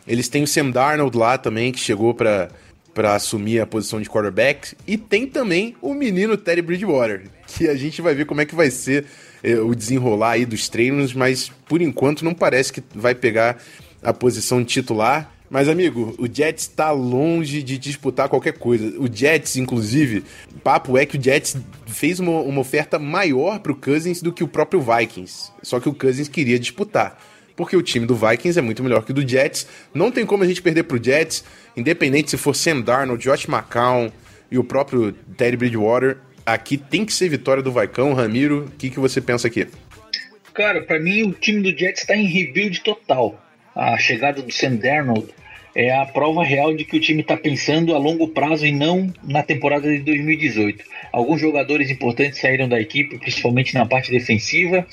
Eles 0.07 0.29
têm 0.29 0.43
o 0.43 0.47
Sam 0.47 0.69
Darnold 0.69 1.17
lá 1.17 1.37
também, 1.37 1.71
que 1.71 1.79
chegou 1.79 2.13
para 2.13 2.49
para 2.97 3.13
assumir 3.13 3.59
a 3.59 3.67
posição 3.67 4.01
de 4.01 4.09
quarterback. 4.09 4.75
E 4.87 4.97
tem 4.97 5.27
também 5.27 5.75
o 5.83 5.93
menino 5.93 6.35
Terry 6.35 6.63
Bridgewater, 6.63 7.25
que 7.45 7.67
a 7.67 7.75
gente 7.75 8.01
vai 8.01 8.15
ver 8.15 8.25
como 8.25 8.41
é 8.41 8.45
que 8.45 8.55
vai 8.55 8.71
ser 8.71 9.05
eh, 9.43 9.59
o 9.59 9.75
desenrolar 9.75 10.31
aí 10.31 10.47
dos 10.47 10.67
treinos, 10.67 11.13
mas 11.13 11.51
por 11.67 11.79
enquanto 11.79 12.25
não 12.25 12.33
parece 12.33 12.73
que 12.73 12.81
vai 12.95 13.13
pegar 13.13 13.61
a 14.01 14.11
posição 14.11 14.65
titular. 14.65 15.31
Mas, 15.47 15.69
amigo, 15.69 16.15
o 16.17 16.25
Jets 16.25 16.63
está 16.63 16.89
longe 16.89 17.61
de 17.61 17.77
disputar 17.77 18.27
qualquer 18.29 18.53
coisa. 18.53 18.99
O 18.99 19.07
Jets, 19.07 19.57
inclusive, 19.57 20.23
o 20.55 20.59
papo 20.59 20.97
é 20.97 21.05
que 21.05 21.19
o 21.19 21.23
Jets 21.23 21.55
fez 21.85 22.19
uma, 22.19 22.41
uma 22.41 22.61
oferta 22.61 22.97
maior 22.97 23.59
para 23.59 23.71
o 23.71 23.75
Cousins 23.75 24.23
do 24.23 24.33
que 24.33 24.43
o 24.43 24.47
próprio 24.47 24.81
Vikings. 24.81 25.51
Só 25.61 25.79
que 25.79 25.87
o 25.87 25.93
Cousins 25.93 26.27
queria 26.27 26.57
disputar 26.57 27.15
porque 27.57 27.75
o 27.75 27.81
time 27.81 28.05
do 28.05 28.15
Vikings 28.15 28.57
é 28.57 28.61
muito 28.61 28.83
melhor 28.83 29.03
que 29.03 29.11
o 29.11 29.13
do 29.13 29.27
Jets. 29.27 29.67
Não 29.93 30.11
tem 30.11 30.25
como 30.25 30.43
a 30.43 30.47
gente 30.47 30.61
perder 30.61 30.83
pro 30.83 31.03
Jets, 31.03 31.43
independente 31.75 32.29
se 32.29 32.37
for 32.37 32.55
Sam 32.55 32.81
Darnold, 32.81 33.21
Josh 33.21 33.49
McCown 33.49 34.11
e 34.49 34.59
o 34.59 34.63
próprio 34.63 35.11
Teddy 35.11 35.57
Bridgewater. 35.57 36.17
Aqui 36.45 36.77
tem 36.77 37.03
que 37.03 37.11
ser 37.11 37.27
vitória 37.27 37.63
do 37.63 37.71
Vaicão. 37.71 38.13
Ramiro, 38.13 38.65
o 38.65 38.71
que, 38.77 38.91
que 38.91 38.99
você 38.99 39.19
pensa 39.19 39.47
aqui? 39.47 39.67
Cara, 40.53 40.81
para 40.81 40.99
mim 40.99 41.23
o 41.23 41.31
time 41.33 41.61
do 41.61 41.77
Jets 41.77 42.03
está 42.03 42.15
em 42.15 42.27
rebuild 42.27 42.79
total. 42.81 43.43
A 43.75 43.97
chegada 43.97 44.41
do 44.41 44.51
Sam 44.51 44.75
Darnold 44.75 45.27
é 45.75 45.95
a 45.95 46.05
prova 46.05 46.43
real 46.43 46.75
de 46.75 46.85
que 46.85 46.97
o 46.97 46.99
time 46.99 47.21
está 47.21 47.35
pensando 47.35 47.93
a 47.93 47.97
longo 47.97 48.27
prazo 48.27 48.65
e 48.65 48.71
não 48.71 49.11
na 49.23 49.41
temporada 49.43 49.91
de 49.91 49.99
2018. 49.99 50.83
Alguns 51.11 51.41
jogadores 51.41 51.89
importantes 51.89 52.39
saíram 52.39 52.69
da 52.69 52.79
equipe, 52.79 53.17
principalmente 53.17 53.73
na 53.73 53.85
parte 53.85 54.11
defensiva. 54.11 54.87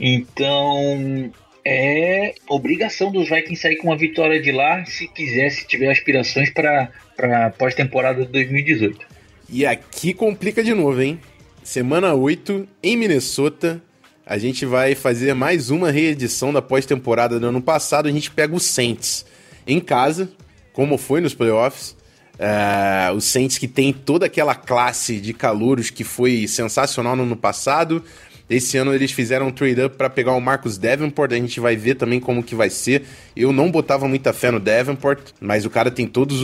Então, 0.00 1.30
é 1.68 2.34
obrigação 2.48 3.10
dos 3.10 3.28
Vikings 3.28 3.60
sair 3.60 3.76
com 3.76 3.88
uma 3.88 3.96
vitória 3.96 4.40
de 4.40 4.52
lá 4.52 4.84
se 4.84 5.08
quiser, 5.08 5.50
se 5.50 5.66
tiver 5.66 5.90
aspirações 5.90 6.48
para 6.48 7.50
pós-temporada 7.58 8.24
de 8.24 8.30
2018. 8.30 9.04
E 9.48 9.66
aqui 9.66 10.14
complica 10.14 10.62
de 10.62 10.72
novo, 10.72 11.02
hein? 11.02 11.20
Semana 11.64 12.14
8, 12.14 12.68
em 12.80 12.96
Minnesota, 12.96 13.82
a 14.24 14.38
gente 14.38 14.64
vai 14.64 14.94
fazer 14.94 15.34
mais 15.34 15.68
uma 15.68 15.90
reedição 15.90 16.52
da 16.52 16.62
pós-temporada 16.62 17.40
do 17.40 17.48
ano 17.48 17.60
passado. 17.60 18.06
A 18.06 18.12
gente 18.12 18.30
pega 18.30 18.54
o 18.54 18.60
Saints 18.60 19.26
em 19.66 19.80
casa, 19.80 20.30
como 20.72 20.96
foi 20.96 21.20
nos 21.20 21.34
playoffs. 21.34 21.96
Uh, 22.34 23.16
o 23.16 23.20
Saints 23.20 23.58
que 23.58 23.66
tem 23.66 23.92
toda 23.92 24.26
aquela 24.26 24.54
classe 24.54 25.18
de 25.18 25.32
calouros 25.32 25.90
que 25.90 26.04
foi 26.04 26.46
sensacional 26.46 27.16
no 27.16 27.24
ano 27.24 27.36
passado 27.36 28.04
Esse 28.48 28.78
ano 28.78 28.94
eles 28.94 29.10
fizeram 29.10 29.48
um 29.48 29.50
trade-up 29.50 29.96
para 29.96 30.08
pegar 30.08 30.32
o 30.32 30.40
Marcus 30.40 30.78
Davenport, 30.78 31.32
a 31.32 31.36
gente 31.36 31.58
vai 31.58 31.76
ver 31.76 31.96
também 31.96 32.20
como 32.20 32.44
que 32.44 32.54
vai 32.54 32.70
ser. 32.70 33.04
Eu 33.34 33.52
não 33.52 33.70
botava 33.70 34.06
muita 34.06 34.32
fé 34.32 34.52
no 34.52 34.60
Davenport, 34.60 35.20
mas 35.40 35.66
o 35.66 35.70
cara 35.70 35.90
tem 35.90 36.06
todas 36.06 36.38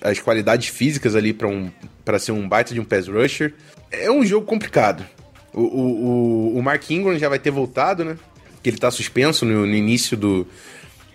as 0.00 0.20
qualidades 0.20 0.68
físicas 0.68 1.16
ali 1.16 1.32
para 1.32 1.48
um, 1.48 1.68
pra 2.04 2.18
ser 2.18 2.30
um 2.30 2.48
baita 2.48 2.72
de 2.72 2.80
um 2.80 2.84
pass 2.84 3.08
rusher. 3.08 3.54
É 3.90 4.08
um 4.08 4.24
jogo 4.24 4.46
complicado. 4.46 5.04
O, 5.52 5.62
o, 5.62 6.54
o, 6.54 6.58
o 6.58 6.62
Mark 6.62 6.88
Ingram 6.90 7.18
já 7.18 7.28
vai 7.28 7.40
ter 7.40 7.50
voltado, 7.50 8.04
né? 8.04 8.16
Que 8.62 8.70
ele 8.70 8.78
tá 8.78 8.90
suspenso 8.90 9.44
no, 9.44 9.66
no 9.66 9.74
início 9.74 10.16
do, 10.16 10.46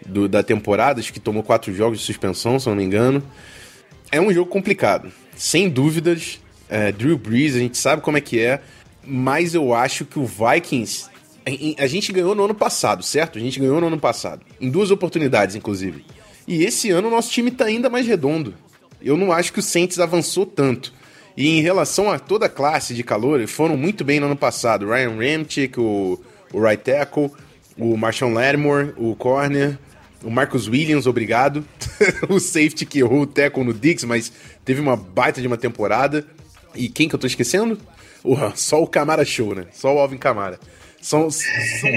do, 0.05 0.27
da 0.27 0.43
temporada, 0.43 0.99
acho 0.99 1.13
que 1.13 1.19
tomou 1.21 1.43
quatro 1.43 1.73
jogos 1.73 1.99
de 1.99 2.05
suspensão, 2.05 2.59
se 2.59 2.67
não 2.67 2.75
me 2.75 2.83
engano. 2.83 3.23
É 4.11 4.19
um 4.19 4.33
jogo 4.33 4.49
complicado, 4.49 5.09
sem 5.37 5.69
dúvidas. 5.69 6.41
É, 6.69 6.91
Drew 6.91 7.17
Brees, 7.17 7.55
a 7.55 7.59
gente 7.59 7.77
sabe 7.77 8.01
como 8.01 8.17
é 8.17 8.21
que 8.21 8.39
é 8.39 8.61
mas 9.05 9.53
eu 9.53 9.73
acho 9.73 10.05
que 10.05 10.19
o 10.19 10.25
Vikings. 10.25 11.11
A 11.77 11.87
gente 11.87 12.13
ganhou 12.13 12.33
no 12.33 12.45
ano 12.45 12.55
passado, 12.55 13.03
certo? 13.03 13.37
A 13.37 13.41
gente 13.41 13.59
ganhou 13.59 13.81
no 13.81 13.87
ano 13.87 13.99
passado. 13.99 14.41
Em 14.61 14.69
duas 14.69 14.91
oportunidades, 14.91 15.55
inclusive. 15.55 16.05
E 16.47 16.63
esse 16.63 16.89
ano 16.89 17.09
o 17.09 17.11
nosso 17.11 17.31
time 17.31 17.51
tá 17.51 17.65
ainda 17.65 17.89
mais 17.89 18.07
redondo. 18.07 18.53
Eu 19.01 19.17
não 19.17 19.31
acho 19.31 19.51
que 19.51 19.59
o 19.59 19.63
Saints 19.63 19.99
avançou 19.99 20.45
tanto. 20.45 20.93
E 21.35 21.49
em 21.49 21.61
relação 21.61 22.09
a 22.09 22.19
toda 22.19 22.45
a 22.45 22.49
classe 22.49 22.93
de 22.93 23.03
calor, 23.03 23.45
foram 23.47 23.75
muito 23.75 24.05
bem 24.05 24.19
no 24.19 24.27
ano 24.27 24.35
passado. 24.35 24.87
Ryan 24.87 25.17
Ramchick, 25.17 25.77
o, 25.79 26.19
o 26.53 26.61
right 26.61 26.81
tackle, 26.81 27.31
o 27.77 27.97
Marshawn 27.97 28.33
Lattimore, 28.33 28.93
o 28.95 29.15
corner, 29.15 29.77
o 30.23 30.29
Marcus 30.29 30.67
Williams, 30.67 31.07
obrigado. 31.07 31.65
o 32.29 32.39
safety 32.39 32.85
que 32.85 32.99
errou 32.99 33.21
o 33.21 33.27
tackle 33.27 33.63
no 33.63 33.73
Dix, 33.73 34.03
mas 34.05 34.31
teve 34.63 34.79
uma 34.79 34.95
baita 34.95 35.41
de 35.41 35.47
uma 35.47 35.57
temporada. 35.57 36.25
E 36.75 36.87
quem 36.87 37.09
que 37.09 37.15
eu 37.15 37.19
tô 37.19 37.27
esquecendo? 37.27 37.77
Porra, 38.23 38.53
só 38.55 38.81
o 38.81 38.87
Camara 38.87 39.25
Show, 39.25 39.53
né? 39.53 39.65
Só 39.73 39.93
o 39.93 39.99
Alvin 39.99 40.17
Camara. 40.17 40.57
São, 41.01 41.29
são 41.29 41.41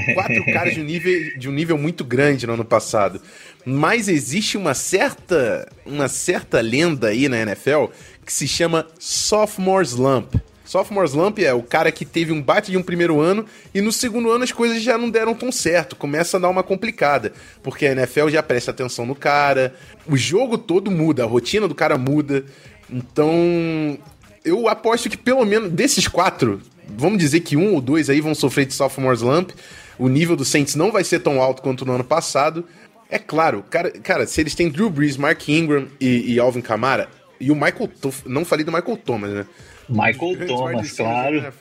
quatro 0.14 0.44
caras 0.46 0.74
de 0.74 0.80
um, 0.80 0.84
nível, 0.84 1.38
de 1.38 1.48
um 1.48 1.52
nível 1.52 1.78
muito 1.78 2.04
grande 2.04 2.48
no 2.48 2.54
ano 2.54 2.64
passado. 2.64 3.22
Mas 3.64 4.08
existe 4.08 4.58
uma 4.58 4.74
certa, 4.74 5.68
uma 5.86 6.08
certa 6.08 6.60
lenda 6.60 7.08
aí 7.08 7.28
na 7.28 7.38
NFL 7.38 7.86
que 8.24 8.32
se 8.32 8.48
chama 8.48 8.88
Sophomore 8.98 9.86
Slump. 9.86 10.34
Sophomore 10.64 11.06
Slump 11.06 11.38
é 11.38 11.54
o 11.54 11.62
cara 11.62 11.92
que 11.92 12.04
teve 12.04 12.32
um 12.32 12.42
bate 12.42 12.72
de 12.72 12.76
um 12.76 12.82
primeiro 12.82 13.20
ano 13.20 13.46
e 13.72 13.80
no 13.80 13.92
segundo 13.92 14.32
ano 14.32 14.42
as 14.42 14.50
coisas 14.50 14.82
já 14.82 14.98
não 14.98 15.08
deram 15.08 15.32
tão 15.32 15.52
certo. 15.52 15.94
Começa 15.94 16.36
a 16.36 16.40
dar 16.40 16.48
uma 16.48 16.64
complicada, 16.64 17.32
porque 17.62 17.86
a 17.86 17.92
NFL 17.92 18.30
já 18.30 18.42
presta 18.42 18.72
atenção 18.72 19.06
no 19.06 19.14
cara, 19.14 19.76
o 20.08 20.16
jogo 20.16 20.58
todo 20.58 20.90
muda, 20.90 21.22
a 21.22 21.26
rotina 21.26 21.68
do 21.68 21.74
cara 21.74 21.96
muda. 21.96 22.44
Então, 22.90 23.98
eu 24.46 24.68
aposto 24.68 25.10
que 25.10 25.16
pelo 25.16 25.44
menos 25.44 25.70
desses 25.70 26.06
quatro, 26.06 26.62
vamos 26.88 27.18
dizer 27.18 27.40
que 27.40 27.56
um 27.56 27.74
ou 27.74 27.80
dois 27.80 28.08
aí 28.08 28.20
vão 28.20 28.34
sofrer 28.34 28.64
de 28.64 28.72
sophomore 28.72 29.16
slump. 29.16 29.50
O 29.98 30.08
nível 30.08 30.36
do 30.36 30.44
Saints 30.44 30.74
não 30.74 30.92
vai 30.92 31.02
ser 31.02 31.20
tão 31.20 31.40
alto 31.40 31.62
quanto 31.62 31.84
no 31.84 31.92
ano 31.92 32.04
passado. 32.04 32.64
É 33.10 33.18
claro, 33.18 33.64
cara, 33.68 33.90
cara 33.90 34.26
se 34.26 34.40
eles 34.40 34.54
têm 34.54 34.68
Drew 34.68 34.88
Brees, 34.88 35.16
Mark 35.16 35.48
Ingram 35.48 35.88
e, 36.00 36.34
e 36.34 36.40
Alvin 36.40 36.60
Kamara, 36.60 37.08
e 37.40 37.50
o 37.50 37.54
Michael, 37.54 37.90
não 38.24 38.44
falei 38.44 38.64
do 38.64 38.72
Michael 38.72 38.96
Thomas, 38.96 39.30
né? 39.30 39.46
Michael 39.88 40.46
Thomas, 40.46 40.92
claro. 40.92 41.52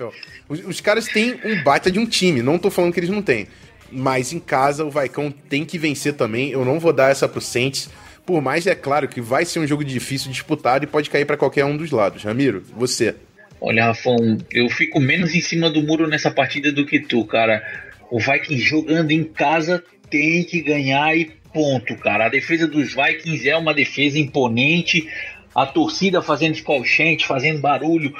Os, 0.50 0.60
os, 0.66 0.82
caras 0.82 1.06
têm 1.08 1.40
um 1.44 1.64
baita 1.64 1.92
de 1.92 2.00
um 2.00 2.06
time, 2.06 2.42
não 2.42 2.58
tô 2.58 2.72
falando 2.72 2.94
que 2.94 3.00
eles 3.00 3.10
não 3.10 3.22
têm. 3.22 3.48
Mas 3.92 4.34
em 4.34 4.40
casa 4.40 4.84
o 4.84 4.90
Vaicão 4.90 5.32
tem 5.32 5.64
que 5.64 5.78
vencer 5.78 6.14
também. 6.14 6.50
Eu 6.50 6.66
não 6.66 6.80
vou 6.80 6.92
dar 6.92 7.12
essa 7.12 7.28
pro 7.28 7.40
Saints. 7.40 7.90
Por 8.26 8.42
mais 8.42 8.66
é 8.66 8.74
claro 8.74 9.08
que 9.08 9.22
vai 9.22 9.46
ser 9.46 9.60
um 9.60 9.68
jogo 9.68 9.84
difícil 9.84 10.32
disputado 10.32 10.84
e 10.84 10.88
pode 10.88 11.10
cair 11.10 11.26
para 11.26 11.38
qualquer 11.38 11.64
um 11.66 11.78
dos 11.78 11.92
lados. 11.92 12.24
Ramiro, 12.24 12.64
você. 12.76 13.16
Olha, 13.62 13.86
Rafão, 13.86 14.38
eu 14.52 14.68
fico 14.70 15.00
menos 15.00 15.34
em 15.36 15.42
cima 15.42 15.70
do 15.70 15.82
muro 15.82 16.08
nessa 16.08 16.32
partida 16.32 16.72
do 16.72 16.86
que 16.86 17.00
tu, 17.00 17.24
cara. 17.26 17.64
O 18.10 18.20
Vikings 18.20 18.64
jogando 18.64 19.12
em 19.12 19.24
casa 19.24 19.84
tem 20.10 20.44
que 20.44 20.62
ganhar 20.62 21.16
e 21.16 21.32
ponto, 21.54 21.96
cara. 21.98 22.26
A 22.26 22.30
defesa 22.30 22.68
dos 22.68 22.94
Vikings 22.94 23.48
é 23.48 23.56
uma 23.56 23.74
defesa 23.74 24.20
imponente. 24.20 25.08
A 25.54 25.66
torcida 25.66 26.22
fazendo 26.22 26.56
escolchente, 26.56 27.26
fazendo 27.26 27.60
barulho 27.60 28.14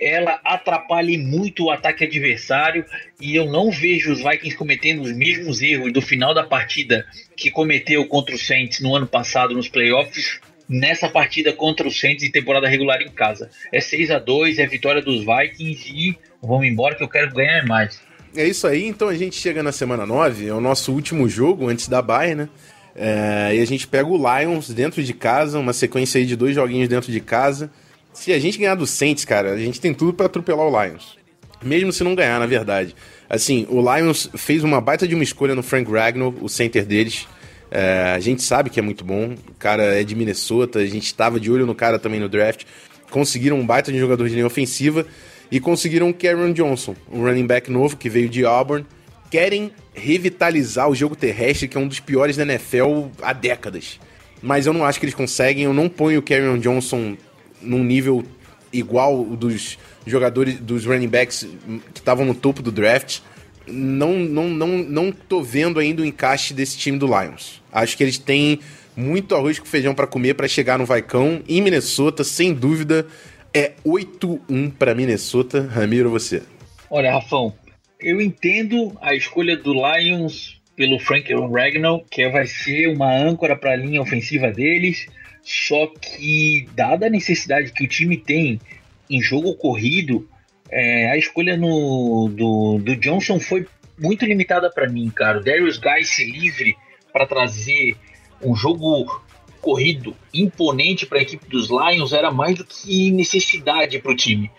ela 0.00 0.40
atrapalha 0.44 1.18
muito 1.18 1.64
o 1.64 1.70
ataque 1.70 2.04
adversário 2.04 2.84
e 3.20 3.34
eu 3.34 3.46
não 3.46 3.70
vejo 3.70 4.12
os 4.12 4.22
Vikings 4.22 4.56
cometendo 4.56 5.02
os 5.02 5.12
mesmos 5.12 5.60
erros 5.60 5.92
do 5.92 6.00
final 6.00 6.32
da 6.32 6.44
partida 6.44 7.04
que 7.36 7.50
cometeu 7.50 8.06
contra 8.06 8.34
o 8.34 8.38
Saints 8.38 8.80
no 8.80 8.94
ano 8.94 9.06
passado 9.06 9.54
nos 9.54 9.68
playoffs 9.68 10.40
nessa 10.68 11.08
partida 11.08 11.52
contra 11.52 11.88
o 11.88 11.90
Saints 11.90 12.22
em 12.22 12.30
temporada 12.30 12.68
regular 12.68 13.00
em 13.00 13.08
casa. 13.08 13.50
É 13.72 13.80
6 13.80 14.10
a 14.10 14.18
2 14.18 14.58
é 14.58 14.66
vitória 14.66 15.00
dos 15.00 15.20
Vikings 15.24 15.88
e 15.88 16.18
vamos 16.42 16.66
embora 16.66 16.94
que 16.94 17.02
eu 17.02 17.08
quero 17.08 17.32
ganhar 17.32 17.64
mais. 17.66 18.00
É 18.36 18.46
isso 18.46 18.66
aí, 18.66 18.86
então 18.86 19.08
a 19.08 19.14
gente 19.14 19.36
chega 19.36 19.62
na 19.62 19.72
semana 19.72 20.04
9, 20.04 20.46
é 20.46 20.52
o 20.52 20.60
nosso 20.60 20.92
último 20.92 21.28
jogo 21.28 21.68
antes 21.68 21.88
da 21.88 22.02
bye, 22.02 22.34
né? 22.34 22.48
É, 22.94 23.54
e 23.54 23.60
a 23.60 23.64
gente 23.64 23.86
pega 23.86 24.08
o 24.08 24.16
Lions 24.16 24.70
dentro 24.70 25.02
de 25.02 25.14
casa, 25.14 25.58
uma 25.58 25.72
sequência 25.72 26.18
aí 26.18 26.26
de 26.26 26.36
dois 26.36 26.54
joguinhos 26.54 26.88
dentro 26.88 27.10
de 27.10 27.20
casa. 27.20 27.70
Se 28.18 28.32
a 28.32 28.38
gente 28.40 28.58
ganhar 28.58 28.74
do 28.74 28.84
Saints, 28.84 29.24
cara, 29.24 29.52
a 29.52 29.56
gente 29.56 29.80
tem 29.80 29.94
tudo 29.94 30.12
para 30.12 30.26
atropelar 30.26 30.66
o 30.66 30.82
Lions. 30.82 31.16
Mesmo 31.62 31.92
se 31.92 32.02
não 32.02 32.16
ganhar, 32.16 32.40
na 32.40 32.46
verdade. 32.46 32.92
Assim, 33.30 33.64
o 33.70 33.80
Lions 33.80 34.28
fez 34.36 34.64
uma 34.64 34.80
baita 34.80 35.06
de 35.06 35.14
uma 35.14 35.22
escolha 35.22 35.54
no 35.54 35.62
Frank 35.62 35.88
Ragnow, 35.88 36.34
o 36.40 36.48
center 36.48 36.84
deles. 36.84 37.28
É, 37.70 38.12
a 38.16 38.18
gente 38.18 38.42
sabe 38.42 38.70
que 38.70 38.80
é 38.80 38.82
muito 38.82 39.04
bom. 39.04 39.36
O 39.48 39.54
cara 39.56 39.84
é 39.84 40.02
de 40.02 40.16
Minnesota, 40.16 40.80
a 40.80 40.86
gente 40.86 41.06
estava 41.06 41.38
de 41.38 41.48
olho 41.48 41.64
no 41.64 41.76
cara 41.76 41.96
também 41.96 42.18
no 42.18 42.28
draft. 42.28 42.64
Conseguiram 43.08 43.56
um 43.56 43.64
baita 43.64 43.92
de 43.92 43.98
jogador 44.00 44.28
de 44.28 44.34
linha 44.34 44.46
ofensiva 44.48 45.06
e 45.48 45.60
conseguiram 45.60 46.10
o 46.10 46.14
Karen 46.14 46.52
Johnson, 46.52 46.96
um 47.12 47.22
running 47.22 47.46
back 47.46 47.70
novo 47.70 47.96
que 47.96 48.10
veio 48.10 48.28
de 48.28 48.44
Auburn. 48.44 48.84
Querem 49.30 49.70
revitalizar 49.94 50.90
o 50.90 50.94
jogo 50.94 51.14
terrestre, 51.14 51.68
que 51.68 51.76
é 51.76 51.80
um 51.80 51.86
dos 51.86 52.00
piores 52.00 52.36
da 52.36 52.42
NFL 52.42 53.10
há 53.22 53.32
décadas. 53.32 54.00
Mas 54.42 54.66
eu 54.66 54.72
não 54.72 54.84
acho 54.84 54.98
que 54.98 55.06
eles 55.06 55.14
conseguem. 55.14 55.64
Eu 55.64 55.72
não 55.72 55.88
ponho 55.88 56.18
o 56.18 56.22
Karen 56.22 56.58
Johnson 56.58 57.16
num 57.60 57.82
nível 57.82 58.24
igual 58.72 59.24
dos 59.24 59.78
jogadores, 60.06 60.58
dos 60.58 60.84
running 60.84 61.08
backs 61.08 61.46
que 61.92 62.00
estavam 62.00 62.24
no 62.24 62.34
topo 62.34 62.62
do 62.62 62.72
draft. 62.72 63.20
Não, 63.66 64.14
não, 64.14 64.48
não, 64.48 64.68
não 64.78 65.12
tô 65.12 65.42
vendo 65.42 65.78
ainda 65.78 66.02
o 66.02 66.04
encaixe 66.04 66.54
desse 66.54 66.78
time 66.78 66.98
do 66.98 67.06
Lions. 67.06 67.62
Acho 67.70 67.96
que 67.96 68.02
eles 68.02 68.18
têm 68.18 68.60
muito 68.96 69.34
arroz 69.34 69.58
com 69.58 69.66
feijão 69.66 69.94
para 69.94 70.06
comer 70.06 70.34
para 70.34 70.48
chegar 70.48 70.78
no 70.78 70.86
Vaicão 70.86 71.42
em 71.48 71.60
Minnesota, 71.60 72.24
sem 72.24 72.52
dúvida. 72.52 73.06
É 73.52 73.72
8-1 73.84 74.72
para 74.72 74.94
Minnesota. 74.94 75.68
Ramiro, 75.70 76.10
você. 76.10 76.42
Olha, 76.90 77.12
Rafão, 77.12 77.54
eu 78.00 78.20
entendo 78.20 78.96
a 79.00 79.14
escolha 79.14 79.56
do 79.56 79.72
Lions 79.72 80.58
pelo 80.74 80.98
Frank 80.98 81.32
Ragnow, 81.32 82.04
que 82.10 82.28
vai 82.28 82.46
ser 82.46 82.88
uma 82.88 83.12
âncora 83.12 83.56
para 83.56 83.72
a 83.72 83.76
linha 83.76 84.00
ofensiva 84.00 84.50
deles. 84.50 85.06
Só 85.48 85.86
que, 85.86 86.68
dada 86.74 87.06
a 87.06 87.10
necessidade 87.10 87.72
que 87.72 87.82
o 87.82 87.88
time 87.88 88.18
tem 88.18 88.60
em 89.08 89.18
jogo 89.22 89.54
corrido, 89.54 90.28
é, 90.70 91.10
a 91.10 91.16
escolha 91.16 91.56
no, 91.56 92.28
do, 92.28 92.78
do 92.78 92.94
Johnson 92.96 93.40
foi 93.40 93.66
muito 93.98 94.26
limitada 94.26 94.70
para 94.70 94.86
mim, 94.86 95.08
cara. 95.08 95.38
O 95.38 95.42
Darius 95.42 95.78
Guy 95.78 96.02
livre 96.30 96.76
para 97.10 97.24
trazer 97.24 97.96
um 98.42 98.54
jogo 98.54 99.22
corrido 99.58 100.14
imponente 100.34 101.06
para 101.06 101.18
a 101.18 101.22
equipe 101.22 101.48
dos 101.48 101.70
Lions 101.70 102.12
era 102.12 102.30
mais 102.30 102.58
do 102.58 102.64
que 102.66 103.10
necessidade 103.10 103.98
para 104.00 104.12
o 104.12 104.16
time. 104.16 104.50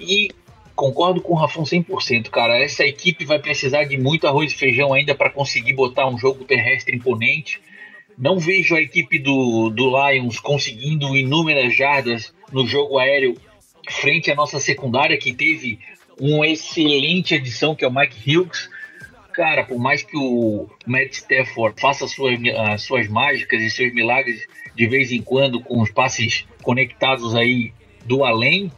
E 0.00 0.30
concordo 0.74 1.20
com 1.20 1.34
o 1.34 1.36
Rafão 1.36 1.64
100%, 1.64 2.30
cara. 2.30 2.58
Essa 2.58 2.86
equipe 2.86 3.26
vai 3.26 3.38
precisar 3.38 3.84
de 3.84 3.98
muito 3.98 4.26
arroz 4.26 4.50
e 4.50 4.56
feijão 4.56 4.94
ainda 4.94 5.14
para 5.14 5.28
conseguir 5.28 5.74
botar 5.74 6.08
um 6.08 6.16
jogo 6.16 6.42
terrestre 6.46 6.96
imponente. 6.96 7.60
Não 8.18 8.38
vejo 8.38 8.74
a 8.74 8.80
equipe 8.80 9.18
do, 9.18 9.70
do 9.70 9.90
Lions 9.90 10.40
conseguindo 10.40 11.16
inúmeras 11.16 11.76
jardas 11.76 12.34
no 12.52 12.66
jogo 12.66 12.98
aéreo 12.98 13.36
frente 13.88 14.30
à 14.30 14.34
nossa 14.34 14.58
secundária, 14.58 15.16
que 15.16 15.32
teve 15.32 15.78
uma 16.20 16.46
excelente 16.46 17.34
adição, 17.34 17.76
que 17.76 17.84
é 17.84 17.88
o 17.88 17.94
Mike 17.94 18.36
Hughes. 18.36 18.68
Cara, 19.32 19.62
por 19.62 19.78
mais 19.78 20.02
que 20.02 20.16
o 20.16 20.68
Matt 20.84 21.12
Stafford 21.12 21.80
faça 21.80 22.08
suas, 22.08 22.40
as 22.70 22.82
suas 22.82 23.06
mágicas 23.06 23.62
e 23.62 23.70
seus 23.70 23.94
milagres 23.94 24.46
de 24.74 24.86
vez 24.88 25.12
em 25.12 25.22
quando 25.22 25.60
com 25.60 25.80
os 25.80 25.90
passes 25.90 26.44
conectados 26.62 27.36
aí 27.36 27.72
do 28.04 28.24
além, 28.24 28.72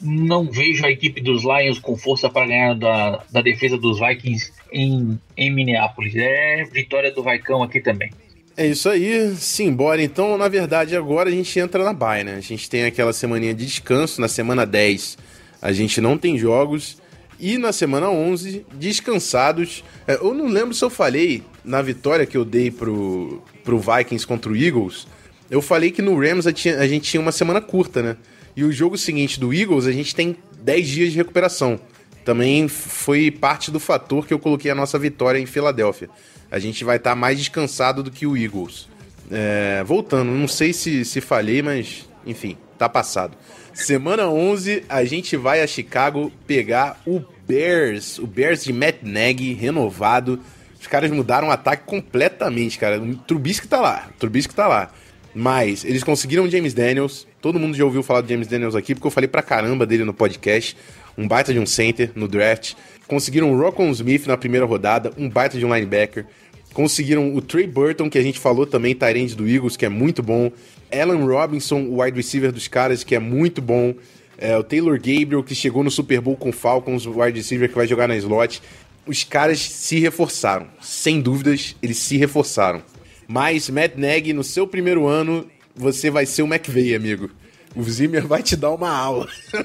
não 0.00 0.44
vejo 0.44 0.86
a 0.86 0.90
equipe 0.90 1.20
dos 1.20 1.42
Lions 1.42 1.80
com 1.80 1.96
força 1.96 2.30
para 2.30 2.46
ganhar 2.46 2.74
da, 2.74 3.24
da 3.30 3.40
defesa 3.40 3.76
dos 3.76 3.98
Vikings 3.98 4.52
em, 4.72 5.18
em 5.36 5.52
Minneapolis. 5.52 6.14
É 6.14 6.64
vitória 6.64 7.10
do 7.10 7.22
Vaicão 7.22 7.60
aqui 7.60 7.80
também. 7.80 8.10
É 8.56 8.66
isso 8.66 8.88
aí, 8.88 9.34
simbora. 9.36 10.00
Então, 10.02 10.38
na 10.38 10.48
verdade, 10.48 10.96
agora 10.96 11.28
a 11.28 11.32
gente 11.32 11.58
entra 11.58 11.82
na 11.82 11.92
bye, 11.92 12.22
né? 12.22 12.36
A 12.36 12.40
gente 12.40 12.70
tem 12.70 12.84
aquela 12.84 13.12
semaninha 13.12 13.52
de 13.52 13.66
descanso, 13.66 14.20
na 14.20 14.28
semana 14.28 14.64
10 14.64 15.18
a 15.64 15.72
gente 15.72 15.98
não 15.98 16.18
tem 16.18 16.36
jogos, 16.36 16.98
e 17.40 17.56
na 17.56 17.72
semana 17.72 18.10
11, 18.10 18.66
descansados. 18.74 19.82
É, 20.06 20.16
eu 20.16 20.34
não 20.34 20.46
lembro 20.46 20.74
se 20.74 20.84
eu 20.84 20.90
falei 20.90 21.42
na 21.64 21.80
vitória 21.80 22.26
que 22.26 22.36
eu 22.36 22.44
dei 22.44 22.70
pro, 22.70 23.42
pro 23.64 23.78
Vikings 23.78 24.26
contra 24.26 24.52
o 24.52 24.56
Eagles, 24.56 25.06
eu 25.50 25.62
falei 25.62 25.90
que 25.90 26.02
no 26.02 26.20
Rams 26.20 26.46
a, 26.46 26.50
a 26.50 26.86
gente 26.86 27.10
tinha 27.10 27.20
uma 27.20 27.32
semana 27.32 27.62
curta, 27.62 28.02
né? 28.02 28.16
E 28.54 28.62
o 28.62 28.70
jogo 28.70 28.98
seguinte 28.98 29.40
do 29.40 29.54
Eagles, 29.54 29.86
a 29.86 29.92
gente 29.92 30.14
tem 30.14 30.36
10 30.60 30.86
dias 30.86 31.12
de 31.12 31.16
recuperação. 31.16 31.80
Também 32.24 32.68
foi 32.68 33.30
parte 33.30 33.70
do 33.70 33.78
fator 33.78 34.26
que 34.26 34.32
eu 34.32 34.38
coloquei 34.38 34.70
a 34.70 34.74
nossa 34.74 34.98
vitória 34.98 35.38
em 35.38 35.46
Filadélfia. 35.46 36.08
A 36.50 36.58
gente 36.58 36.84
vai 36.84 36.96
estar 36.96 37.10
tá 37.10 37.16
mais 37.16 37.38
descansado 37.38 38.02
do 38.02 38.10
que 38.10 38.26
o 38.26 38.36
Eagles. 38.36 38.88
É, 39.30 39.82
voltando, 39.84 40.30
não 40.30 40.48
sei 40.48 40.72
se, 40.72 41.04
se 41.04 41.20
falhei, 41.20 41.62
mas 41.62 42.08
enfim, 42.26 42.56
tá 42.78 42.88
passado. 42.88 43.36
Semana 43.72 44.28
11, 44.28 44.84
a 44.88 45.04
gente 45.04 45.36
vai 45.36 45.60
a 45.60 45.66
Chicago 45.66 46.30
pegar 46.46 47.00
o 47.06 47.22
Bears, 47.46 48.18
o 48.18 48.26
Bears 48.26 48.64
de 48.64 48.72
Matt 48.72 49.02
Nagy 49.02 49.52
renovado. 49.54 50.40
Os 50.80 50.86
caras 50.86 51.10
mudaram 51.10 51.48
o 51.48 51.50
ataque 51.50 51.84
completamente, 51.84 52.78
cara. 52.78 53.00
O 53.00 53.16
Trubisky 53.16 53.66
tá 53.66 53.80
lá, 53.80 54.08
o 54.14 54.18
Trubisky 54.18 54.54
tá 54.54 54.68
lá. 54.68 54.90
Mas 55.34 55.84
eles 55.84 56.04
conseguiram 56.04 56.48
James 56.48 56.72
Daniels. 56.72 57.26
Todo 57.40 57.58
mundo 57.58 57.76
já 57.76 57.84
ouviu 57.84 58.02
falar 58.02 58.20
do 58.20 58.28
James 58.28 58.46
Daniels 58.46 58.76
aqui, 58.76 58.94
porque 58.94 59.06
eu 59.06 59.10
falei 59.10 59.26
pra 59.26 59.42
caramba 59.42 59.84
dele 59.84 60.04
no 60.04 60.14
podcast. 60.14 60.76
Um 61.16 61.28
baita 61.28 61.52
de 61.52 61.58
um 61.58 61.66
center 61.66 62.10
no 62.14 62.26
draft. 62.26 62.74
Conseguiram 63.06 63.52
o 63.52 63.58
Rockon 63.58 63.90
Smith 63.90 64.26
na 64.26 64.36
primeira 64.36 64.66
rodada, 64.66 65.12
um 65.16 65.28
baita 65.28 65.58
de 65.58 65.64
um 65.64 65.74
linebacker. 65.74 66.26
Conseguiram 66.72 67.34
o 67.34 67.40
Trey 67.40 67.66
Burton, 67.66 68.10
que 68.10 68.18
a 68.18 68.22
gente 68.22 68.38
falou 68.38 68.66
também, 68.66 68.94
Tyrande 68.94 69.36
do 69.36 69.48
Eagles, 69.48 69.76
que 69.76 69.86
é 69.86 69.88
muito 69.88 70.22
bom. 70.22 70.50
Alan 70.92 71.24
Robinson, 71.24 71.82
o 71.82 72.02
wide 72.02 72.16
receiver 72.16 72.50
dos 72.50 72.66
caras, 72.66 73.04
que 73.04 73.14
é 73.14 73.18
muito 73.20 73.62
bom. 73.62 73.94
É, 74.36 74.56
o 74.56 74.64
Taylor 74.64 74.96
Gabriel, 74.96 75.44
que 75.44 75.54
chegou 75.54 75.84
no 75.84 75.90
Super 75.90 76.20
Bowl 76.20 76.36
com 76.36 76.50
Falcons, 76.50 77.06
o 77.06 77.20
wide 77.20 77.38
receiver 77.38 77.68
que 77.68 77.74
vai 77.76 77.86
jogar 77.86 78.08
na 78.08 78.16
slot. 78.16 78.60
Os 79.06 79.22
caras 79.22 79.60
se 79.60 80.00
reforçaram. 80.00 80.66
Sem 80.80 81.20
dúvidas, 81.20 81.76
eles 81.82 81.98
se 81.98 82.16
reforçaram. 82.16 82.82
Mas, 83.28 83.70
Matt 83.70 83.96
Nagy, 83.96 84.32
no 84.32 84.42
seu 84.42 84.66
primeiro 84.66 85.06
ano, 85.06 85.46
você 85.76 86.10
vai 86.10 86.26
ser 86.26 86.42
o 86.42 86.46
McVeigh, 86.46 86.94
amigo. 86.94 87.30
O 87.76 87.82
Zimmer 87.82 88.26
vai 88.26 88.42
te 88.42 88.54
dar 88.54 88.70
uma 88.70 88.88
aula. 88.88 89.28
não 89.52 89.62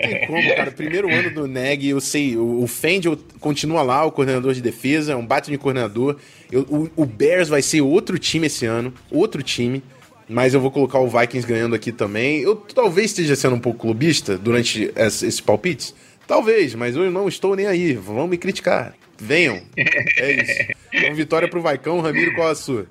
tem 0.00 0.26
como, 0.26 0.56
cara. 0.56 0.70
Primeiro 0.70 1.12
ano 1.12 1.30
do 1.30 1.46
Neg, 1.46 1.86
eu 1.88 2.00
sei, 2.00 2.36
o, 2.36 2.62
o 2.62 2.66
Fendel 2.66 3.18
continua 3.40 3.82
lá, 3.82 4.04
o 4.04 4.10
coordenador 4.10 4.54
de 4.54 4.62
defesa, 4.62 5.12
é 5.12 5.16
um 5.16 5.26
bate 5.26 5.50
de 5.50 5.58
coordenador. 5.58 6.16
Eu, 6.50 6.62
o, 6.62 6.90
o, 6.96 7.04
Bears 7.04 7.48
vai 7.48 7.60
ser 7.60 7.82
outro 7.82 8.18
time 8.18 8.46
esse 8.46 8.64
ano, 8.64 8.92
outro 9.10 9.42
time. 9.42 9.82
Mas 10.28 10.54
eu 10.54 10.60
vou 10.60 10.72
colocar 10.72 10.98
o 10.98 11.08
Vikings 11.08 11.46
ganhando 11.46 11.74
aqui 11.76 11.92
também. 11.92 12.40
Eu 12.40 12.56
talvez 12.56 13.10
esteja 13.10 13.36
sendo 13.36 13.54
um 13.54 13.60
pouco 13.60 13.78
clubista 13.78 14.36
durante 14.36 14.90
esses 14.96 15.40
palpites. 15.40 15.94
Talvez, 16.26 16.74
mas 16.74 16.96
eu 16.96 17.08
não 17.12 17.28
estou 17.28 17.54
nem 17.54 17.66
aí. 17.66 17.92
Vão 17.92 18.26
me 18.26 18.36
criticar. 18.36 18.92
Venham. 19.18 19.62
É 19.76 20.32
isso. 20.32 20.72
Então, 20.92 21.14
vitória 21.14 21.48
pro 21.48 21.62
Vaicão. 21.62 22.00
Ramiro, 22.00 22.34
qual 22.34 22.48
a 22.48 22.54
sua? 22.56 22.86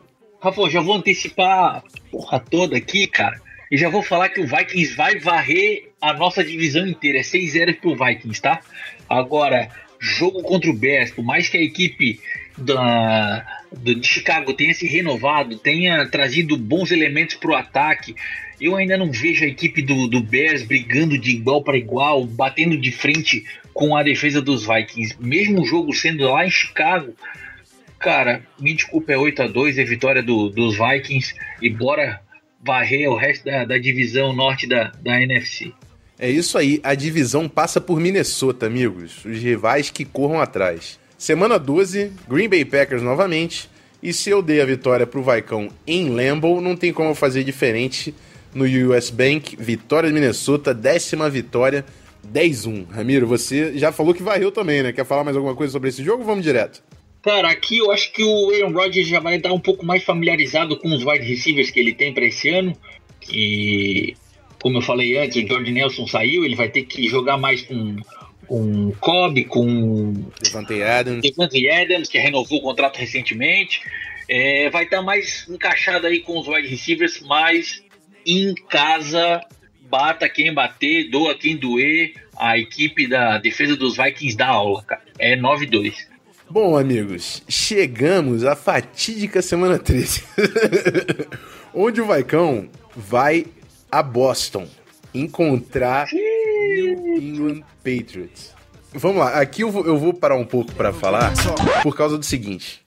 Rafa, 0.46 0.70
já 0.70 0.80
vou 0.80 0.96
antecipar 0.96 1.78
a 1.78 1.84
porra 2.12 2.40
toda 2.40 2.78
aqui, 2.78 3.08
cara. 3.08 3.42
E 3.72 3.78
já 3.78 3.90
vou 3.90 4.04
falar 4.04 4.30
que 4.30 4.40
o 4.40 4.48
Vikings 4.48 4.96
vai 4.96 5.18
varrer 5.18 5.90
a 6.00 6.14
nossa 6.14 6.44
divisão 6.44 6.86
inteira. 6.86 7.20
É 7.20 7.22
6-0 7.22 7.80
pro 7.80 7.96
Vikings, 7.96 8.42
tá? 8.42 8.60
Agora, 9.10 9.70
jogo 10.00 10.44
contra 10.44 10.70
o 10.70 10.74
Bears, 10.74 11.12
por 11.12 11.26
mais 11.26 11.50
que 11.50 11.58
a 11.58 11.62
equipe 11.62 12.20
da, 12.56 13.46
de 13.74 14.02
Chicago 14.06 14.54
tenha 14.54 14.74
se 14.74 14.86
renovado, 14.86 15.58
tenha 15.58 16.08
trazido 16.08 16.56
bons 16.58 16.92
elementos 16.92 17.36
pro 17.36 17.56
ataque, 17.56 18.16
eu 18.62 18.76
ainda 18.76 18.98
não 18.98 19.12
vejo 19.12 19.44
a 19.44 19.48
equipe 19.48 19.82
do, 19.82 20.08
do 20.08 20.22
Bears 20.22 20.64
brigando 20.64 21.18
de 21.18 21.32
igual 21.32 21.64
para 21.64 21.78
igual, 21.78 22.24
batendo 22.26 22.78
de 22.78 22.92
frente 22.92 23.44
com 23.74 23.98
a 23.98 24.04
defesa 24.04 24.42
dos 24.42 24.66
Vikings. 24.66 25.16
Mesmo 25.20 25.62
o 25.62 25.66
jogo 25.66 25.92
sendo 25.92 26.24
lá 26.32 26.46
em 26.46 26.52
Chicago, 26.52 27.14
cara, 28.06 28.44
me 28.60 28.72
desculpa, 28.72 29.14
é 29.14 29.18
8 29.18 29.42
a 29.42 29.48
2 29.48 29.80
é 29.80 29.84
vitória 29.84 30.22
do, 30.22 30.48
dos 30.48 30.78
Vikings 30.78 31.34
e 31.60 31.72
bora 31.72 32.22
varrer 32.64 33.10
o 33.10 33.16
resto 33.16 33.46
da, 33.46 33.66
da 33.66 33.80
divisão 33.80 34.32
norte 34.32 34.68
da, 34.68 34.92
da 35.02 35.20
NFC. 35.20 35.74
É 36.20 36.30
isso 36.30 36.56
aí, 36.56 36.80
a 36.84 36.94
divisão 36.94 37.50
passa 37.50 37.82
por 37.82 38.00
Minnesota, 38.00 38.68
amigos. 38.68 39.26
Os 39.26 39.40
rivais 39.40 39.90
que 39.90 40.06
corram 40.06 40.40
atrás. 40.40 41.00
Semana 41.18 41.58
12, 41.58 42.12
Green 42.30 42.48
Bay 42.48 42.64
Packers 42.64 43.02
novamente. 43.02 43.68
E 44.04 44.14
se 44.14 44.30
eu 44.30 44.44
dei 44.44 44.62
a 44.62 44.66
vitória 44.66 45.08
pro 45.08 45.24
Vaicão 45.24 45.70
em 45.88 46.10
Lambeau, 46.10 46.62
não 46.62 46.76
tem 46.76 46.94
como 46.94 47.16
fazer 47.16 47.44
diferente 47.44 48.14
no 48.54 48.66
US 48.66 49.10
Bank. 49.10 49.58
Vitória 49.58 50.10
de 50.10 50.14
Minnesota, 50.14 50.76
décima 50.76 51.28
vitória, 51.28 51.84
10-1. 52.32 52.88
Ramiro, 52.88 53.26
você 53.26 53.76
já 53.80 53.92
falou 53.92 54.14
que 54.14 54.22
varreu 54.22 54.52
também, 54.52 54.84
né? 54.84 54.94
Quer 54.94 55.06
falar 55.06 55.24
mais 55.24 55.36
alguma 55.36 55.56
coisa 55.56 55.74
sobre 55.74 55.90
esse 55.90 56.04
jogo? 56.04 56.24
Vamos 56.24 56.44
direto. 56.44 56.84
Cara, 57.26 57.50
aqui 57.50 57.80
eu 57.80 57.92
acho 57.92 58.12
que 58.12 58.24
o 58.24 58.52
Aaron 58.52 58.72
Rodgers 58.72 59.08
já 59.08 59.20
vai 59.20 59.38
estar 59.38 59.52
um 59.52 59.60
pouco 59.60 59.84
mais 59.84 60.04
familiarizado 60.04 60.78
com 60.78 60.90
os 60.90 61.04
wide 61.04 61.26
receivers 61.26 61.72
que 61.72 61.80
ele 61.80 61.92
tem 61.92 62.14
para 62.14 62.24
esse 62.24 62.50
ano. 62.50 62.78
Que, 63.20 64.16
como 64.62 64.78
eu 64.78 64.82
falei 64.84 65.18
antes, 65.18 65.44
o 65.44 65.48
George 65.48 65.72
Nelson 65.72 66.06
saiu, 66.06 66.46
ele 66.46 66.54
vai 66.56 66.70
ter 66.70 66.84
que 66.84 67.08
jogar 67.08 67.36
mais 67.36 67.64
com 67.64 67.96
com 68.46 68.92
Cobb, 69.00 69.44
com 69.46 70.14
Devante 70.40 70.84
Adams. 70.84 71.22
Devante 71.24 71.68
Adams, 71.68 72.08
que 72.08 72.20
renovou 72.20 72.60
o 72.60 72.62
contrato 72.62 72.98
recentemente. 72.98 73.82
É, 74.30 74.70
vai 74.70 74.84
estar 74.84 75.02
mais 75.02 75.48
encaixado 75.50 76.06
aí 76.06 76.20
com 76.20 76.38
os 76.38 76.48
wide 76.48 76.68
receivers, 76.68 77.22
mas 77.22 77.84
em 78.24 78.54
casa, 78.70 79.42
bata 79.90 80.30
quem 80.30 80.54
bater, 80.54 81.10
doa 81.10 81.34
quem 81.34 81.58
doer. 81.58 82.14
A 82.38 82.56
equipe 82.56 83.08
da 83.08 83.40
defesa 83.40 83.76
dos 83.76 83.98
Vikings 83.98 84.38
dá 84.38 84.50
aula, 84.50 84.84
cara. 84.84 85.02
É 85.18 85.36
9-2. 85.36 86.14
Bom, 86.50 86.78
amigos, 86.78 87.42
chegamos 87.50 88.46
à 88.46 88.56
fatídica 88.56 89.42
semana 89.42 89.80
13. 89.80 90.24
onde 91.74 92.00
o 92.00 92.06
Vaicão 92.06 92.70
vai 92.96 93.48
a 93.92 94.02
Boston 94.02 94.68
encontrar 95.14 96.08
New 96.14 97.18
England 97.18 97.64
Patriots. 97.84 98.54
Vamos 98.94 99.18
lá, 99.18 99.42
aqui 99.42 99.62
eu 99.62 99.72
vou, 99.72 99.86
eu 99.86 99.98
vou 99.98 100.14
parar 100.14 100.36
um 100.36 100.46
pouco 100.46 100.72
para 100.74 100.94
falar 100.94 101.34
por 101.84 101.96
causa 101.96 102.18
do 102.18 102.24
seguinte. 102.24 102.86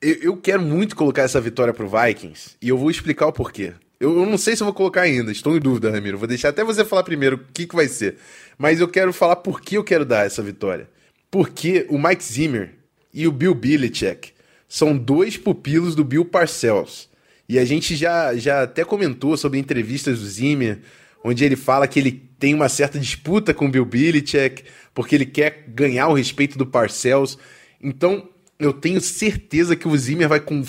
Eu, 0.00 0.14
eu, 0.22 0.36
quero 0.36 0.62
muito 0.62 0.96
colocar 0.96 1.22
essa 1.22 1.40
vitória 1.40 1.74
pro 1.74 1.88
Vikings 1.88 2.56
e 2.62 2.68
eu 2.68 2.78
vou 2.78 2.90
explicar 2.90 3.26
o 3.26 3.32
porquê. 3.32 3.74
Eu, 3.98 4.20
eu, 4.20 4.26
não 4.26 4.38
sei 4.38 4.56
se 4.56 4.62
eu 4.62 4.66
vou 4.66 4.74
colocar 4.74 5.02
ainda, 5.02 5.30
estou 5.30 5.54
em 5.56 5.60
dúvida, 5.60 5.90
Ramiro. 5.90 6.16
Vou 6.16 6.28
deixar 6.28 6.50
até 6.50 6.64
você 6.64 6.84
falar 6.84 7.02
primeiro 7.02 7.36
o 7.36 7.52
que, 7.52 7.66
que 7.66 7.76
vai 7.76 7.88
ser. 7.88 8.16
Mas 8.56 8.80
eu 8.80 8.88
quero 8.88 9.12
falar 9.12 9.36
por 9.36 9.60
que 9.60 9.76
eu 9.76 9.84
quero 9.84 10.04
dar 10.04 10.24
essa 10.24 10.42
vitória. 10.42 10.88
Porque 11.30 11.86
o 11.90 11.98
Mike 11.98 12.24
Zimmer 12.24 12.79
e 13.12 13.26
o 13.26 13.32
Bill 13.32 13.54
Belichick 13.54 14.32
são 14.68 14.96
dois 14.96 15.36
pupilos 15.36 15.94
do 15.94 16.04
Bill 16.04 16.24
Parcells. 16.24 17.08
E 17.48 17.58
a 17.58 17.64
gente 17.64 17.96
já, 17.96 18.36
já 18.36 18.62
até 18.62 18.84
comentou 18.84 19.36
sobre 19.36 19.58
entrevistas 19.58 20.20
do 20.20 20.26
Zimmer, 20.26 20.78
onde 21.24 21.44
ele 21.44 21.56
fala 21.56 21.88
que 21.88 21.98
ele 21.98 22.12
tem 22.38 22.54
uma 22.54 22.68
certa 22.68 22.98
disputa 22.98 23.52
com 23.52 23.66
o 23.66 23.68
Bill 23.68 23.84
Belichick, 23.84 24.62
porque 24.94 25.16
ele 25.16 25.26
quer 25.26 25.64
ganhar 25.66 26.06
o 26.06 26.14
respeito 26.14 26.56
do 26.56 26.64
Parcells. 26.64 27.36
Então, 27.82 28.28
eu 28.58 28.72
tenho 28.72 29.00
certeza 29.00 29.74
que 29.74 29.88
o 29.88 29.96
Zimmer 29.98 30.28
vai 30.28 30.38
com 30.38 30.62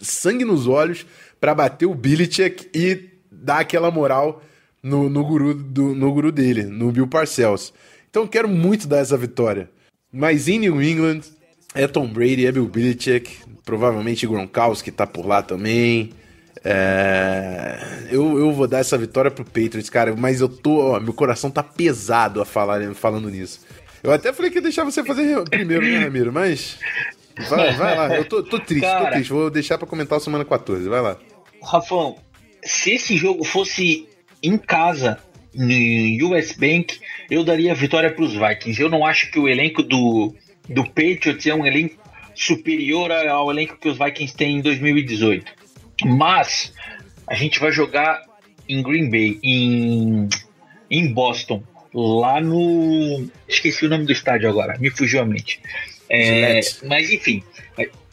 sangue 0.00 0.44
nos 0.44 0.66
olhos 0.66 1.06
para 1.40 1.54
bater 1.54 1.86
o 1.86 1.94
Belichick 1.94 2.68
e 2.74 3.10
dar 3.30 3.60
aquela 3.60 3.90
moral 3.90 4.42
no, 4.82 5.08
no, 5.08 5.24
guru, 5.24 5.54
do, 5.54 5.94
no 5.94 6.12
guru 6.12 6.32
dele, 6.32 6.64
no 6.64 6.90
Bill 6.90 7.06
Parcells. 7.06 7.72
Então, 8.10 8.24
eu 8.24 8.28
quero 8.28 8.48
muito 8.48 8.88
dar 8.88 8.98
essa 8.98 9.16
vitória. 9.16 9.70
Mas 10.12 10.48
em 10.48 10.58
New 10.58 10.82
England, 10.82 11.20
é 11.76 11.86
Tom 11.86 12.06
Brady, 12.06 12.46
é 12.46 12.52
Bill 12.52 12.66
Belichick, 12.66 13.38
provavelmente 13.64 14.26
Gronkowski 14.26 14.90
tá 14.90 15.06
por 15.06 15.26
lá 15.26 15.42
também. 15.42 16.10
É... 16.64 18.06
Eu, 18.10 18.38
eu 18.38 18.52
vou 18.52 18.66
dar 18.66 18.78
essa 18.78 18.98
vitória 18.98 19.30
pro 19.30 19.44
Patriots, 19.44 19.88
cara, 19.88 20.14
mas 20.16 20.40
eu 20.40 20.48
tô. 20.48 20.94
Ó, 20.94 21.00
meu 21.00 21.12
coração 21.12 21.50
tá 21.50 21.62
pesado 21.62 22.40
a 22.40 22.44
falar 22.44 22.94
falando 22.94 23.28
nisso. 23.28 23.60
Eu 24.02 24.12
até 24.12 24.32
falei 24.32 24.50
que 24.50 24.58
ia 24.58 24.62
deixar 24.62 24.84
você 24.84 25.04
fazer 25.04 25.42
primeiro, 25.48 25.84
né, 25.84 25.98
Ramiro? 25.98 26.32
Mas. 26.32 26.78
Vai, 27.48 27.72
vai 27.74 27.96
lá, 27.96 28.16
eu 28.16 28.24
tô, 28.24 28.42
tô 28.42 28.58
triste, 28.58 28.86
cara, 28.86 29.04
tô 29.04 29.10
triste. 29.12 29.32
Vou 29.32 29.50
deixar 29.50 29.78
pra 29.78 29.86
comentar 29.86 30.18
a 30.18 30.20
semana 30.20 30.44
14, 30.44 30.88
vai 30.88 31.02
lá. 31.02 31.18
Rafão, 31.62 32.16
se 32.64 32.92
esse 32.92 33.16
jogo 33.16 33.44
fosse 33.44 34.08
em 34.42 34.56
casa, 34.56 35.18
no 35.54 36.34
US 36.34 36.52
Bank, 36.52 36.98
eu 37.30 37.42
daria 37.42 37.72
a 37.72 37.74
vitória 37.74 38.12
pros 38.12 38.32
Vikings. 38.34 38.80
Eu 38.80 38.88
não 38.88 39.04
acho 39.04 39.30
que 39.30 39.38
o 39.38 39.48
elenco 39.48 39.82
do 39.82 40.34
do 40.68 40.84
Patriots 40.84 41.46
é 41.46 41.54
um 41.54 41.66
elenco 41.66 41.96
superior 42.34 43.10
ao 43.10 43.50
elenco 43.50 43.78
que 43.78 43.88
os 43.88 43.98
Vikings 43.98 44.36
têm 44.36 44.58
em 44.58 44.60
2018. 44.60 45.50
Mas 46.04 46.72
a 47.26 47.34
gente 47.34 47.58
vai 47.58 47.72
jogar 47.72 48.22
em 48.68 48.82
Green 48.82 49.08
Bay, 49.10 49.38
em, 49.42 50.28
em 50.90 51.12
Boston, 51.12 51.62
lá 51.94 52.40
no. 52.40 53.28
Esqueci 53.48 53.86
o 53.86 53.88
nome 53.88 54.04
do 54.04 54.12
estádio 54.12 54.48
agora, 54.48 54.78
me 54.78 54.90
fugiu 54.90 55.20
a 55.20 55.24
mente. 55.24 55.60
É, 56.08 56.60
mas 56.84 57.10
enfim, 57.10 57.42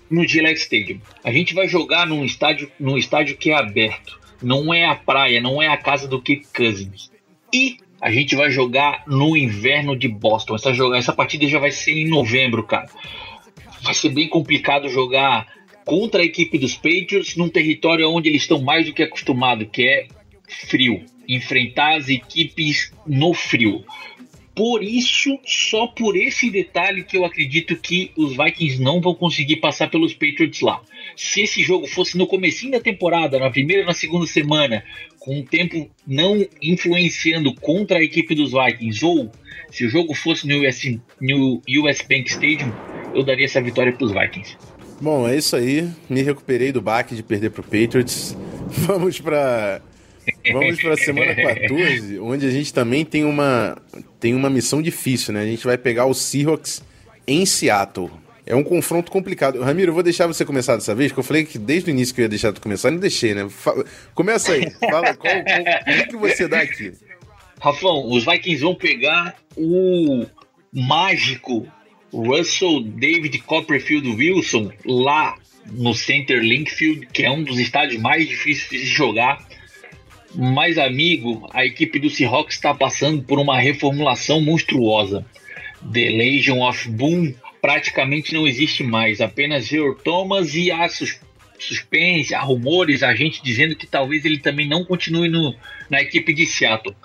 no 0.09 0.27
Gillette 0.27 0.61
Stadium. 0.61 0.99
A 1.23 1.31
gente 1.31 1.53
vai 1.53 1.67
jogar 1.67 2.05
num 2.05 2.23
estádio, 2.23 2.71
num 2.79 2.97
estádio 2.97 3.35
que 3.35 3.51
é 3.51 3.55
aberto. 3.55 4.19
Não 4.41 4.73
é 4.73 4.85
a 4.85 4.95
praia, 4.95 5.41
não 5.41 5.61
é 5.61 5.67
a 5.67 5.77
casa 5.77 6.07
do 6.07 6.21
Kirk 6.21 6.47
Cousins. 6.53 7.11
E 7.51 7.77
a 8.03 8.11
gente 8.11 8.35
vai 8.35 8.51
jogar 8.51 9.03
no 9.07 9.37
inverno 9.37 9.97
de 9.97 10.09
Boston. 10.09 10.55
Essa, 10.55 10.71
essa 10.93 11.13
partida 11.13 11.47
já 11.47 11.57
vai 11.57 11.71
ser 11.71 11.93
em 11.93 12.09
novembro, 12.09 12.61
cara. 12.61 12.89
Vai 13.81 13.93
ser 13.93 14.09
bem 14.09 14.27
complicado 14.27 14.89
jogar 14.89 15.47
contra 15.85 16.21
a 16.21 16.25
equipe 16.25 16.57
dos 16.57 16.75
Patriots 16.75 17.37
num 17.37 17.47
território 17.47 18.09
onde 18.09 18.27
eles 18.27 18.41
estão 18.41 18.61
mais 18.61 18.85
do 18.85 18.93
que 18.93 19.03
acostumados, 19.03 19.69
que 19.71 19.87
é 19.87 20.07
frio. 20.67 21.01
Enfrentar 21.29 21.95
as 21.95 22.09
equipes 22.09 22.91
no 23.07 23.33
frio. 23.33 23.85
Por 24.55 24.83
isso, 24.83 25.39
só 25.45 25.87
por 25.87 26.15
esse 26.15 26.49
detalhe 26.51 27.03
que 27.03 27.17
eu 27.17 27.25
acredito 27.25 27.75
que 27.75 28.11
os 28.15 28.37
Vikings 28.37 28.81
não 28.81 29.01
vão 29.01 29.15
conseguir 29.15 29.57
passar 29.57 29.89
pelos 29.89 30.13
Patriots 30.13 30.61
lá. 30.61 30.79
Se 31.15 31.41
esse 31.41 31.63
jogo 31.63 31.87
fosse 31.87 32.17
no 32.17 32.27
comecinho 32.27 32.73
da 32.73 32.79
temporada, 32.79 33.39
na 33.39 33.49
primeira 33.49 33.81
e 33.81 33.85
na 33.85 33.93
segunda 33.93 34.27
semana, 34.27 34.83
com 35.19 35.39
o 35.39 35.43
tempo 35.43 35.89
não 36.05 36.45
influenciando 36.61 37.53
contra 37.55 37.97
a 37.97 38.03
equipe 38.03 38.35
dos 38.35 38.51
Vikings, 38.51 39.03
ou 39.03 39.31
se 39.71 39.85
o 39.85 39.89
jogo 39.89 40.13
fosse 40.13 40.47
no 40.47 40.67
US, 40.67 40.83
no 41.19 41.61
US 41.67 42.01
Bank 42.07 42.29
Stadium, 42.29 42.71
eu 43.15 43.23
daria 43.23 43.45
essa 43.45 43.61
vitória 43.61 43.91
para 43.91 44.05
os 44.05 44.11
Vikings. 44.11 44.55
Bom, 45.01 45.27
é 45.27 45.35
isso 45.35 45.55
aí. 45.55 45.89
Me 46.07 46.21
recuperei 46.21 46.71
do 46.71 46.81
baque 46.81 47.15
de 47.15 47.23
perder 47.23 47.49
pro 47.49 47.63
Patriots. 47.63 48.37
Vamos 48.69 49.19
para 49.19 49.81
Vamos 50.51 50.81
para 50.81 50.93
a 50.93 50.97
semana 50.97 51.35
14, 51.35 52.19
onde 52.19 52.45
a 52.45 52.51
gente 52.51 52.73
também 52.73 53.03
tem 53.05 53.23
uma, 53.23 53.77
tem 54.19 54.33
uma 54.33 54.49
missão 54.49 54.81
difícil, 54.81 55.33
né? 55.33 55.41
A 55.41 55.45
gente 55.45 55.65
vai 55.65 55.77
pegar 55.77 56.05
o 56.05 56.13
Seahawks 56.13 56.83
em 57.27 57.45
Seattle. 57.45 58.11
É 58.45 58.53
um 58.55 58.63
confronto 58.63 59.09
complicado. 59.09 59.61
Ramiro, 59.61 59.91
eu 59.91 59.93
vou 59.93 60.03
deixar 60.03 60.27
você 60.27 60.43
começar 60.43 60.75
dessa 60.75 60.93
vez, 60.93 61.11
que 61.11 61.17
eu 61.17 61.23
falei 61.23 61.45
que 61.45 61.57
desde 61.57 61.89
o 61.89 61.91
início 61.91 62.13
que 62.13 62.21
eu 62.21 62.23
ia 62.23 62.29
deixar 62.29 62.51
tu 62.51 62.59
começar, 62.59 62.91
não 62.91 62.99
deixei, 62.99 63.33
né? 63.33 63.47
Fa 63.49 63.73
Começa 64.13 64.51
aí. 64.51 64.69
Fala 64.71 65.13
qual, 65.15 65.33
o 65.37 66.07
que 66.09 66.17
você 66.17 66.47
dá 66.47 66.59
aqui. 66.59 66.91
Rafão, 67.61 68.09
os 68.09 68.25
Vikings 68.25 68.61
vão 68.61 68.75
pegar 68.75 69.35
o 69.55 70.25
mágico 70.73 71.65
Russell 72.11 72.81
David 72.81 73.39
Copperfield 73.39 74.09
Wilson 74.09 74.71
lá 74.85 75.35
no 75.71 75.93
Center 75.93 76.41
Linkfield, 76.41 77.07
que 77.07 77.23
é 77.23 77.31
um 77.31 77.41
dos 77.41 77.57
estádios 77.57 78.01
mais 78.01 78.27
difíceis 78.27 78.81
de 78.81 78.87
jogar. 78.87 79.41
Mas, 80.35 80.77
amigo, 80.77 81.47
a 81.53 81.65
equipe 81.65 81.99
do 81.99 82.09
Seahawks 82.09 82.55
está 82.55 82.73
passando 82.73 83.21
por 83.21 83.39
uma 83.39 83.59
reformulação 83.59 84.41
monstruosa. 84.41 85.25
The 85.91 86.09
Legion 86.09 86.67
of 86.67 86.89
Boom 86.89 87.33
praticamente 87.61 88.33
não 88.33 88.47
existe 88.47 88.83
mais, 88.83 89.21
apenas 89.21 89.67
George 89.67 90.01
Thomas 90.03 90.53
e 90.55 90.71
há 90.71 90.87
sus 90.89 91.19
suspense, 91.57 92.33
há 92.35 92.41
rumores, 92.41 93.03
a 93.03 93.15
gente 93.15 93.41
dizendo 93.41 93.75
que 93.75 93.87
talvez 93.87 94.25
ele 94.25 94.37
também 94.37 94.67
não 94.67 94.83
continue 94.83 95.29
no, 95.29 95.55
na 95.89 96.01
equipe 96.01 96.33
de 96.33 96.45
Seattle. 96.45 96.95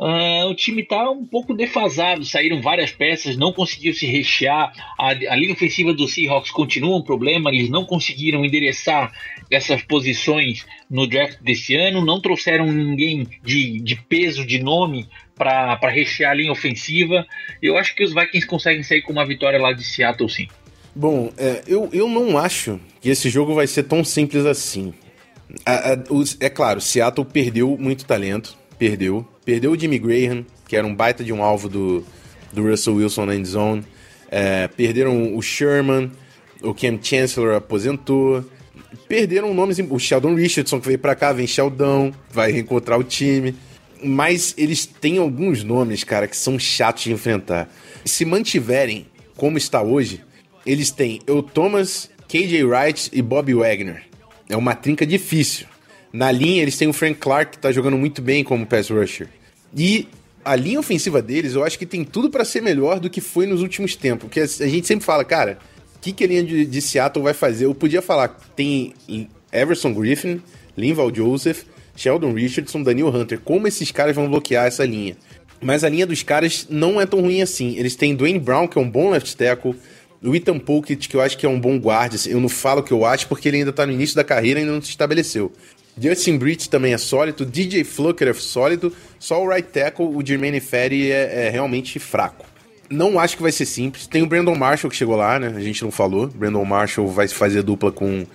Uh, 0.00 0.48
o 0.48 0.54
time 0.54 0.80
está 0.80 1.10
um 1.10 1.26
pouco 1.26 1.52
defasado, 1.52 2.24
saíram 2.24 2.62
várias 2.62 2.90
peças, 2.90 3.36
não 3.36 3.52
conseguiu 3.52 3.92
se 3.92 4.06
rechear. 4.06 4.72
A, 4.98 5.08
a 5.08 5.36
linha 5.36 5.52
ofensiva 5.52 5.92
do 5.92 6.08
Seahawks 6.08 6.50
continua 6.50 6.96
um 6.96 7.02
problema, 7.02 7.50
eles 7.50 7.68
não 7.68 7.84
conseguiram 7.84 8.42
endereçar 8.42 9.12
essas 9.50 9.82
posições 9.82 10.64
no 10.88 11.06
draft 11.06 11.42
desse 11.42 11.76
ano, 11.76 12.02
não 12.02 12.18
trouxeram 12.18 12.72
ninguém 12.72 13.28
de, 13.44 13.78
de 13.80 13.96
peso, 13.96 14.46
de 14.46 14.62
nome 14.62 15.06
para 15.36 15.90
rechear 15.90 16.30
a 16.30 16.34
linha 16.34 16.52
ofensiva. 16.52 17.26
Eu 17.60 17.76
acho 17.76 17.94
que 17.94 18.02
os 18.02 18.14
Vikings 18.14 18.46
conseguem 18.46 18.82
sair 18.82 19.02
com 19.02 19.12
uma 19.12 19.26
vitória 19.26 19.60
lá 19.60 19.74
de 19.74 19.84
Seattle, 19.84 20.30
sim. 20.30 20.48
Bom, 20.94 21.30
é, 21.36 21.62
eu, 21.66 21.90
eu 21.92 22.08
não 22.08 22.38
acho 22.38 22.80
que 23.02 23.10
esse 23.10 23.28
jogo 23.28 23.54
vai 23.54 23.66
ser 23.66 23.82
tão 23.82 24.02
simples 24.02 24.46
assim. 24.46 24.94
A, 25.66 25.92
a, 25.92 25.98
os, 26.08 26.38
é 26.40 26.48
claro, 26.48 26.80
Seattle 26.80 27.26
perdeu 27.26 27.76
muito 27.78 28.06
talento, 28.06 28.56
perdeu. 28.78 29.28
Perdeu 29.50 29.72
o 29.72 29.76
Jimmy 29.76 29.98
Graham, 29.98 30.46
que 30.68 30.76
era 30.76 30.86
um 30.86 30.94
baita 30.94 31.24
de 31.24 31.32
um 31.32 31.42
alvo 31.42 31.68
do, 31.68 32.04
do 32.52 32.62
Russell 32.62 32.94
Wilson 32.94 33.26
na 33.26 33.34
endzone. 33.34 33.82
É, 34.30 34.68
perderam 34.68 35.36
o 35.36 35.42
Sherman, 35.42 36.08
o 36.62 36.72
Cam 36.72 37.00
Chancellor 37.02 37.56
aposentou. 37.56 38.48
Perderam 39.08 39.52
nomes, 39.52 39.80
o 39.90 39.98
Sheldon 39.98 40.36
Richardson 40.36 40.78
que 40.78 40.86
veio 40.86 41.00
para 41.00 41.16
cá, 41.16 41.32
vem 41.32 41.48
Sheldon, 41.48 42.12
vai 42.30 42.52
reencontrar 42.52 42.96
o 42.96 43.02
time. 43.02 43.56
Mas 44.00 44.54
eles 44.56 44.86
têm 44.86 45.18
alguns 45.18 45.64
nomes, 45.64 46.04
cara, 46.04 46.28
que 46.28 46.36
são 46.36 46.56
chatos 46.56 47.02
de 47.02 47.12
enfrentar. 47.12 47.68
Se 48.04 48.24
mantiverem 48.24 49.08
como 49.36 49.58
está 49.58 49.82
hoje, 49.82 50.20
eles 50.64 50.92
têm 50.92 51.18
o 51.28 51.42
Thomas, 51.42 52.08
KJ 52.28 52.62
Wright 52.62 53.10
e 53.12 53.20
Bobby 53.20 53.54
Wagner. 53.54 54.04
É 54.48 54.56
uma 54.56 54.76
trinca 54.76 55.04
difícil. 55.04 55.66
Na 56.12 56.30
linha, 56.30 56.62
eles 56.62 56.78
têm 56.78 56.86
o 56.86 56.92
Frank 56.92 57.18
Clark, 57.18 57.50
que 57.50 57.58
tá 57.58 57.72
jogando 57.72 57.98
muito 57.98 58.22
bem 58.22 58.44
como 58.44 58.64
pass 58.64 58.90
rusher. 58.90 59.26
E 59.76 60.08
a 60.44 60.56
linha 60.56 60.80
ofensiva 60.80 61.20
deles, 61.20 61.54
eu 61.54 61.64
acho 61.64 61.78
que 61.78 61.86
tem 61.86 62.04
tudo 62.04 62.30
para 62.30 62.44
ser 62.44 62.62
melhor 62.62 62.98
do 62.98 63.10
que 63.10 63.20
foi 63.20 63.46
nos 63.46 63.62
últimos 63.62 63.94
tempos. 63.94 64.24
Porque 64.24 64.40
a 64.40 64.46
gente 64.46 64.86
sempre 64.86 65.04
fala, 65.04 65.24
cara, 65.24 65.58
o 65.96 66.00
que, 66.00 66.12
que 66.12 66.24
a 66.24 66.26
linha 66.26 66.42
de, 66.42 66.64
de, 66.64 66.80
Seattle 66.80 67.22
vai 67.22 67.34
fazer? 67.34 67.66
Eu 67.66 67.74
podia 67.74 68.02
falar, 68.02 68.28
tem 68.56 68.94
Everson 69.52 69.92
Griffin, 69.92 70.42
Linval 70.76 71.14
Joseph, 71.14 71.64
Sheldon 71.94 72.32
Richardson, 72.32 72.82
Daniel 72.82 73.08
Hunter. 73.08 73.38
Como 73.40 73.68
esses 73.68 73.90
caras 73.90 74.16
vão 74.16 74.28
bloquear 74.28 74.66
essa 74.66 74.84
linha? 74.84 75.16
Mas 75.60 75.84
a 75.84 75.88
linha 75.88 76.06
dos 76.06 76.22
caras 76.22 76.66
não 76.70 77.00
é 77.00 77.04
tão 77.04 77.20
ruim 77.20 77.42
assim. 77.42 77.76
Eles 77.76 77.94
têm 77.94 78.16
Dwayne 78.16 78.38
Brown, 78.38 78.66
que 78.66 78.78
é 78.78 78.80
um 78.80 78.88
bom 78.88 79.10
left 79.10 79.36
tackle, 79.36 79.76
o 80.22 80.34
Ethan 80.34 80.58
Pokett, 80.58 81.08
que 81.08 81.16
eu 81.16 81.20
acho 81.20 81.36
que 81.36 81.44
é 81.44 81.48
um 81.48 81.60
bom 81.60 81.78
guarda. 81.78 82.16
Eu 82.26 82.40
não 82.40 82.48
falo 82.48 82.80
o 82.80 82.82
que 82.82 82.92
eu 82.92 83.04
acho 83.04 83.26
porque 83.26 83.48
ele 83.48 83.58
ainda 83.58 83.72
tá 83.72 83.84
no 83.84 83.92
início 83.92 84.16
da 84.16 84.24
carreira 84.24 84.60
e 84.60 84.62
ainda 84.62 84.74
não 84.74 84.82
se 84.82 84.88
estabeleceu. 84.90 85.52
Justin 85.98 86.38
Britt 86.38 86.68
também 86.68 86.94
é 86.94 86.98
sólido, 86.98 87.44
DJ 87.44 87.84
Flucker 87.84 88.28
é 88.28 88.32
sólido, 88.32 88.94
só 89.18 89.42
o 89.42 89.48
right 89.48 89.68
tackle, 89.68 90.06
o 90.06 90.24
Jermaine 90.24 90.60
Ferry 90.60 91.10
é, 91.10 91.46
é, 91.46 91.50
realmente 91.50 91.98
fraco. 91.98 92.46
Não 92.88 93.18
acho 93.20 93.36
que 93.36 93.42
vai 93.42 93.52
ser 93.52 93.66
simples. 93.66 94.06
Tem 94.06 94.22
o 94.22 94.26
Brandon 94.26 94.56
Marshall 94.56 94.90
que 94.90 94.96
chegou 94.96 95.14
lá, 95.14 95.38
né? 95.38 95.52
A 95.56 95.60
gente 95.60 95.84
não 95.84 95.92
falou. 95.92 96.26
Brandon 96.26 96.64
Marshall 96.64 97.06
vai 97.06 97.28
fazer 97.28 97.62
dupla 97.62 97.92
com, 97.92 98.26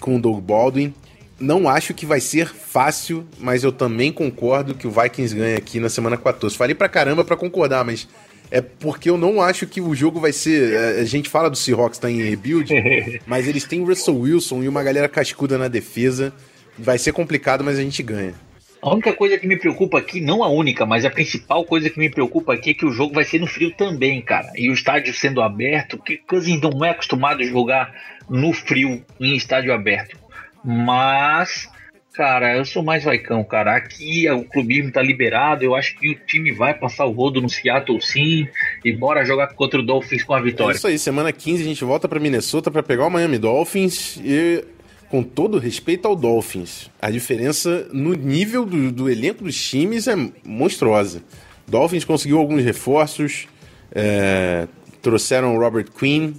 com 0.00 0.16
o 0.16 0.20
Doug 0.20 0.40
Baldwin. 0.40 0.92
Não 1.38 1.68
acho 1.68 1.94
que 1.94 2.04
vai 2.04 2.20
ser 2.20 2.48
fácil, 2.48 3.24
mas 3.38 3.62
eu 3.62 3.70
também 3.70 4.12
concordo 4.12 4.74
que 4.74 4.86
o 4.86 4.90
Vikings 4.90 5.34
ganha 5.34 5.56
aqui 5.56 5.78
na 5.78 5.88
semana 5.88 6.16
14. 6.16 6.56
Falei 6.56 6.74
pra 6.74 6.88
caramba 6.88 7.24
pra 7.24 7.36
concordar, 7.36 7.84
mas 7.84 8.08
é 8.50 8.60
porque 8.60 9.08
eu 9.08 9.16
não 9.16 9.40
acho 9.40 9.66
que 9.66 9.80
o 9.80 9.94
jogo 9.94 10.18
vai 10.18 10.32
ser. 10.32 10.72
É, 10.72 11.00
a 11.00 11.04
gente 11.04 11.28
fala 11.28 11.48
do 11.48 11.56
Seahawks 11.56 11.98
tá 11.98 12.10
em 12.10 12.20
rebuild, 12.20 12.72
mas 13.26 13.46
eles 13.46 13.64
têm 13.64 13.80
o 13.80 13.86
Russell 13.86 14.18
Wilson 14.18 14.62
e 14.64 14.68
uma 14.68 14.82
galera 14.82 15.08
cascuda 15.08 15.56
na 15.56 15.68
defesa. 15.68 16.32
Vai 16.80 16.98
ser 16.98 17.12
complicado, 17.12 17.62
mas 17.62 17.78
a 17.78 17.82
gente 17.82 18.02
ganha. 18.02 18.34
A 18.82 18.94
única 18.94 19.12
coisa 19.12 19.36
que 19.36 19.46
me 19.46 19.58
preocupa 19.58 19.98
aqui, 19.98 20.20
não 20.20 20.42
a 20.42 20.48
única, 20.48 20.86
mas 20.86 21.04
a 21.04 21.10
principal 21.10 21.64
coisa 21.64 21.90
que 21.90 21.98
me 21.98 22.08
preocupa 22.08 22.54
aqui 22.54 22.70
é 22.70 22.74
que 22.74 22.86
o 22.86 22.92
jogo 22.92 23.14
vai 23.14 23.24
ser 23.24 23.38
no 23.38 23.46
frio 23.46 23.70
também, 23.76 24.22
cara. 24.22 24.50
E 24.56 24.70
o 24.70 24.72
estádio 24.72 25.12
sendo 25.12 25.42
aberto, 25.42 25.98
que 25.98 26.16
Cousins 26.16 26.60
não 26.62 26.82
é 26.82 26.90
acostumado 26.90 27.42
a 27.42 27.46
jogar 27.46 27.94
no 28.28 28.54
frio 28.54 29.04
em 29.20 29.36
estádio 29.36 29.74
aberto. 29.74 30.16
Mas, 30.64 31.68
cara, 32.14 32.56
eu 32.56 32.64
sou 32.64 32.82
mais 32.82 33.04
vaicão, 33.04 33.44
cara. 33.44 33.76
Aqui 33.76 34.30
o 34.30 34.44
clubismo 34.44 34.90
tá 34.90 35.02
liberado, 35.02 35.62
eu 35.62 35.74
acho 35.74 35.94
que 35.96 36.12
o 36.12 36.14
time 36.14 36.50
vai 36.50 36.72
passar 36.72 37.04
o 37.04 37.12
rodo 37.12 37.42
no 37.42 37.50
Seattle 37.50 38.00
sim, 38.00 38.48
e 38.82 38.92
bora 38.92 39.26
jogar 39.26 39.48
contra 39.48 39.78
o 39.78 39.82
Dolphins 39.82 40.24
com 40.24 40.32
a 40.32 40.40
vitória. 40.40 40.72
É 40.72 40.76
isso 40.76 40.86
aí, 40.86 40.98
semana 40.98 41.30
15 41.32 41.62
a 41.62 41.66
gente 41.66 41.84
volta 41.84 42.08
para 42.08 42.18
Minnesota 42.18 42.70
para 42.70 42.82
pegar 42.82 43.06
o 43.06 43.10
Miami 43.10 43.36
Dolphins 43.36 44.16
e 44.24 44.64
com 45.10 45.24
todo 45.24 45.58
respeito 45.58 46.06
ao 46.06 46.14
Dolphins, 46.14 46.88
a 47.02 47.10
diferença 47.10 47.88
no 47.92 48.14
nível 48.14 48.64
do, 48.64 48.92
do 48.92 49.10
elenco 49.10 49.42
dos 49.42 49.60
times 49.60 50.06
é 50.06 50.14
monstruosa. 50.44 51.20
Dolphins 51.66 52.04
conseguiu 52.04 52.38
alguns 52.38 52.62
reforços, 52.62 53.48
é, 53.92 54.68
trouxeram 55.02 55.56
o 55.56 55.58
Robert 55.58 55.90
Quinn, 55.90 56.32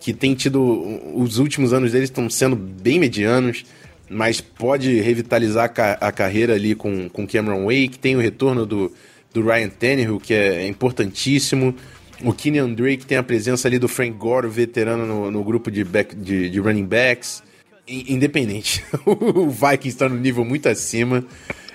que 0.00 0.12
tem 0.12 0.34
tido. 0.34 0.60
Os 1.14 1.38
últimos 1.38 1.72
anos 1.72 1.92
deles 1.92 2.10
estão 2.10 2.28
sendo 2.28 2.56
bem 2.56 2.98
medianos, 2.98 3.64
mas 4.10 4.40
pode 4.40 5.00
revitalizar 5.00 5.72
a, 6.00 6.10
carreira 6.10 6.54
ali 6.54 6.74
com, 6.74 7.08
com 7.08 7.26
Cameron 7.28 7.64
Wake. 7.66 7.96
Tem 7.96 8.16
o 8.16 8.20
retorno 8.20 8.66
do, 8.66 8.92
do 9.32 9.42
Ryan 9.42 9.68
Tannehill, 9.68 10.18
que 10.18 10.34
é 10.34 10.66
importantíssimo. 10.66 11.74
O 12.24 12.32
Kenyan 12.32 12.72
Drake 12.72 13.06
tem 13.06 13.18
a 13.18 13.22
presença 13.22 13.68
ali 13.68 13.78
do 13.78 13.86
Frank 13.86 14.16
Gore, 14.16 14.48
veterano 14.48 15.06
no, 15.06 15.30
no 15.30 15.44
grupo 15.44 15.70
de, 15.70 15.84
back, 15.84 16.16
de, 16.16 16.50
de 16.50 16.58
running 16.58 16.86
backs 16.86 17.45
independente. 17.86 18.84
o 19.04 19.48
Vikings 19.48 19.88
está 19.88 20.08
no 20.08 20.16
nível 20.16 20.44
muito 20.44 20.68
acima. 20.68 21.24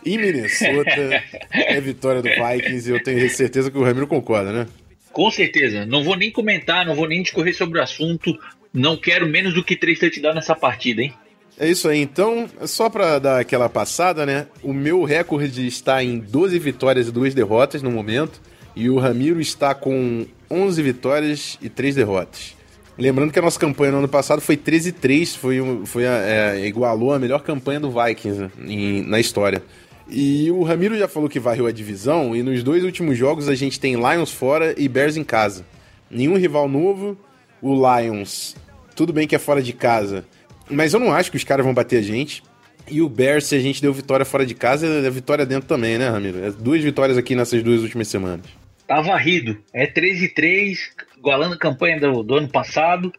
Em 0.06 0.18
Minnesota, 0.18 1.24
é 1.52 1.80
vitória 1.80 2.22
do 2.22 2.30
Vikings 2.30 2.90
e 2.90 2.94
eu 2.94 3.04
tenho 3.04 3.30
certeza 3.30 3.70
que 3.70 3.78
o 3.78 3.84
Ramiro 3.84 4.08
concorda, 4.08 4.52
né? 4.52 4.68
Com 5.12 5.30
certeza. 5.30 5.86
Não 5.86 6.04
vou 6.04 6.16
nem 6.16 6.32
comentar, 6.32 6.86
não 6.86 6.96
vou 6.96 7.08
nem 7.08 7.22
discorrer 7.22 7.56
sobre 7.56 7.80
o 7.80 7.84
assunto. 7.84 8.38
Não 8.74 8.98
quero 8.98 9.28
menos 9.28 9.54
do 9.54 9.64
que 9.64 9.76
três 9.76 10.00
touchdowns 10.00 10.36
nessa 10.36 10.56
partida, 10.56 11.02
hein? 11.02 11.14
É 11.60 11.68
isso 11.68 11.88
aí. 11.88 12.00
Então, 12.00 12.50
só 12.66 12.90
para 12.90 13.20
dar 13.20 13.40
aquela 13.40 13.70
passada, 13.70 14.26
né? 14.26 14.48
O 14.64 14.74
meu 14.74 15.04
recorde 15.04 15.68
está 15.68 16.04
em 16.04 16.18
12 16.18 16.58
vitórias 16.58 17.08
e 17.08 17.12
2 17.12 17.36
derrotas 17.36 17.84
no 17.84 17.92
momento. 17.92 18.42
E 18.76 18.90
o 18.90 18.98
Ramiro 18.98 19.40
está 19.40 19.76
com 19.76 20.26
11 20.50 20.82
vitórias 20.82 21.60
e 21.62 21.70
3 21.70 21.96
derrotas. 21.96 22.56
Lembrando 22.98 23.32
que 23.32 23.40
a 23.40 23.42
nossa 23.42 23.60
campanha 23.60 23.92
no 23.92 24.00
ano 24.00 24.08
passado 24.08 24.42
foi 24.42 24.58
13-3, 24.58 25.38
foi, 25.38 25.60
foi 25.86 26.06
a, 26.06 26.12
é, 26.12 26.68
igualou 26.68 27.14
a 27.14 27.20
melhor 27.20 27.42
campanha 27.42 27.80
do 27.80 27.92
Vikings 27.92 28.42
né, 28.42 28.52
em, 28.68 29.02
na 29.04 29.20
história. 29.20 29.64
E 30.10 30.52
o 30.52 30.62
Ramiro 30.64 30.98
já 30.98 31.08
falou 31.08 31.30
que 31.30 31.40
varreu 31.40 31.68
a 31.68 31.72
divisão, 31.72 32.36
e 32.36 32.44
nos 32.44 32.64
dois 32.64 32.84
últimos 32.84 33.18
jogos 33.18 33.48
a 33.48 33.56
gente 33.56 33.80
tem 33.80 33.96
Lions 33.96 34.32
fora 34.32 34.76
e 34.78 34.88
Bears 34.88 35.16
em 35.16 35.24
casa. 35.24 35.66
Nenhum 36.10 36.38
rival 36.38 36.68
novo, 36.68 37.18
o 37.62 37.74
Lions, 37.74 38.56
tudo 38.94 39.14
bem 39.14 39.26
que 39.26 39.36
é 39.36 39.40
fora 39.40 39.62
de 39.62 39.72
casa, 39.72 40.26
mas 40.70 40.94
eu 40.94 41.00
não 41.00 41.14
acho 41.14 41.32
que 41.32 41.38
os 41.38 41.44
caras 41.46 41.66
vão 41.66 41.74
bater 41.74 42.00
a 42.00 42.02
gente. 42.02 42.44
E 42.90 43.02
o 43.02 43.08
Bears, 43.08 43.46
se 43.46 43.56
a 43.56 43.60
gente 43.60 43.82
deu 43.82 43.94
vitória 43.94 44.26
fora 44.26 44.46
de 44.46 44.54
casa, 44.54 44.86
é 44.86 45.10
vitória 45.10 45.46
dentro 45.46 45.68
também, 45.68 45.98
né, 45.98 46.10
Ramiro? 46.10 46.44
É 46.44 46.52
duas 46.52 46.84
vitórias 46.84 47.18
aqui 47.18 47.36
nessas 47.36 47.64
duas 47.64 47.82
últimas 47.82 48.10
semanas. 48.10 48.61
Tá 48.92 49.00
varrido. 49.00 49.58
É 49.74 49.88
13 49.88 50.28
3, 50.28 50.92
igualando 51.18 51.56
a 51.56 51.58
campanha 51.58 51.98
do, 51.98 52.24
do 52.24 52.36
ano 52.36 52.50
passado. 52.50 53.14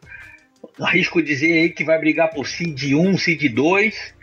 Arrisco 0.79 1.19
dizer 1.19 1.53
aí 1.53 1.69
que 1.69 1.83
vai 1.83 1.97
brigar 1.99 2.29
por 2.29 2.47
seed 2.47 2.93
1, 2.93 3.17
seed 3.17 3.51
2 3.51 4.13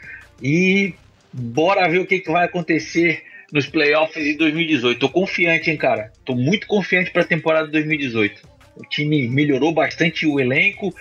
e 0.40 0.94
bora 1.32 1.88
ver 1.88 1.98
o 1.98 2.06
que, 2.06 2.20
que 2.20 2.30
vai 2.30 2.44
acontecer 2.44 3.24
nos 3.52 3.66
playoffs 3.66 4.24
de 4.24 4.34
2018. 4.34 5.00
Tô 5.00 5.08
confiante, 5.08 5.72
hein, 5.72 5.76
cara. 5.76 6.12
Tô 6.24 6.36
muito 6.36 6.68
confiante 6.68 7.10
para 7.10 7.22
a 7.22 7.26
temporada 7.26 7.66
de 7.66 7.72
2018. 7.72 8.48
O 8.76 8.84
time 8.84 9.26
melhorou 9.26 9.72
bastante 9.72 10.26
o 10.28 10.38
elenco. 10.38 10.94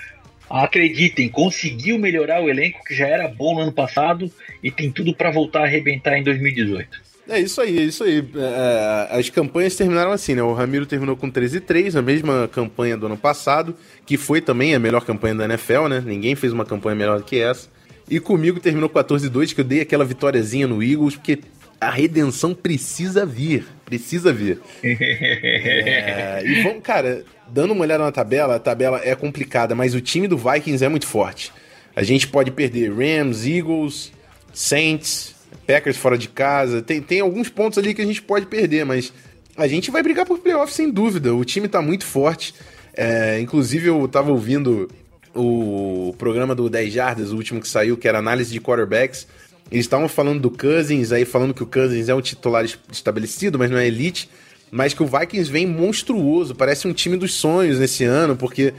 Acreditem, 0.50 1.30
conseguiu 1.30 2.00
melhorar 2.00 2.41
o 2.41 2.50
elenco 2.50 2.84
que 2.84 2.95
já 2.95 3.08
era 3.08 3.28
bom 3.28 3.54
no 3.54 3.62
ano 3.62 3.72
passado 3.72 4.32
e 4.64 4.72
tem 4.72 4.91
tudo 4.91 5.14
para 5.14 5.30
voltar 5.30 5.60
a 5.60 5.66
arrebentar 5.66 6.18
em 6.18 6.24
2018. 6.24 7.09
É 7.30 7.40
isso 7.40 7.62
aí, 7.62 7.78
é 7.78 7.84
isso 7.84 8.04
aí. 8.04 8.28
É, 8.36 9.08
as 9.12 9.30
campanhas 9.30 9.76
terminaram 9.76 10.12
assim, 10.12 10.34
né? 10.34 10.42
O 10.42 10.54
Ramiro 10.54 10.86
terminou 10.86 11.16
com 11.16 11.30
13 11.30 11.60
3, 11.62 11.96
a 11.96 12.02
mesma 12.02 12.50
campanha 12.52 12.98
do 12.98 13.06
ano 13.06 13.18
passado, 13.18 13.76
que 14.06 14.18
foi 14.18 14.42
também 14.42 14.74
a 14.74 14.80
melhor 14.80 15.06
campanha 15.06 15.36
da 15.36 15.46
NFL, 15.46 15.88
né? 15.88 16.04
Ninguém 16.06 16.36
fez 16.36 16.52
uma 16.52 16.66
campanha 16.66 16.96
melhor 16.96 17.20
do 17.20 17.24
que 17.24 17.40
essa. 17.40 17.70
E 18.10 18.20
comigo 18.20 18.60
terminou 18.60 18.90
14 18.90 19.30
2, 19.30 19.54
que 19.54 19.62
eu 19.62 19.66
dei 19.66 19.82
aquela 19.82 20.04
vitóriazinha 20.04 20.68
no 20.68 20.82
Eagles, 20.82 21.16
porque 21.16 21.40
a 21.80 21.92
redenção 21.92 22.54
precisa 22.54 23.26
vir. 23.26 23.66
Precisa 23.86 24.34
vir. 24.34 24.60
é, 24.84 26.42
e 26.44 26.64
vamos, 26.64 26.82
cara, 26.82 27.24
dando 27.48 27.72
uma 27.72 27.84
olhada 27.84 28.04
na 28.04 28.12
tabela, 28.12 28.56
a 28.56 28.60
tabela 28.60 29.00
é 29.04 29.16
complicada, 29.16 29.76
mas 29.76 29.94
o 29.94 30.02
time 30.02 30.28
do 30.28 30.38
Vikings 30.38 30.84
é 30.84 30.90
muito 30.90 31.06
forte. 31.06 31.52
A 31.96 32.04
gente 32.04 32.28
pode 32.28 32.52
perder 32.52 32.92
Rams, 32.92 33.46
Eagles, 33.46 34.12
Saints, 34.54 35.36
Packers 35.70 35.97
fora 35.97 36.17
de 36.17 36.28
casa. 36.28 36.82
Tem, 36.82 36.99
tem 36.99 37.20
alguns 37.20 37.47
pontos 37.47 37.78
ali 37.78 37.93
que 37.93 38.01
a 38.01 38.05
gente 38.05 38.24
pode 38.24 38.47
perder, 38.47 38.84
mas 38.86 39.13
a 39.55 39.67
gente 39.67 39.91
vai 39.91 40.01
brigar 40.01 40.26
por 40.26 40.39
playoff 40.39 40.74
sem 40.74 40.89
dúvida. 40.89 41.36
O 41.36 41.45
time 41.45 41.67
tá 41.67 41.80
muito 41.80 42.05
forte. 42.05 42.55
É, 42.91 43.39
inclusive, 43.39 43.86
eu 43.86 44.07
tava 44.07 44.32
ouvindo 44.32 44.89
o 45.36 46.15
programa 46.17 46.55
do 46.55 46.72
10 46.72 46.91
Jardas, 46.91 47.32
o 47.32 47.36
último 47.36 47.61
que 47.61 47.67
saiu, 47.67 47.95
que 47.95 48.07
era 48.07 48.17
análise 48.17 48.51
de 48.51 48.59
quarterbacks. 48.59 49.28
Eles 49.72 49.86
estavam 49.86 50.09
falando 50.09 50.39
do 50.41 50.49
Cousins, 50.49 51.11
aí 51.11 51.24
falando 51.24 51.53
que 51.53 51.61
o 51.61 51.67
Cousins 51.67 52.09
é 52.09 52.15
um 52.15 52.22
titular 52.22 52.65
estabelecido, 52.91 53.59
mas 53.59 53.70
não 53.70 53.78
é 53.78 53.86
elite. 53.86 54.28
Mas 54.72 54.95
que 54.95 55.03
o 55.03 55.05
Vikings 55.05 55.51
vem 55.51 55.67
monstruoso, 55.67 56.55
parece 56.55 56.88
um 56.88 56.93
time 56.93 57.15
dos 57.15 57.36
sonhos 57.36 57.78
nesse 57.78 58.03
ano, 58.03 58.36
porque 58.36 58.74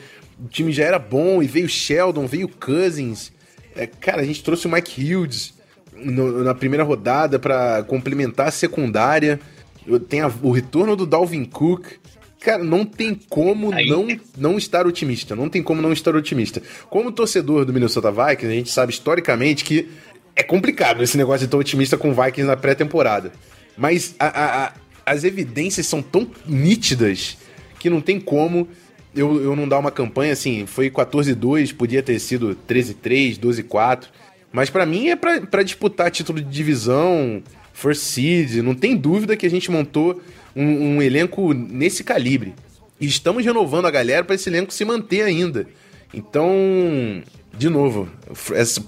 o 0.45 0.49
time 0.49 0.72
já 0.72 0.86
era 0.86 0.99
bom 0.99 1.41
e 1.41 1.47
veio 1.47 1.68
Sheldon, 1.68 2.26
veio 2.26 2.49
Cousins. 2.49 3.30
É, 3.76 3.86
cara, 3.86 4.22
a 4.22 4.24
gente 4.24 4.43
trouxe 4.43 4.66
o 4.66 4.70
Mike 4.70 5.14
Hughes 5.14 5.60
no, 5.95 6.45
na 6.45 6.55
primeira 6.55 6.84
rodada 6.84 7.38
para 7.38 7.82
complementar 7.84 8.49
a 8.49 8.51
secundária. 8.51 9.41
Tem 10.09 10.20
a, 10.20 10.30
o 10.43 10.51
retorno 10.51 10.95
do 10.97 11.07
Dalvin 11.07 11.45
Cook. 11.45 11.86
Cara, 12.41 12.62
não 12.64 12.86
tem 12.86 13.14
como 13.28 13.70
não, 13.70 14.07
não 14.36 14.59
estar 14.59 14.86
otimista. 14.86 15.36
Não 15.36 15.49
tem 15.49 15.62
como 15.62 15.82
não 15.82 15.93
estar 15.93 16.14
otimista. 16.14 16.62
Como 16.88 17.12
torcedor 17.12 17.64
do 17.64 17.72
Minnesota 17.72 18.11
Vikings, 18.11 18.47
a 18.47 18.57
gente 18.57 18.70
sabe 18.70 18.93
historicamente 18.93 19.64
que 19.64 19.88
é 20.34 20.43
complicado 20.43 21.03
esse 21.03 21.18
negócio 21.18 21.41
de 21.41 21.45
estar 21.47 21.59
otimista 21.59 21.99
com 21.99 22.11
o 22.11 22.14
Vikings 22.14 22.45
na 22.45 22.57
pré-temporada. 22.57 23.32
Mas 23.76 24.14
a, 24.18 24.26
a, 24.66 24.72
as 25.05 25.24
evidências 25.24 25.86
são 25.86 26.01
tão 26.01 26.26
nítidas 26.47 27.36
que 27.78 27.91
não 27.91 28.01
tem 28.01 28.20
como 28.20 28.68
eu, 29.14 29.43
eu 29.43 29.57
não 29.57 29.68
dar 29.68 29.78
uma 29.78 29.91
campanha 29.91 30.32
assim. 30.32 30.66
Foi 30.66 30.91
14-2, 30.91 31.74
podia 31.74 32.03
ter 32.03 32.18
sido 32.18 32.57
13-3, 32.68 33.38
12-4. 33.38 34.05
Mas 34.53 34.69
para 34.69 34.85
mim 34.85 35.09
é 35.09 35.17
para 35.17 35.63
disputar 35.63 36.11
título 36.11 36.41
de 36.41 36.51
divisão, 36.51 37.43
first 37.73 38.03
seed. 38.03 38.57
Não 38.57 38.75
tem 38.75 38.97
dúvida 38.97 39.37
que 39.37 39.47
a 39.47 39.51
gente 39.51 39.71
montou 39.71 40.21
um, 40.55 40.97
um 40.97 41.03
elenco 41.03 41.53
nesse 41.53 42.03
calibre. 42.03 42.55
E 43.01 43.07
estamos 43.07 43.45
renovando 43.45 43.87
a 43.87 43.91
galera 43.91 44.25
para 44.25 44.35
esse 44.35 44.49
elenco 44.49 44.73
se 44.73 44.85
manter 44.85 45.23
ainda. 45.23 45.67
Então, 46.13 47.23
de 47.57 47.69
novo, 47.69 48.09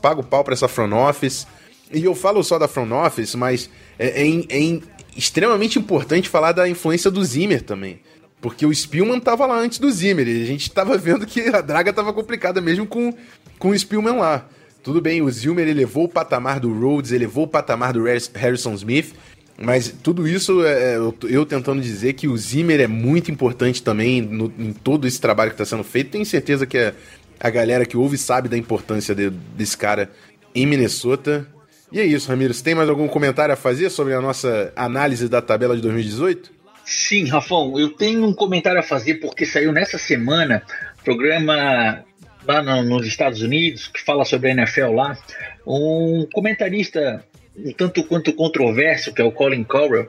pago 0.00 0.22
pau 0.22 0.44
para 0.44 0.54
essa 0.54 0.68
front 0.68 0.92
office. 0.92 1.46
E 1.92 2.04
eu 2.04 2.14
falo 2.14 2.42
só 2.42 2.58
da 2.58 2.68
front 2.68 2.90
office, 2.90 3.34
mas 3.34 3.70
é, 3.98 4.22
é, 4.22 4.28
é 4.28 4.80
extremamente 5.16 5.78
importante 5.78 6.28
falar 6.28 6.52
da 6.52 6.68
influência 6.68 7.10
do 7.10 7.24
Zimmer 7.24 7.62
também. 7.62 8.00
Porque 8.40 8.66
o 8.66 8.74
Spielman 8.74 9.20
tava 9.20 9.46
lá 9.46 9.56
antes 9.56 9.78
do 9.78 9.90
Zimmer. 9.90 10.26
E 10.26 10.42
a 10.42 10.46
gente 10.46 10.70
tava 10.70 10.98
vendo 10.98 11.24
que 11.24 11.40
a 11.42 11.60
draga 11.60 11.92
tava 11.92 12.12
complicada 12.12 12.60
mesmo 12.60 12.86
com, 12.86 13.14
com 13.58 13.70
o 13.70 13.78
Spielman 13.78 14.16
lá. 14.16 14.48
Tudo 14.82 15.00
bem, 15.00 15.22
o 15.22 15.30
Zilmer 15.30 15.68
elevou 15.68 16.04
o 16.04 16.08
patamar 16.08 16.58
do 16.58 16.72
Rhodes, 16.72 17.12
elevou 17.12 17.44
o 17.44 17.48
patamar 17.48 17.92
do 17.92 18.02
Harrison 18.04 18.74
Smith, 18.74 19.14
mas 19.56 19.94
tudo 20.02 20.26
isso 20.26 20.64
é, 20.64 20.94
é 20.94 20.96
eu, 20.96 21.46
tentando 21.46 21.80
dizer 21.80 22.14
que 22.14 22.26
o 22.26 22.36
Zimmer 22.36 22.80
é 22.80 22.88
muito 22.88 23.30
importante 23.30 23.82
também 23.82 24.20
no, 24.20 24.52
em 24.58 24.72
todo 24.72 25.06
esse 25.06 25.20
trabalho 25.20 25.50
que 25.50 25.54
está 25.54 25.64
sendo 25.64 25.84
feito. 25.84 26.10
Tenho 26.10 26.26
certeza 26.26 26.66
que 26.66 26.78
a, 26.78 26.92
a 27.38 27.48
galera 27.48 27.86
que 27.86 27.96
ouve 27.96 28.18
sabe 28.18 28.48
da 28.48 28.58
importância 28.58 29.14
de, 29.14 29.30
desse 29.30 29.76
cara 29.76 30.10
em 30.52 30.66
Minnesota. 30.66 31.46
E 31.92 32.00
é 32.00 32.04
isso, 32.04 32.28
Ramiro. 32.28 32.52
Você 32.52 32.64
tem 32.64 32.74
mais 32.74 32.88
algum 32.88 33.06
comentário 33.06 33.52
a 33.52 33.56
fazer 33.56 33.88
sobre 33.90 34.14
a 34.14 34.20
nossa 34.20 34.72
análise 34.74 35.28
da 35.28 35.40
tabela 35.40 35.76
de 35.76 35.82
2018? 35.82 36.50
Sim, 36.84 37.28
Rafão, 37.28 37.78
eu 37.78 37.90
tenho 37.90 38.26
um 38.26 38.34
comentário 38.34 38.80
a 38.80 38.82
fazer 38.82 39.14
porque 39.16 39.46
saiu 39.46 39.70
nessa 39.70 39.98
semana 39.98 40.62
programa 41.04 42.04
lá 42.46 42.62
no, 42.62 42.82
nos 42.82 43.06
Estados 43.06 43.42
Unidos, 43.42 43.88
que 43.88 44.00
fala 44.00 44.24
sobre 44.24 44.50
a 44.50 44.52
NFL 44.52 44.92
lá, 44.92 45.18
um 45.66 46.26
comentarista 46.32 47.24
um 47.56 47.72
tanto 47.72 48.02
quanto 48.04 48.32
controverso, 48.32 49.12
que 49.12 49.20
é 49.20 49.24
o 49.24 49.32
Colin 49.32 49.64
Cowell, 49.64 50.08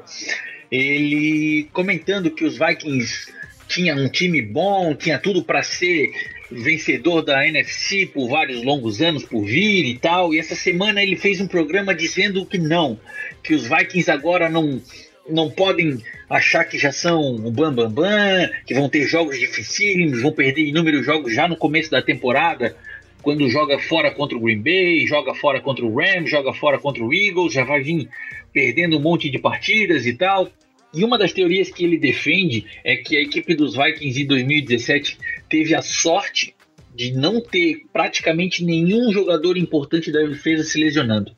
ele 0.71 1.67
comentando 1.73 2.31
que 2.31 2.45
os 2.45 2.57
Vikings 2.57 3.31
tinham 3.67 3.97
um 3.97 4.09
time 4.09 4.41
bom, 4.41 4.95
tinha 4.95 5.19
tudo 5.19 5.43
para 5.43 5.61
ser 5.61 6.11
vencedor 6.51 7.21
da 7.21 7.47
NFC 7.47 8.05
por 8.05 8.29
vários 8.29 8.63
longos 8.63 9.01
anos 9.01 9.23
por 9.23 9.43
vir 9.43 9.86
e 9.86 9.97
tal. 9.97 10.34
E 10.34 10.39
essa 10.39 10.55
semana 10.55 11.01
ele 11.01 11.15
fez 11.15 11.41
um 11.41 11.47
programa 11.47 11.93
dizendo 11.93 12.45
que 12.45 12.57
não, 12.57 12.99
que 13.43 13.53
os 13.53 13.63
Vikings 13.67 14.09
agora 14.09 14.49
não 14.49 14.81
não 15.29 15.49
podem 15.49 16.03
achar 16.34 16.65
que 16.65 16.79
já 16.79 16.91
são 16.91 17.36
o 17.36 17.51
bam 17.51 17.71
bam 17.71 17.91
bam, 17.91 18.49
que 18.65 18.73
vão 18.73 18.89
ter 18.89 19.05
jogos 19.05 19.39
dificílimos, 19.39 20.19
vão 20.19 20.31
perder 20.31 20.63
inúmeros 20.63 21.05
jogos 21.05 21.31
já 21.31 21.47
no 21.47 21.55
começo 21.55 21.91
da 21.91 22.01
temporada, 22.01 22.75
quando 23.21 23.47
joga 23.47 23.77
fora 23.77 24.09
contra 24.09 24.36
o 24.36 24.41
Green 24.41 24.59
Bay, 24.59 25.05
joga 25.05 25.36
fora 25.36 25.61
contra 25.61 25.86
o 25.86 25.95
Rams, 25.95 26.31
joga 26.31 26.51
fora 26.51 26.79
contra 26.79 27.03
o 27.03 27.13
Eagles, 27.13 27.53
já 27.53 27.63
vai 27.63 27.81
vir 27.81 28.09
perdendo 28.51 28.97
um 28.97 28.99
monte 28.99 29.29
de 29.29 29.38
partidas 29.38 30.07
e 30.07 30.13
tal. 30.13 30.49
E 30.91 31.03
uma 31.03 31.19
das 31.19 31.31
teorias 31.31 31.69
que 31.69 31.84
ele 31.84 31.97
defende 31.97 32.65
é 32.84 32.95
que 32.95 33.15
a 33.15 33.21
equipe 33.21 33.55
dos 33.55 33.75
Vikings 33.75 34.21
em 34.23 34.25
2017 34.25 35.17
teve 35.47 35.75
a 35.75 35.84
sorte 35.84 36.55
de 36.95 37.11
não 37.11 37.39
ter 37.41 37.84
praticamente 37.93 38.63
nenhum 38.63 39.11
jogador 39.11 39.55
importante 39.55 40.11
da 40.11 40.21
defesa 40.21 40.63
se 40.63 40.79
lesionando. 40.79 41.31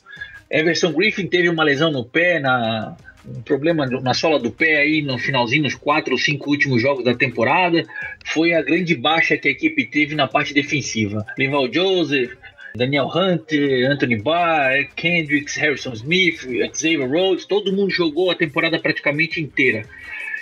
Everson 0.50 0.94
Griffin 0.94 1.28
teve 1.28 1.50
uma 1.50 1.64
lesão 1.64 1.92
no 1.92 2.04
pé 2.04 2.40
na, 2.40 2.96
um 3.28 3.42
problema 3.42 3.86
na 3.86 4.14
sola 4.14 4.40
do 4.40 4.52
pé 4.52 4.78
aí 4.78 5.02
no 5.02 5.18
finalzinho, 5.18 5.64
nos 5.64 5.76
quatro 5.76 6.14
ou 6.14 6.20
cinco 6.20 6.50
últimos 6.50 6.82
jogos 6.82 7.04
da 7.04 7.14
temporada. 7.14 7.84
Foi 8.26 8.54
a 8.54 8.62
grande 8.62 8.96
baixa 8.96 9.38
que 9.38 9.48
a 9.48 9.52
equipe 9.52 9.86
teve 9.86 10.16
na 10.16 10.28
parte 10.28 10.54
defensiva. 10.54 11.26
Lival 11.38 11.72
Joseph, 11.72 12.32
Daniel 12.76 13.08
Hunter, 13.08 13.90
Anthony 13.90 14.22
Barr, 14.22 14.90
Kendricks, 14.96 15.56
Harrison 15.56 15.94
Smith, 15.94 16.42
Xavier 16.74 17.10
Rhodes, 17.10 17.46
todo 17.46 17.74
mundo 17.74 17.92
jogou 17.92 18.30
a 18.30 18.36
temporada 18.36 18.78
praticamente 18.80 19.42
inteira. 19.42 19.86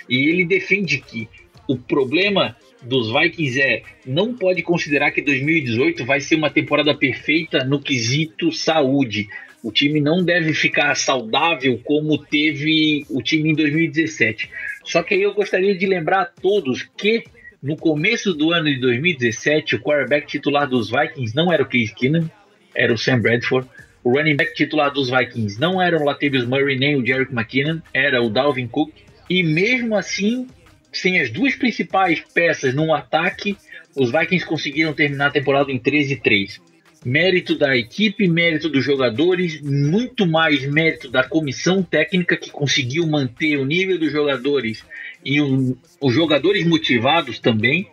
E 0.08 0.28
ele 0.28 0.44
defende 0.44 0.98
que 1.00 1.28
o 1.68 1.76
problema 1.76 2.56
dos 2.82 3.10
Vikings 3.10 3.60
é 3.60 3.82
não 4.04 4.34
pode 4.34 4.62
considerar 4.62 5.10
que 5.10 5.22
2018 5.22 6.04
vai 6.04 6.20
ser 6.20 6.34
uma 6.34 6.50
temporada 6.50 6.94
perfeita 6.94 7.64
no 7.64 7.80
quesito 7.80 8.52
saúde. 8.52 9.26
O 9.64 9.72
time 9.72 9.98
não 9.98 10.22
deve 10.22 10.52
ficar 10.52 10.94
saudável 10.94 11.80
como 11.82 12.18
teve 12.18 13.06
o 13.08 13.22
time 13.22 13.50
em 13.50 13.54
2017. 13.54 14.50
Só 14.84 15.02
que 15.02 15.14
aí 15.14 15.22
eu 15.22 15.32
gostaria 15.32 15.74
de 15.74 15.86
lembrar 15.86 16.20
a 16.20 16.26
todos 16.26 16.82
que 16.94 17.24
no 17.62 17.74
começo 17.74 18.34
do 18.34 18.52
ano 18.52 18.66
de 18.66 18.78
2017, 18.78 19.76
o 19.76 19.80
quarterback 19.80 20.26
titular 20.26 20.68
dos 20.68 20.90
Vikings 20.90 21.34
não 21.34 21.50
era 21.50 21.62
o 21.62 21.66
Case 21.66 21.94
Keenum, 21.94 22.28
era 22.76 22.92
o 22.92 22.98
Sam 22.98 23.22
Bradford. 23.22 23.66
O 24.04 24.10
running 24.10 24.36
back 24.36 24.52
titular 24.52 24.92
dos 24.92 25.08
Vikings 25.08 25.58
não 25.58 25.80
era 25.80 25.96
o 25.96 26.04
Latavius 26.04 26.44
Murray 26.44 26.78
nem 26.78 26.96
o 26.96 27.06
Jerick 27.06 27.32
McKinnon, 27.32 27.80
era 27.94 28.20
o 28.20 28.28
Dalvin 28.28 28.68
Cook. 28.68 28.92
E 29.30 29.42
mesmo 29.42 29.96
assim, 29.96 30.46
sem 30.92 31.18
as 31.18 31.30
duas 31.30 31.54
principais 31.54 32.22
peças 32.34 32.74
no 32.74 32.92
ataque, 32.92 33.56
os 33.96 34.12
Vikings 34.12 34.44
conseguiram 34.44 34.92
terminar 34.92 35.28
a 35.28 35.30
temporada 35.30 35.72
em 35.72 35.78
13-3 35.78 36.60
mérito 37.04 37.56
da 37.56 37.76
equipe, 37.76 38.26
mérito 38.26 38.68
dos 38.68 38.84
jogadores, 38.84 39.60
muito 39.60 40.26
mais 40.26 40.64
mérito 40.66 41.10
da 41.10 41.22
comissão 41.22 41.82
técnica 41.82 42.36
que 42.36 42.50
conseguiu 42.50 43.06
manter 43.06 43.58
o 43.58 43.66
nível 43.66 43.98
dos 43.98 44.10
jogadores 44.10 44.84
e 45.24 45.40
o, 45.40 45.76
os 46.00 46.14
jogadores 46.14 46.66
motivados 46.66 47.38
também. 47.38 47.88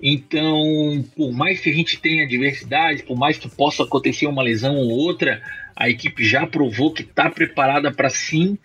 Então, 0.00 1.04
por 1.16 1.32
mais 1.32 1.60
que 1.60 1.70
a 1.70 1.72
gente 1.72 1.98
tenha 1.98 2.26
diversidade, 2.26 3.02
por 3.02 3.16
mais 3.16 3.38
que 3.38 3.48
possa 3.48 3.82
acontecer 3.82 4.26
uma 4.26 4.42
lesão 4.42 4.76
ou 4.76 4.90
outra, 4.90 5.42
a 5.74 5.88
equipe 5.88 6.24
já 6.24 6.46
provou 6.46 6.92
que 6.92 7.02
está 7.02 7.28
preparada 7.28 7.90
para 7.90 8.08
sim 8.08 8.56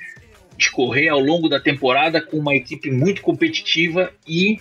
escorrer 0.57 1.11
ao 1.11 1.19
longo 1.19 1.47
da 1.47 1.59
temporada 1.59 2.21
com 2.21 2.37
uma 2.37 2.55
equipe 2.55 2.91
muito 2.91 3.21
competitiva 3.21 4.11
e 4.27 4.59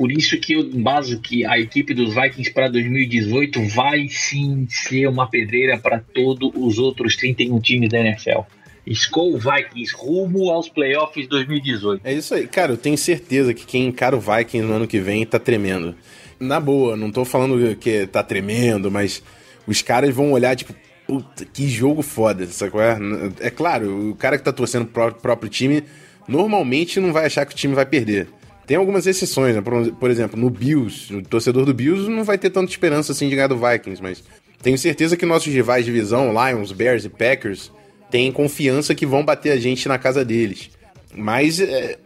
por 0.00 0.10
isso 0.10 0.40
que 0.40 0.54
eu 0.54 0.66
baso 0.80 1.20
que 1.20 1.44
a 1.44 1.58
equipe 1.58 1.92
dos 1.92 2.14
Vikings 2.14 2.50
para 2.54 2.68
2018 2.68 3.62
vai 3.66 4.08
sim 4.08 4.66
ser 4.66 5.06
uma 5.06 5.28
pedreira 5.28 5.76
para 5.76 5.98
todos 5.98 6.50
os 6.54 6.78
outros 6.78 7.16
31 7.16 7.60
times 7.60 7.90
da 7.90 7.98
NFL. 7.98 8.40
Skull 8.86 9.36
Vikings 9.36 9.94
rumo 9.94 10.48
aos 10.48 10.70
playoffs 10.70 11.28
2018. 11.28 12.00
É 12.02 12.14
isso 12.14 12.34
aí. 12.34 12.46
Cara, 12.46 12.72
eu 12.72 12.78
tenho 12.78 12.96
certeza 12.96 13.52
que 13.52 13.66
quem 13.66 13.88
encara 13.88 14.16
o 14.16 14.20
Vikings 14.20 14.66
no 14.66 14.72
ano 14.72 14.86
que 14.86 14.98
vem 14.98 15.26
tá 15.26 15.38
tremendo. 15.38 15.94
Na 16.40 16.58
boa, 16.58 16.96
não 16.96 17.10
tô 17.10 17.22
falando 17.26 17.76
que 17.76 18.06
tá 18.06 18.22
tremendo, 18.22 18.90
mas 18.90 19.22
os 19.66 19.82
caras 19.82 20.14
vão 20.14 20.32
olhar, 20.32 20.56
tipo, 20.56 20.74
puta, 21.06 21.44
que 21.44 21.68
jogo 21.68 22.00
foda, 22.00 22.46
sacou? 22.46 22.80
É, 22.80 22.96
é 23.40 23.50
claro, 23.50 24.12
o 24.12 24.14
cara 24.14 24.38
que 24.38 24.44
tá 24.44 24.50
torcendo 24.50 24.86
pro 24.86 25.12
próprio 25.12 25.50
time 25.50 25.84
normalmente 26.26 26.98
não 26.98 27.12
vai 27.12 27.26
achar 27.26 27.44
que 27.44 27.52
o 27.52 27.56
time 27.56 27.74
vai 27.74 27.84
perder. 27.84 28.39
Tem 28.70 28.76
algumas 28.76 29.04
exceções, 29.04 29.56
né? 29.56 29.60
Por, 29.60 29.90
por, 29.94 30.12
exemplo, 30.12 30.38
no 30.38 30.48
Bills, 30.48 31.12
o 31.12 31.22
torcedor 31.22 31.64
do 31.64 31.74
Bills 31.74 32.08
não 32.08 32.22
vai 32.22 32.38
ter 32.38 32.50
tanta 32.50 32.70
esperança 32.70 33.10
assim 33.10 33.28
de 33.28 33.34
ganhar 33.34 33.48
do 33.48 33.56
Vikings, 33.56 34.00
mas 34.00 34.22
tenho 34.62 34.78
certeza 34.78 35.16
que 35.16 35.26
nossos 35.26 35.52
rivais 35.52 35.84
de 35.84 35.90
divisão, 35.90 36.32
Lions, 36.32 36.70
Bears 36.70 37.04
e 37.04 37.08
Packers, 37.08 37.72
têm 38.12 38.30
confiança 38.30 38.94
que 38.94 39.04
vão 39.04 39.24
bater 39.24 39.50
a 39.50 39.56
gente 39.56 39.88
na 39.88 39.98
casa 39.98 40.24
deles. 40.24 40.70
Mas 41.12 41.58
é, 41.58 41.98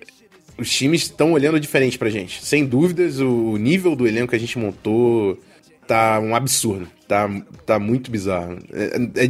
os 0.56 0.70
times 0.70 1.02
estão 1.02 1.32
olhando 1.32 1.60
diferente 1.60 1.98
pra 1.98 2.08
gente. 2.08 2.42
Sem 2.42 2.64
dúvidas, 2.64 3.20
o 3.20 3.58
nível 3.58 3.94
do 3.94 4.08
elenco 4.08 4.30
que 4.30 4.36
a 4.36 4.40
gente 4.40 4.58
montou 4.58 5.38
tá 5.86 6.18
um 6.18 6.34
absurdo. 6.34 6.88
Tá, 7.06 7.28
tá 7.66 7.78
muito 7.78 8.10
bizarro. 8.10 8.56
É, 8.72 9.22
é, 9.22 9.24
é 9.26 9.28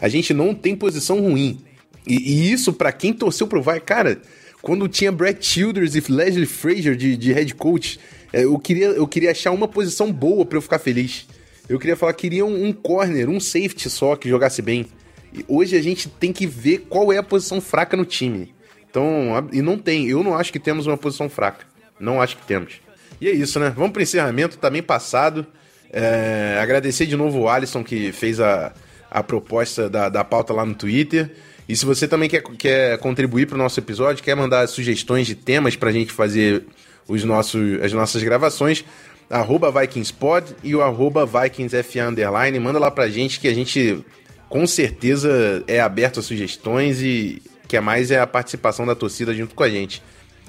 a 0.00 0.08
gente 0.08 0.32
não 0.32 0.54
tem 0.54 0.74
posição 0.74 1.20
ruim. 1.20 1.60
E, 2.06 2.14
e 2.14 2.52
isso, 2.52 2.72
para 2.72 2.90
quem 2.90 3.12
torceu 3.12 3.46
pro 3.46 3.60
Vai, 3.60 3.80
cara, 3.80 4.18
quando 4.62 4.88
tinha 4.88 5.10
Brett 5.10 5.44
Childers 5.44 5.94
e 5.94 6.12
Leslie 6.12 6.46
Frazier 6.46 6.96
de, 6.96 7.16
de 7.16 7.32
head 7.32 7.54
coach, 7.54 7.98
é, 8.32 8.44
eu, 8.44 8.58
queria, 8.58 8.86
eu 8.86 9.06
queria 9.06 9.30
achar 9.30 9.50
uma 9.50 9.66
posição 9.66 10.12
boa 10.12 10.44
para 10.44 10.58
eu 10.58 10.62
ficar 10.62 10.78
feliz. 10.78 11.26
Eu 11.68 11.78
queria 11.78 11.96
falar 11.96 12.12
que 12.12 12.22
queria 12.22 12.44
um, 12.44 12.66
um, 12.66 12.72
corner, 12.72 13.28
um 13.28 13.38
safety 13.38 13.88
só 13.88 14.16
que 14.16 14.28
jogasse 14.28 14.60
bem. 14.60 14.86
E 15.32 15.44
hoje 15.46 15.76
a 15.76 15.82
gente 15.82 16.08
tem 16.08 16.32
que 16.32 16.46
ver 16.46 16.86
qual 16.88 17.12
é 17.12 17.18
a 17.18 17.22
posição 17.22 17.60
fraca 17.60 17.96
no 17.96 18.04
time. 18.04 18.52
Então, 18.88 19.48
e 19.52 19.62
não 19.62 19.78
tem. 19.78 20.08
Eu 20.08 20.24
não 20.24 20.34
acho 20.34 20.52
que 20.52 20.58
temos 20.58 20.86
uma 20.86 20.96
posição 20.96 21.28
fraca. 21.28 21.64
Não 21.98 22.20
acho 22.20 22.36
que 22.36 22.46
temos. 22.46 22.80
E 23.20 23.28
é 23.28 23.30
isso, 23.30 23.60
né? 23.60 23.72
Vamos 23.76 23.92
para 23.92 24.02
encerramento, 24.02 24.58
tá 24.58 24.68
bem 24.68 24.82
passado. 24.82 25.46
É, 25.92 26.58
agradecer 26.60 27.06
de 27.06 27.16
novo 27.16 27.40
o 27.40 27.48
Alisson 27.48 27.84
que 27.84 28.10
fez 28.10 28.40
a, 28.40 28.72
a 29.10 29.22
proposta 29.22 29.88
da, 29.88 30.08
da 30.08 30.24
pauta 30.24 30.52
lá 30.52 30.64
no 30.64 30.74
Twitter. 30.74 31.30
E 31.70 31.76
se 31.76 31.86
você 31.86 32.08
também 32.08 32.28
quer, 32.28 32.42
quer 32.42 32.98
contribuir 32.98 33.46
para 33.46 33.54
o 33.54 33.58
nosso 33.58 33.78
episódio, 33.78 34.24
quer 34.24 34.34
mandar 34.34 34.66
sugestões 34.66 35.24
de 35.24 35.36
temas 35.36 35.76
para 35.76 35.90
a 35.90 35.92
gente 35.92 36.12
fazer 36.12 36.64
os 37.06 37.22
nossos, 37.22 37.80
as 37.80 37.92
nossas 37.92 38.24
gravações, 38.24 38.84
arroba 39.30 39.70
VikingsPod 39.70 40.56
e 40.64 40.74
o 40.74 40.82
arroba 40.82 41.24
VikingsFA 41.24 42.08
Underline, 42.08 42.58
manda 42.58 42.80
lá 42.80 42.90
para 42.90 43.04
a 43.04 43.08
gente 43.08 43.38
que 43.38 43.46
a 43.46 43.54
gente 43.54 44.04
com 44.48 44.66
certeza 44.66 45.62
é 45.68 45.78
aberto 45.78 46.18
a 46.18 46.22
sugestões 46.24 47.00
e 47.02 47.40
que 47.68 47.76
é 47.76 47.80
mais 47.80 48.10
é 48.10 48.18
a 48.18 48.26
participação 48.26 48.84
da 48.84 48.96
torcida 48.96 49.32
junto 49.32 49.54
com 49.54 49.62
a 49.62 49.70
gente. 49.70 50.02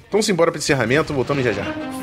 Então 0.08 0.20
simbora 0.20 0.50
para 0.50 0.58
o 0.58 0.60
encerramento, 0.60 1.14
voltamos 1.14 1.44
já 1.44 1.52
já. 1.52 2.01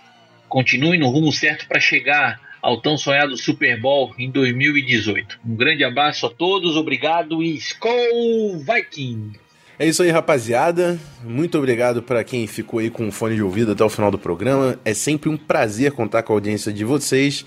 continuem 0.48 1.00
no 1.00 1.08
rumo 1.08 1.32
certo 1.32 1.66
para 1.66 1.80
chegar 1.80 2.40
ao 2.62 2.80
tão 2.80 2.96
sonhado 2.96 3.36
Super 3.36 3.80
Bowl 3.80 4.14
em 4.18 4.30
2018. 4.30 5.40
Um 5.44 5.56
grande 5.56 5.82
abraço 5.82 6.26
a 6.26 6.30
todos, 6.30 6.76
obrigado 6.76 7.42
e 7.42 7.56
Skol 7.56 8.58
Viking! 8.58 9.32
É 9.80 9.88
isso 9.88 10.02
aí, 10.02 10.10
rapaziada. 10.10 11.00
Muito 11.24 11.56
obrigado 11.56 12.02
para 12.02 12.22
quem 12.22 12.46
ficou 12.46 12.80
aí 12.80 12.90
com 12.90 13.08
o 13.08 13.10
fone 13.10 13.34
de 13.34 13.42
ouvido 13.42 13.72
até 13.72 13.82
o 13.82 13.88
final 13.88 14.10
do 14.10 14.18
programa. 14.18 14.78
É 14.84 14.92
sempre 14.92 15.30
um 15.30 15.38
prazer 15.38 15.92
contar 15.92 16.22
com 16.22 16.34
a 16.34 16.36
audiência 16.36 16.70
de 16.70 16.84
vocês. 16.84 17.46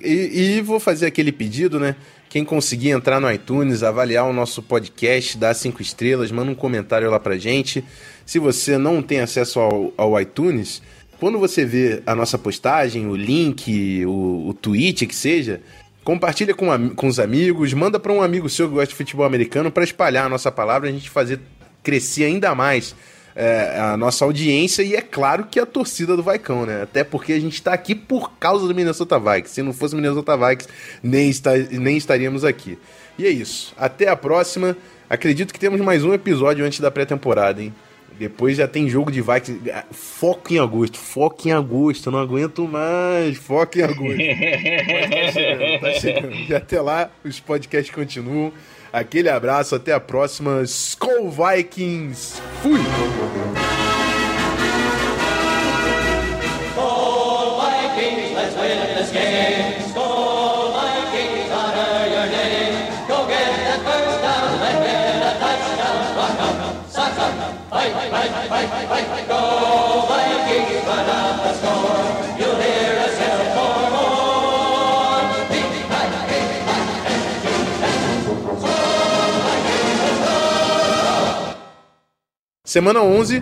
E, 0.00 0.58
e, 0.58 0.60
vou 0.60 0.78
fazer 0.78 1.06
aquele 1.06 1.32
pedido, 1.32 1.80
né? 1.80 1.96
Quem 2.28 2.44
conseguir 2.44 2.90
entrar 2.90 3.18
no 3.18 3.28
iTunes, 3.28 3.82
avaliar 3.82 4.24
o 4.24 4.32
nosso 4.32 4.62
podcast, 4.62 5.36
dar 5.36 5.52
cinco 5.52 5.82
estrelas, 5.82 6.30
manda 6.30 6.48
um 6.48 6.54
comentário 6.54 7.10
lá 7.10 7.18
pra 7.18 7.36
gente. 7.36 7.84
Se 8.24 8.38
você 8.38 8.78
não 8.78 9.02
tem 9.02 9.18
acesso 9.18 9.58
ao, 9.58 9.92
ao 9.96 10.20
iTunes, 10.20 10.80
quando 11.18 11.40
você 11.40 11.64
vê 11.64 12.04
a 12.06 12.14
nossa 12.14 12.38
postagem, 12.38 13.08
o 13.08 13.16
link, 13.16 14.06
o, 14.06 14.46
o 14.48 14.54
tweet 14.54 15.06
que 15.08 15.14
seja, 15.14 15.60
compartilha 16.04 16.54
com, 16.54 16.90
com 16.90 17.06
os 17.08 17.18
amigos, 17.18 17.72
manda 17.72 17.98
para 17.98 18.12
um 18.12 18.22
amigo 18.22 18.48
seu 18.48 18.68
que 18.68 18.74
gosta 18.74 18.90
de 18.90 18.94
futebol 18.94 19.24
americano 19.24 19.72
para 19.72 19.82
espalhar 19.82 20.26
a 20.26 20.28
nossa 20.28 20.52
palavra, 20.52 20.88
a 20.88 20.92
gente 20.92 21.08
fazer 21.08 21.40
crescer 21.84 22.24
ainda 22.24 22.54
mais 22.54 22.96
é, 23.36 23.78
a 23.78 23.96
nossa 23.96 24.24
audiência 24.24 24.82
e 24.82 24.94
é 24.94 25.00
claro 25.00 25.46
que 25.50 25.58
a 25.58 25.66
torcida 25.66 26.16
do 26.16 26.22
Vaicão, 26.22 26.64
né? 26.64 26.82
Até 26.82 27.02
porque 27.02 27.32
a 27.32 27.40
gente 27.40 27.54
está 27.54 27.72
aqui 27.72 27.94
por 27.94 28.32
causa 28.38 28.66
do 28.66 28.74
Minnesota 28.74 29.18
Vikings. 29.18 29.50
Se 29.50 29.62
não 29.62 29.72
fosse 29.72 29.94
o 29.94 29.96
Minnesota 29.96 30.36
Vikings, 30.36 30.68
nem, 31.02 31.28
está, 31.28 31.56
nem 31.56 31.96
estaríamos 31.96 32.44
aqui. 32.44 32.78
E 33.18 33.26
é 33.26 33.30
isso. 33.30 33.74
Até 33.76 34.08
a 34.08 34.16
próxima. 34.16 34.76
Acredito 35.08 35.52
que 35.52 35.60
temos 35.60 35.80
mais 35.80 36.04
um 36.04 36.14
episódio 36.14 36.64
antes 36.64 36.80
da 36.80 36.90
pré-temporada, 36.90 37.62
hein? 37.62 37.74
Depois 38.18 38.56
já 38.56 38.68
tem 38.68 38.88
jogo 38.88 39.10
de 39.10 39.20
Vikings. 39.20 39.60
Foco 39.90 40.54
em 40.54 40.58
agosto, 40.58 40.96
foco 40.96 41.48
em 41.48 41.52
agosto, 41.52 42.10
não 42.12 42.20
aguento 42.20 42.66
mais. 42.68 43.36
Foco 43.36 43.78
em 43.78 43.82
agosto. 43.82 44.18
tá 45.10 45.32
chegando, 45.32 45.80
tá 45.80 45.92
chegando. 46.00 46.34
E 46.48 46.54
até 46.54 46.80
lá, 46.80 47.10
os 47.24 47.40
podcasts 47.40 47.92
continuam. 47.92 48.52
Aquele 48.94 49.28
abraço, 49.28 49.74
até 49.74 49.92
a 49.92 49.98
próxima. 49.98 50.62
Skull 50.62 51.28
Vikings. 51.28 52.40
Fui! 52.62 52.78
Fight, 67.70 67.92
fight, 67.92 68.10
fight, 68.48 68.88
fight, 68.88 69.06
fight, 69.08 69.28
go! 69.28 69.83
Semana 82.74 83.04
11. 83.04 83.40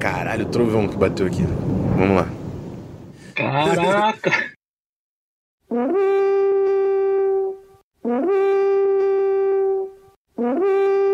Caralho, 0.00 0.44
o 0.44 0.48
trovão 0.48 0.88
que 0.88 0.96
bateu 0.96 1.24
aqui. 1.24 1.44
Vamos 1.96 2.16
lá. 2.16 2.26
Caraca! 3.36 4.50